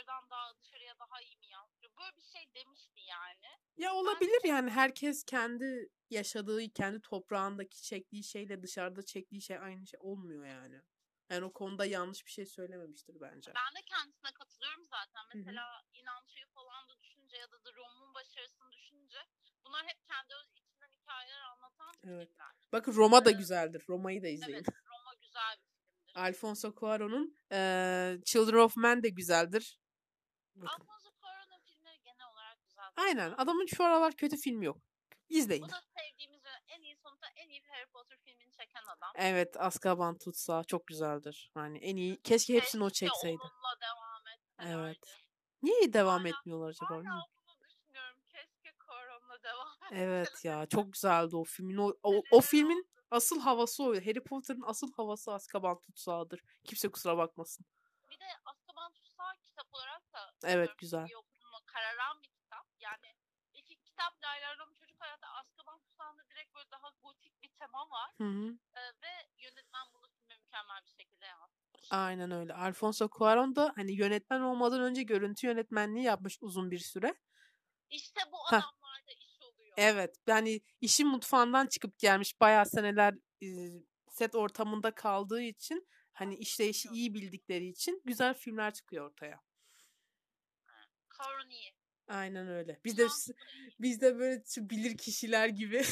[0.06, 1.92] dışarıdan daha dışarıya daha iyi mi yansıyor?
[1.98, 3.46] Böyle bir şey demişti yani.
[3.76, 10.00] Ya olabilir yani herkes kendi yaşadığı, kendi toprağındaki çektiği şeyle dışarıda çektiği şey aynı şey
[10.02, 10.82] olmuyor yani.
[11.30, 13.52] Yani o konuda yanlış bir şey söylememiştir bence.
[13.54, 15.22] Ben de kendisine katılıyorum zaten.
[15.34, 19.18] Mesela inancıyı falan da düşünce ya da The Room'un başarısını düşünce
[19.64, 22.28] bunlar hep kendi içinden hikayeler anlatan Evet.
[22.28, 22.52] filmler.
[22.72, 23.84] Bakın Roma da güzeldir.
[23.88, 24.54] Roma'yı da izleyin.
[24.54, 25.72] Evet, Roma güzel bir
[26.04, 26.20] filmdir.
[26.20, 29.78] Alfonso Cuarón'un eee, Children of Men de güzeldir.
[30.62, 32.84] Alfonso Cuarón'un filmleri genel olarak güzel.
[32.96, 33.34] Aynen.
[33.38, 34.78] Adamın şu aralar kötü filmi yok.
[35.28, 35.62] İzleyin.
[35.62, 39.12] O da sevdiğimiz en iyi sonunda en iyi Harry Potter filmini çeken adam.
[39.14, 41.50] Evet, Azkaban tutsa çok güzeldir.
[41.54, 42.22] Hani en iyi.
[42.22, 43.38] Keşke hepsini o çekseydi.
[43.42, 44.80] onunla devam etselerdi.
[44.88, 45.22] Evet.
[45.62, 46.94] Niye devam Hala- etmiyorlar acaba?
[46.94, 47.24] Hala
[47.60, 48.18] düşünüyorum.
[48.28, 51.76] Keşke Cuarón'la devam Evet ya çok güzeldi o filmin.
[51.76, 53.94] O, o, o filmin asıl havası o.
[53.94, 56.40] Harry Potter'ın asıl havası Azkaban tutsağıdır.
[56.64, 57.66] Kimse kusura bakmasın.
[58.10, 61.06] Bir de Azkaban Tutsağı kitap olarak da Evet, güzel.
[61.06, 61.16] iyi?
[61.66, 62.66] Kararan bir kitap.
[62.80, 63.16] Yani
[63.54, 68.10] iki kitap Layla Ram Çocuk Hayatı Azkaban Tutsağı'nda direkt böyle daha gotik bir tema var.
[68.18, 68.58] Hı hı.
[68.76, 71.86] Ee, ve yönetmen bunu filme mükemmel bir şekilde yansıtmış.
[71.90, 72.54] Aynen öyle.
[72.54, 77.14] Alfonso Cuarón da hani yönetmen olmadan önce görüntü yönetmenliği yapmış uzun bir süre.
[77.90, 78.56] İşte bu Heh.
[78.56, 79.74] adamlarda iş oluyor.
[79.76, 80.16] Evet.
[80.26, 83.48] Yani işin mutfağından çıkıp gelmiş bayağı seneler e,
[84.08, 89.45] set ortamında kaldığı için hani işleyişi iyi bildikleri için güzel filmler çıkıyor ortaya.
[91.50, 91.72] İyi.
[92.08, 92.80] Aynen öyle.
[92.84, 93.06] Biz de
[93.80, 95.76] biz de böyle bilir kişiler gibi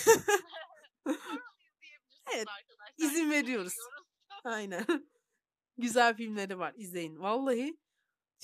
[2.35, 2.95] Evet, arkadaşlar.
[2.97, 3.75] izin veriyoruz.
[4.45, 4.85] Aynen.
[5.79, 6.73] güzel filmleri var.
[6.77, 7.19] İzleyin.
[7.19, 7.77] Vallahi.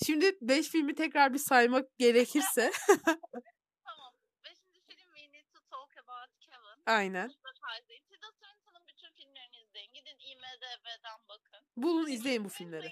[0.05, 2.71] Şimdi 5 filmi tekrar bir saymak gerekirse.
[3.85, 4.13] Tamam.
[4.45, 6.83] Beşinci film We Need to Talk About Kevin.
[6.85, 7.27] Aynen.
[7.27, 9.93] Tilda Swinton'ın bütün filmlerini izleyin.
[9.93, 11.65] Gidin IMDB'den bakın.
[11.77, 12.89] Bulun izleyin bu filmleri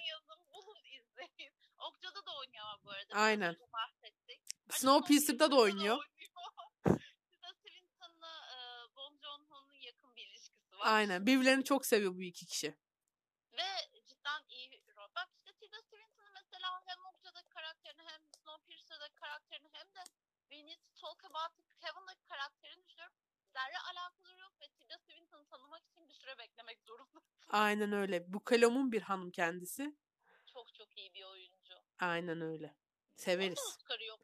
[0.54, 1.54] bulun izleyin.
[1.88, 3.16] Okça'da da oynuyorlar bu arada.
[3.16, 3.56] Aynen.
[3.74, 4.42] Bahsettik.
[4.70, 5.98] Hani Snowpiercer'da da oynuyor.
[7.62, 8.58] Swinton'la e,
[8.96, 10.86] Bong Joon-ho'nun yakın bir ilişkisi var.
[10.86, 11.26] Aynen.
[11.26, 12.76] Birbirlerini çok seviyor bu iki kişi.
[13.58, 13.70] Ve
[14.06, 15.10] cidden iyi rol.
[15.16, 20.04] Bak işte Tilda Swinton'ın mesela hem Okça'daki karakterini hem Snowpiercer'daki karakterini hem de
[20.50, 23.16] We Need to Talk About Kevin'daki karakterini düşünüyorum.
[23.54, 27.20] Zerre alakaları yok ve Tilda Swinton'ı tanımak için bir süre beklemek zorunda.
[27.50, 28.34] Aynen öyle.
[28.34, 29.96] Bu kalomun bir hanım kendisi.
[30.54, 31.49] Çok çok iyi bir oyuncu.
[32.00, 32.76] Aynen öyle.
[33.16, 33.60] Severiz.
[33.60, 34.20] Oscar'ı yok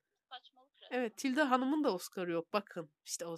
[0.91, 2.53] Evet Tilda Hanım'ın da Oscar'ı yok.
[2.53, 3.35] Bakın işte o.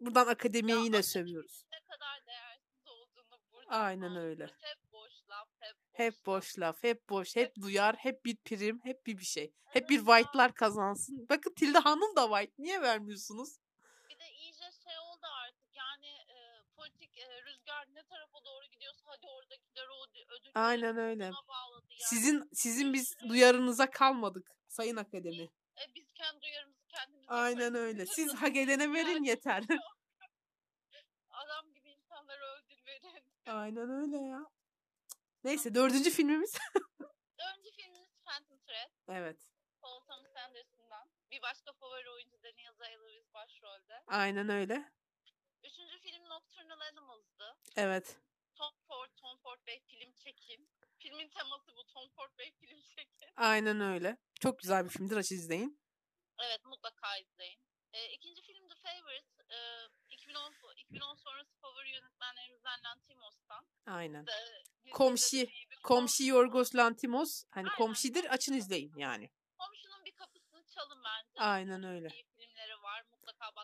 [0.00, 1.64] Buradan akademiye Ya yine sövüyoruz.
[1.72, 4.44] Ne kadar değersiz olduğunu burada Aynen öyle.
[4.44, 8.80] Hep boş laf, hep boş Hep boş laf, hep boş, hep duyar, hep bir prim,
[8.84, 9.52] hep bir bir şey.
[9.64, 11.26] Hep bir white'lar kazansın.
[11.28, 12.62] Bakın Tilda Hanım da white.
[12.62, 13.58] Niye vermiyorsunuz?
[14.10, 19.02] Bir de iyice şey oldu artık yani e, politik e, rüzgar ne tarafa doğru gidiyorsa
[19.06, 21.24] hadi oradakileri o ödül Aynen öyle.
[21.24, 21.34] yani.
[21.98, 25.42] Sizin sizin biz duyarınıza kalmadık Sayın Akademi.
[25.78, 27.80] E, biz kendi duyarımızı kendimiz Aynen yaparız.
[27.80, 28.06] öyle.
[28.06, 29.62] Siz edene verin yeter.
[31.30, 33.24] Adam gibi insanlara ödül verin.
[33.46, 34.40] Aynen öyle ya.
[35.44, 36.58] Neyse dördüncü filmimiz.
[37.38, 38.90] Dördüncü filmimiz Phantom Thread.
[39.08, 39.38] evet.
[39.80, 41.08] Paul Thomas Anderson'dan.
[41.30, 44.02] Bir başka favori oyuncu Daniel Day-Lewis başrolde.
[44.06, 44.92] Aynen öyle.
[45.64, 47.56] Üçüncü film Nocturnal Animals'dı.
[47.76, 48.16] Evet.
[48.54, 50.68] Tom Ford, Tom Ford Bey film çekin.
[50.98, 51.84] Filmin teması bu.
[51.86, 53.28] Tom Ford Bey film çekin.
[53.36, 54.16] Aynen öyle.
[54.40, 55.16] Çok güzel bir filmdir.
[55.16, 55.80] Aç izleyin.
[56.38, 57.60] Evet mutlaka izleyin.
[57.92, 59.26] E, ikinci film The Favourite.
[59.50, 59.58] E,
[60.10, 63.66] 2010, 2010 sonrası favori yönetmenlerimizden Lantimos'tan.
[63.86, 64.26] Aynen.
[64.26, 64.32] De,
[64.92, 65.48] Komşi.
[65.82, 67.44] Komşi Yorgos Lantimos.
[67.50, 67.76] Hani Aynen.
[67.76, 68.24] komşidir.
[68.34, 69.30] Açın izleyin yani.
[69.58, 71.40] Komşunun bir kapısını çalın bence.
[71.40, 72.08] Aynen öyle.
[72.08, 73.04] İyi filmleri var.
[73.10, 73.56] Mutlaka bir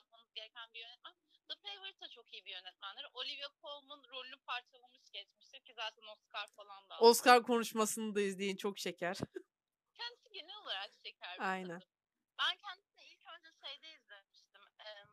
[2.04, 3.06] da çok iyi bir yönetmendir.
[3.14, 7.04] Olivia Colman rolünü parçalamış geçmiştir ki zaten Oscar falan da aldı.
[7.04, 8.56] Oscar konuşmasını da izleyin.
[8.56, 9.16] Çok şeker.
[9.94, 11.80] Kendisi genel olarak şeker bir Aynen.
[11.80, 11.92] kadın.
[12.38, 14.62] Ben kendisini ilk önce şeyde izlemiştim.
[14.78, 15.08] Em,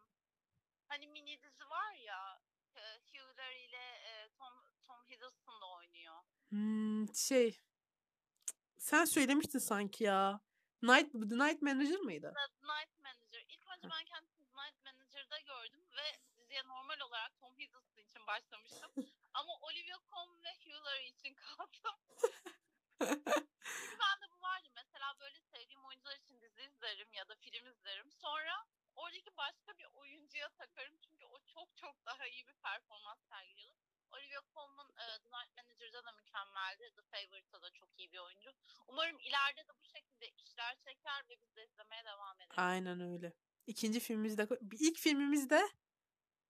[0.88, 2.42] hani mini dizi var ya
[2.76, 4.54] e, Hugh ile e, Tom,
[4.88, 6.16] Tom Hiddleston da oynuyor.
[6.50, 7.60] Hmm, şey.
[8.78, 10.42] Sen söylemiştin sanki ya.
[10.82, 12.34] Night, The Night Manager mıydı?
[12.36, 13.46] The Night Manager.
[13.50, 15.82] İlk önce ben kendisini The Night Manager'da gördüm
[16.52, 18.92] ve diziye normal olarak Tom Hiddleston için başlamıştım.
[19.34, 21.98] Ama Olivia Colman ve Hugh Laurie için kaldım.
[23.76, 24.70] Çünkü bende bu vardı.
[24.76, 28.12] Mesela böyle sevdiğim oyuncular için dizi izlerim ya da film izlerim.
[28.12, 28.66] Sonra
[28.96, 30.98] oradaki başka bir oyuncuya takarım.
[31.02, 33.80] Çünkü o çok çok daha iyi bir performans sergiliyordu.
[34.12, 36.96] Olivia Colman e, The Night Manager'da da mükemmeldi.
[36.96, 38.52] The Favourite'da da çok iyi bir oyuncu.
[38.88, 42.54] Umarım ileride de bu şekilde işler çeker ve biz de izlemeye devam ederiz.
[42.58, 43.34] Aynen öyle.
[43.68, 44.48] İkinci filmimizde,
[44.80, 45.70] ilk filmimizde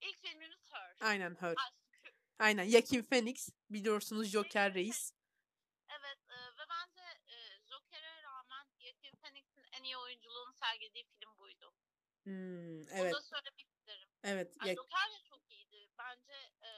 [0.02, 0.96] İlk filmimiz Her.
[1.02, 1.52] aynen Her.
[1.52, 2.14] Aşk.
[2.40, 3.50] Aynen Joaquin Phoenix.
[3.70, 5.14] Biliyorsunuz Joker Reis.
[5.90, 7.38] Evet e, ve bence e,
[7.70, 11.74] Joker'e rağmen Joaquin Phoenix'in en iyi oyunculuğunu sergilediği film buydu.
[12.24, 13.14] Hmm, Onu evet.
[13.14, 14.10] da söylemek isterim.
[14.24, 14.56] Evet.
[14.60, 15.90] Yani Ya- Joker de çok iyiydi.
[15.98, 16.34] Bence
[16.64, 16.70] e,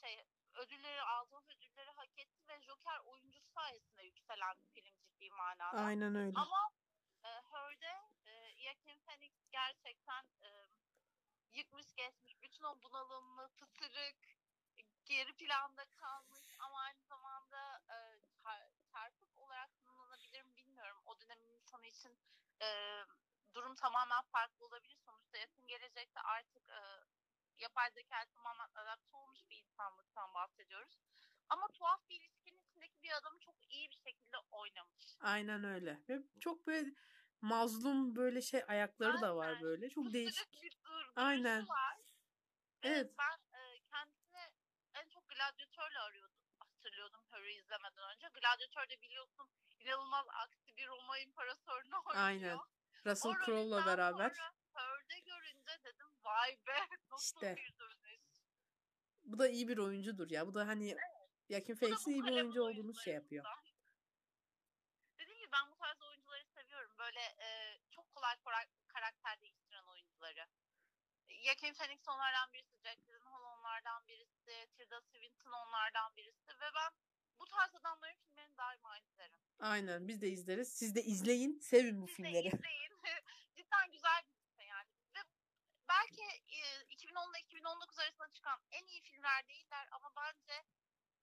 [0.00, 0.24] şey
[0.54, 5.78] ödülleri aldığı ödülleri hak etti ve Joker oyuncusu sayesinde yükselen bir film ciddi manada.
[5.78, 6.32] aynen öyle.
[6.36, 6.70] Ama
[7.24, 7.92] e, Her'de
[8.24, 10.48] e, Joaquin Phoenix gerçekten e,
[11.56, 12.42] yıkmış geçmiş.
[12.42, 14.16] Bütün o bunalımlı, fısırık,
[15.04, 17.96] geri planda kalmış ama aynı zamanda e,
[18.42, 21.02] çar- çarpık olarak tanımlanabilir mi bilmiyorum.
[21.06, 22.18] O dönemin insanı için
[22.62, 22.68] e,
[23.54, 24.96] durum tamamen farklı olabilir.
[25.06, 26.80] Sonuçta yakın gelecekte artık e,
[27.58, 30.98] yapay zeka tamamen adapte olmuş bir insanlıktan bahsediyoruz.
[31.48, 35.16] Ama tuhaf bir ilişkinin içindeki bir adamı çok iyi bir şekilde oynamış.
[35.20, 36.00] Aynen öyle.
[36.08, 36.90] Ve çok böyle
[37.40, 39.62] mazlum böyle şey ayakları da var Aynen.
[39.62, 39.88] böyle.
[39.90, 40.62] Çok Fısırık değişik.
[40.62, 40.75] bir
[41.16, 41.68] Aynen.
[41.68, 41.96] var.
[42.82, 43.10] Evet.
[43.18, 44.52] Ben e, kendisini
[44.94, 46.36] en çok gladyatörle arıyordum.
[46.58, 48.26] Hatırlıyordum Harry izlemeden önce.
[48.40, 49.48] Gladyatörde biliyorsun
[49.78, 52.26] inanılmaz aksi bir Roma imparatorunu oynuyor.
[52.26, 52.58] Aynen.
[53.06, 54.32] Russell Crowe'la beraber.
[54.74, 56.72] Heard'e görünce dedim vay be
[57.10, 57.56] nasıl İşte.
[57.56, 58.20] bir dönüş.
[59.24, 60.46] Bu da iyi bir oyuncudur ya.
[60.46, 60.96] Bu da hani
[61.48, 63.44] Bu da Phoenix'in iyi bir oyuncu olduğunu şey yapıyor.
[65.18, 66.98] Dediğim gibi ben bu tarz oyuncuları seviyorum.
[66.98, 70.46] Böyle e, çok kolay kora- karakter değiştiren oyuncuları.
[71.46, 76.92] Joaquin Phoenix onlardan birisi, Jack Gyllenhaal onlardan birisi, Tilda Swinton onlardan birisi ve ben
[77.38, 79.38] bu tarz adamların filmlerini daima izlerim.
[79.60, 80.68] Aynen biz de izleriz.
[80.78, 81.58] Siz de izleyin.
[81.58, 82.46] Sevin bu Siz de filmleri.
[82.48, 82.92] izleyin.
[83.56, 84.88] Cidden güzel bir liste yani.
[85.14, 85.18] Ve
[85.88, 90.64] belki e, 2010 ile 2019 arasında çıkan en iyi filmler değiller ama bence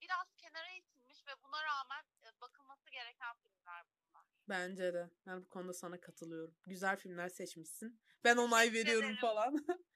[0.01, 4.25] biraz kenara itilmiş ve buna rağmen e, bakılması gereken filmler bunlar.
[4.49, 5.09] Bence de.
[5.27, 6.55] Ben bu konuda sana katılıyorum.
[6.67, 8.01] Güzel filmler seçmişsin.
[8.23, 9.21] Ben onay Teşekkür veriyorum ederim.
[9.21, 9.55] falan.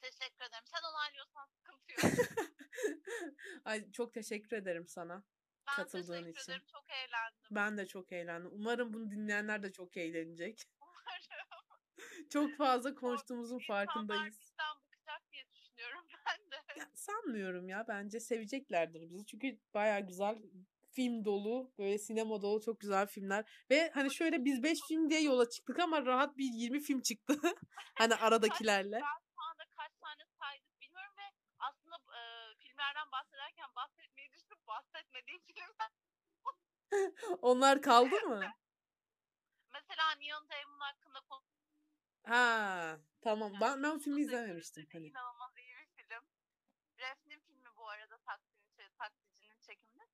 [0.00, 0.64] Teşekkür ederim.
[0.64, 2.00] Sen onaylıyorsan sıkıntı yok.
[3.64, 5.24] Ay çok teşekkür ederim sana.
[5.68, 6.52] Ben Katıldığın teşekkür için.
[6.52, 6.66] ederim.
[6.72, 7.40] Çok eğlendim.
[7.50, 8.50] Ben de çok eğlendim.
[8.52, 10.62] Umarım bunu dinleyenler de çok eğlenecek.
[10.80, 11.60] Umarım
[12.30, 14.40] Çok fazla konuştuğumuzun insanlar farkındayız.
[14.40, 16.56] bizden bıkacak diye düşünüyorum ben de.
[16.80, 17.84] Ya, sanmıyorum ya.
[17.88, 19.26] Bence seveceklerdir bizi.
[19.26, 20.38] Çünkü baya güzel
[20.92, 23.64] film dolu, böyle sinema dolu çok güzel filmler.
[23.70, 27.40] Ve hani şöyle biz 5 film diye yola çıktık ama rahat bir 20 film çıktı.
[27.98, 28.96] hani aradakilerle.
[28.96, 31.22] Ben şu anda kaç tane saydık bilmiyorum ve
[31.58, 32.20] aslında e,
[32.58, 35.90] filmlerden bahsederken bahsetmeyi düşünüp bahsetmediğim filmler.
[37.42, 38.40] Onlar kaldı mı?
[39.72, 41.20] Mesela Neon Demon hakkında
[42.22, 43.52] Ha tamam.
[43.52, 45.06] Yani Ben, ben filmi izlememiştim hani.
[45.06, 46.24] İnanılmaz iyi bir film.
[46.98, 50.04] Ref'nin filmi bu arada taksinin, taksicinin çekimi.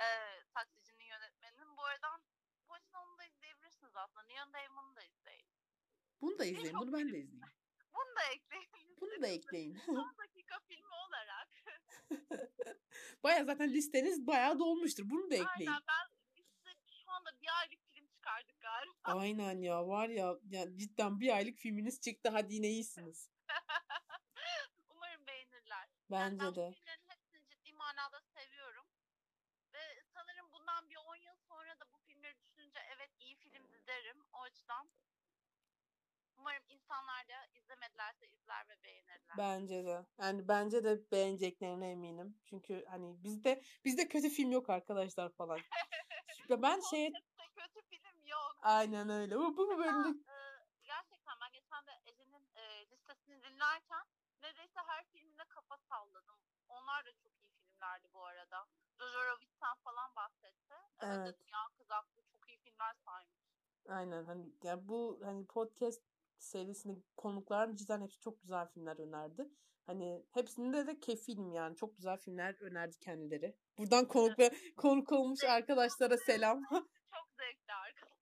[0.00, 1.76] Ee, taksicinin yönetmeninin.
[1.76, 2.22] Bu aradan
[2.68, 4.26] bu açıdan onu da izleyebilirsiniz aslında.
[4.26, 5.46] Neon Damon'u da izleyin.
[6.20, 6.64] Bunu da izleyin.
[6.64, 7.40] Birçok Bunu ben de izleyeyim.
[7.94, 8.96] Bunu da ekleyin.
[9.00, 9.74] Bunu da ekleyin.
[9.86, 11.48] Son dakika filmi olarak.
[13.22, 15.10] baya zaten listeniz bayağı dolmuştur.
[15.10, 15.70] Bunu da ekleyin.
[15.70, 16.06] Aynen ben
[16.36, 16.74] biz size
[17.04, 18.99] şu anda bir aylık film çıkardık galiba.
[19.18, 23.30] Aynen ya var ya, ya cidden bir aylık filminiz çıktı hadi yine iyisiniz.
[24.94, 25.88] Umarım beğenirler.
[26.10, 26.72] Yani Bence ben bu de.
[26.72, 28.86] filmlerin hepsini ciddi manada seviyorum.
[29.74, 34.24] Ve sanırım bundan bir 10 yıl sonra da bu filmleri düşününce evet iyi filmdi derim.
[34.32, 34.90] O açıdan
[36.40, 39.38] umarım insanlar da izlemedilerse izler ve beğenirler.
[39.38, 40.06] Bence de.
[40.20, 42.38] Yani bence de beğeneceklerine eminim.
[42.44, 45.60] Çünkü hani bizde bizde kötü film yok arkadaşlar falan.
[46.50, 47.12] Ben şey
[48.30, 48.56] yok.
[48.62, 49.36] aynen öyle.
[49.38, 50.36] Bu, bu bölümde e,
[50.82, 54.04] gerçekten ben geçen de Ece'nin e, listesini dinlerken
[54.42, 56.38] neredeyse her filmine kafa salladım.
[56.68, 58.66] Onlar da çok iyi filmlerdi bu arada.
[58.98, 60.74] Jojo Rabbit'ten falan bahsetti.
[61.00, 61.18] Evet.
[61.18, 61.38] Evet.
[61.40, 63.40] Dünya Kız Aklı çok iyi filmler saymış.
[63.88, 66.02] aynen hani ya bu hani podcast
[66.38, 69.48] serisinde konuklar cidden hepsi çok güzel filmler önerdi.
[69.86, 71.76] Hani hepsinde de kefilim yani.
[71.76, 73.56] Çok güzel filmler önerdi kendileri.
[73.78, 76.62] Buradan konuk ve konuk olmuş arkadaşlara selam.
[76.70, 78.19] Çok zevkli arkadaşlar.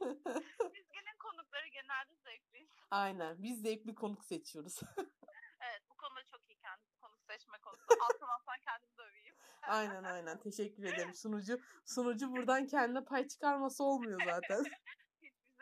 [0.74, 2.68] Dizginin konukları genelde zevkli.
[2.90, 3.42] Aynen.
[3.42, 4.80] Biz zevkli konuk seçiyoruz.
[5.62, 7.94] Evet bu konuda çok iyi kendisi konuk seçme konusunda.
[8.04, 9.34] Altından kendimi döveyim.
[9.62, 10.40] aynen aynen.
[10.40, 11.14] Teşekkür ederim.
[11.14, 14.64] Sunucu sunucu buradan kendine pay çıkarması olmuyor zaten.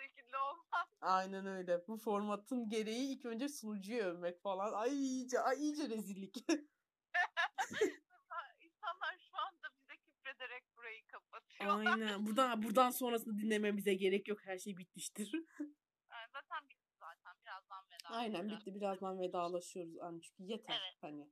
[0.01, 0.89] Şekilde olmaz.
[1.01, 1.87] Aynen öyle.
[1.89, 4.73] Bu formatın gereği ilk önce sunucuyu övmek falan.
[4.73, 6.37] Ay iyice, ay iyice rezillik.
[8.61, 11.48] İnsanlar şu anda bize küfrederek burayı kapatıyor.
[11.69, 12.27] Aynen.
[12.27, 14.39] Buradan buradan sonrasını dinlememize gerek yok.
[14.45, 15.33] Her şey bitmiştir.
[16.11, 17.33] Yani zaten bitti zaten.
[17.43, 18.75] Birazdan veda Aynen bitti.
[18.75, 19.95] Birazdan vedalaşıyoruz.
[19.95, 20.97] Yani çünkü yeter Evet.
[21.01, 21.31] hani.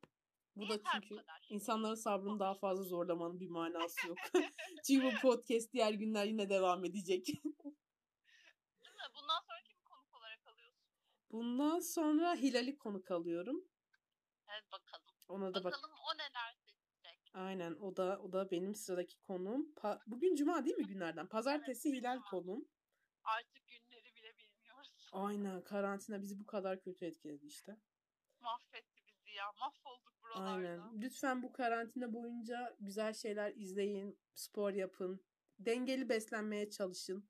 [0.56, 4.18] Bu da çünkü insanların sabrını daha fazla zorlamanın bir manası yok.
[4.86, 7.26] çünkü bu podcast diğer günler yine devam edecek.
[9.14, 10.80] Bundan sonra kimi konuk olarak alıyorsun?
[11.30, 13.64] Bundan sonra Hilal'i konuk alıyorum.
[14.48, 15.06] Evet bakalım.
[15.28, 15.64] Ona da bak.
[15.64, 16.35] Bakalım o neler.
[17.36, 19.72] Aynen o da o da benim sıradaki konuğum.
[19.76, 21.26] Pa- Bugün cuma değil mi günlerden?
[21.28, 22.68] Pazartesi Hilal konuğum.
[23.24, 25.08] Artık günleri bile bilmiyoruz.
[25.12, 27.76] Aynen karantina bizi bu kadar kötü etkiledi işte.
[28.40, 29.44] Mahvetti bizi ya.
[29.60, 30.50] Mahvolduk buralarda.
[30.50, 31.02] Aynen.
[31.02, 35.24] Lütfen bu karantina boyunca güzel şeyler izleyin, spor yapın,
[35.58, 37.28] dengeli beslenmeye çalışın.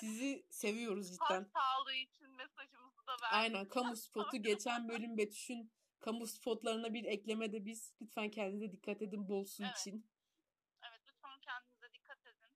[0.00, 1.26] Sizi seviyoruz cidden.
[1.28, 3.32] Halk sağlığı için mesajımızı da verdik.
[3.32, 7.94] Aynen kamu spotu geçen bölüm Betüş'ün kamu spotlarına bir ekleme de biz.
[8.00, 9.78] Lütfen kendinize dikkat edin bol su Evet.
[9.78, 10.06] için.
[10.82, 12.50] Evet lütfen kendinize dikkat edin.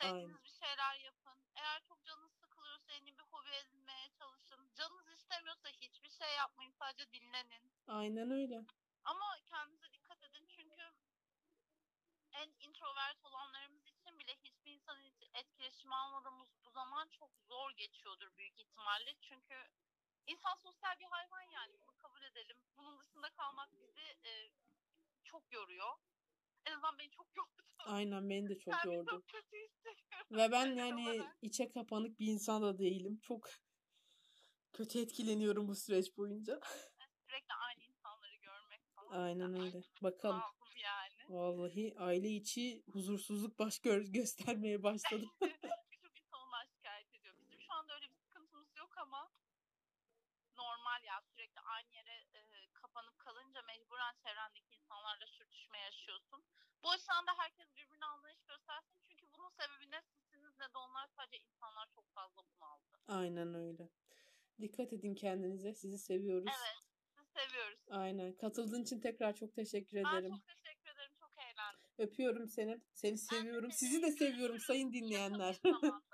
[0.00, 1.38] Sevdiğiniz bir şeyler yapın.
[1.54, 4.70] Eğer çok canınız sıkılıyorsa yeni bir hobi edinmeye çalışın.
[4.74, 6.72] Canınız istemiyorsa hiçbir şey yapmayın.
[6.72, 7.72] Sadece dinlenin.
[7.86, 8.64] Aynen öyle.
[9.04, 10.82] Ama kendinize dikkat edin çünkü
[12.32, 18.36] en introvert olanlarımız için bile hiçbir insanın hiç etkileşim almadığımız bu zaman çok zor geçiyordur
[18.36, 19.14] büyük ihtimalle.
[19.20, 19.54] Çünkü
[20.26, 22.56] insan sosyal bir hayvan yani bunu kabul edelim.
[22.76, 24.50] Bunun dışında kalmak bizi e,
[25.24, 25.92] çok yoruyor.
[26.66, 27.62] En azından beni çok yordu.
[27.78, 29.10] Aynen beni de çok Kendimi yordu.
[29.10, 30.26] çok kötü hissediyorum.
[30.30, 33.20] Ve ben yani içe kapanık bir insan da değilim.
[33.22, 33.48] Çok
[34.72, 36.60] kötü etkileniyorum bu süreç boyunca.
[37.26, 39.22] Sürekli aynı insanları görmek falan.
[39.22, 39.80] Aynen öyle.
[40.02, 40.42] Bakalım.
[40.76, 41.12] Yani.
[41.28, 45.26] Vallahi aile içi huzursuzluk baş gö- göstermeye başladı.
[45.90, 47.34] Birçok insan ondan şikayet ediyor.
[47.40, 49.30] Bizim şu anda öyle bir sıkıntımız yok ama
[50.56, 54.14] normal ya sürekli aynı yere e, kapanıp kalınca mecburen
[54.52, 56.44] çevrendeki insanlarla sürtüşme yaşıyorsun.
[56.84, 58.96] Bu açıdan da herkes birbirine anlayış göstersin.
[59.08, 62.98] Çünkü bunun sebebi ne sizsiniz ne de onlar sadece insanlar çok fazla bunaldı.
[63.08, 63.88] Aynen öyle.
[64.60, 65.74] Dikkat edin kendinize.
[65.74, 66.52] Sizi seviyoruz.
[66.58, 66.84] Evet.
[67.14, 67.78] Sizi seviyoruz.
[67.90, 68.32] Aynen.
[68.36, 70.30] Katıldığın için tekrar çok teşekkür Ben ederim.
[70.30, 71.12] çok teşekkür ederim.
[71.20, 71.90] Çok eğlendim.
[71.98, 72.80] Öpüyorum seni.
[72.94, 73.70] Seni seviyorum.
[73.72, 75.56] Sizi de seviyorum sayın dinleyenler.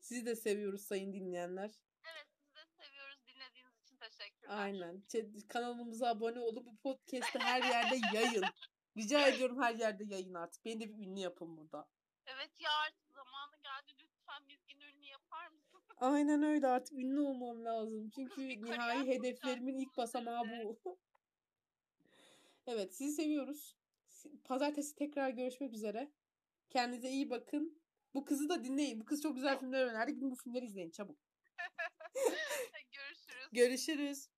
[0.00, 1.70] Sizi de seviyoruz sayın dinleyenler.
[2.04, 3.18] evet sizi de seviyoruz.
[3.26, 4.33] Dinlediğiniz için teşekkürler.
[4.48, 5.02] Aynen.
[5.48, 8.44] Kanalımıza abone olup bu podcast'ı her yerde yayın.
[8.96, 10.64] Rica ediyorum her yerde yayın artık.
[10.64, 11.88] Beni de bir ünlü yapın burada.
[12.26, 13.92] Evet ya artık zamanı geldi.
[14.02, 15.80] Lütfen Mizgin ünlü yapar mısın?
[15.96, 18.10] Aynen öyle artık ünlü olmam lazım.
[18.14, 20.80] Çünkü nihai hedeflerimin ilk basamağı bu.
[22.66, 23.76] evet sizi seviyoruz.
[24.44, 26.12] Pazartesi tekrar görüşmek üzere.
[26.70, 27.82] Kendinize iyi bakın.
[28.14, 29.00] Bu kızı da dinleyin.
[29.00, 30.14] Bu kız çok güzel filmler önerdi.
[30.14, 31.18] Gidin bu filmleri izleyin çabuk.
[32.92, 33.48] Görüşürüz.
[33.52, 34.33] Görüşürüz.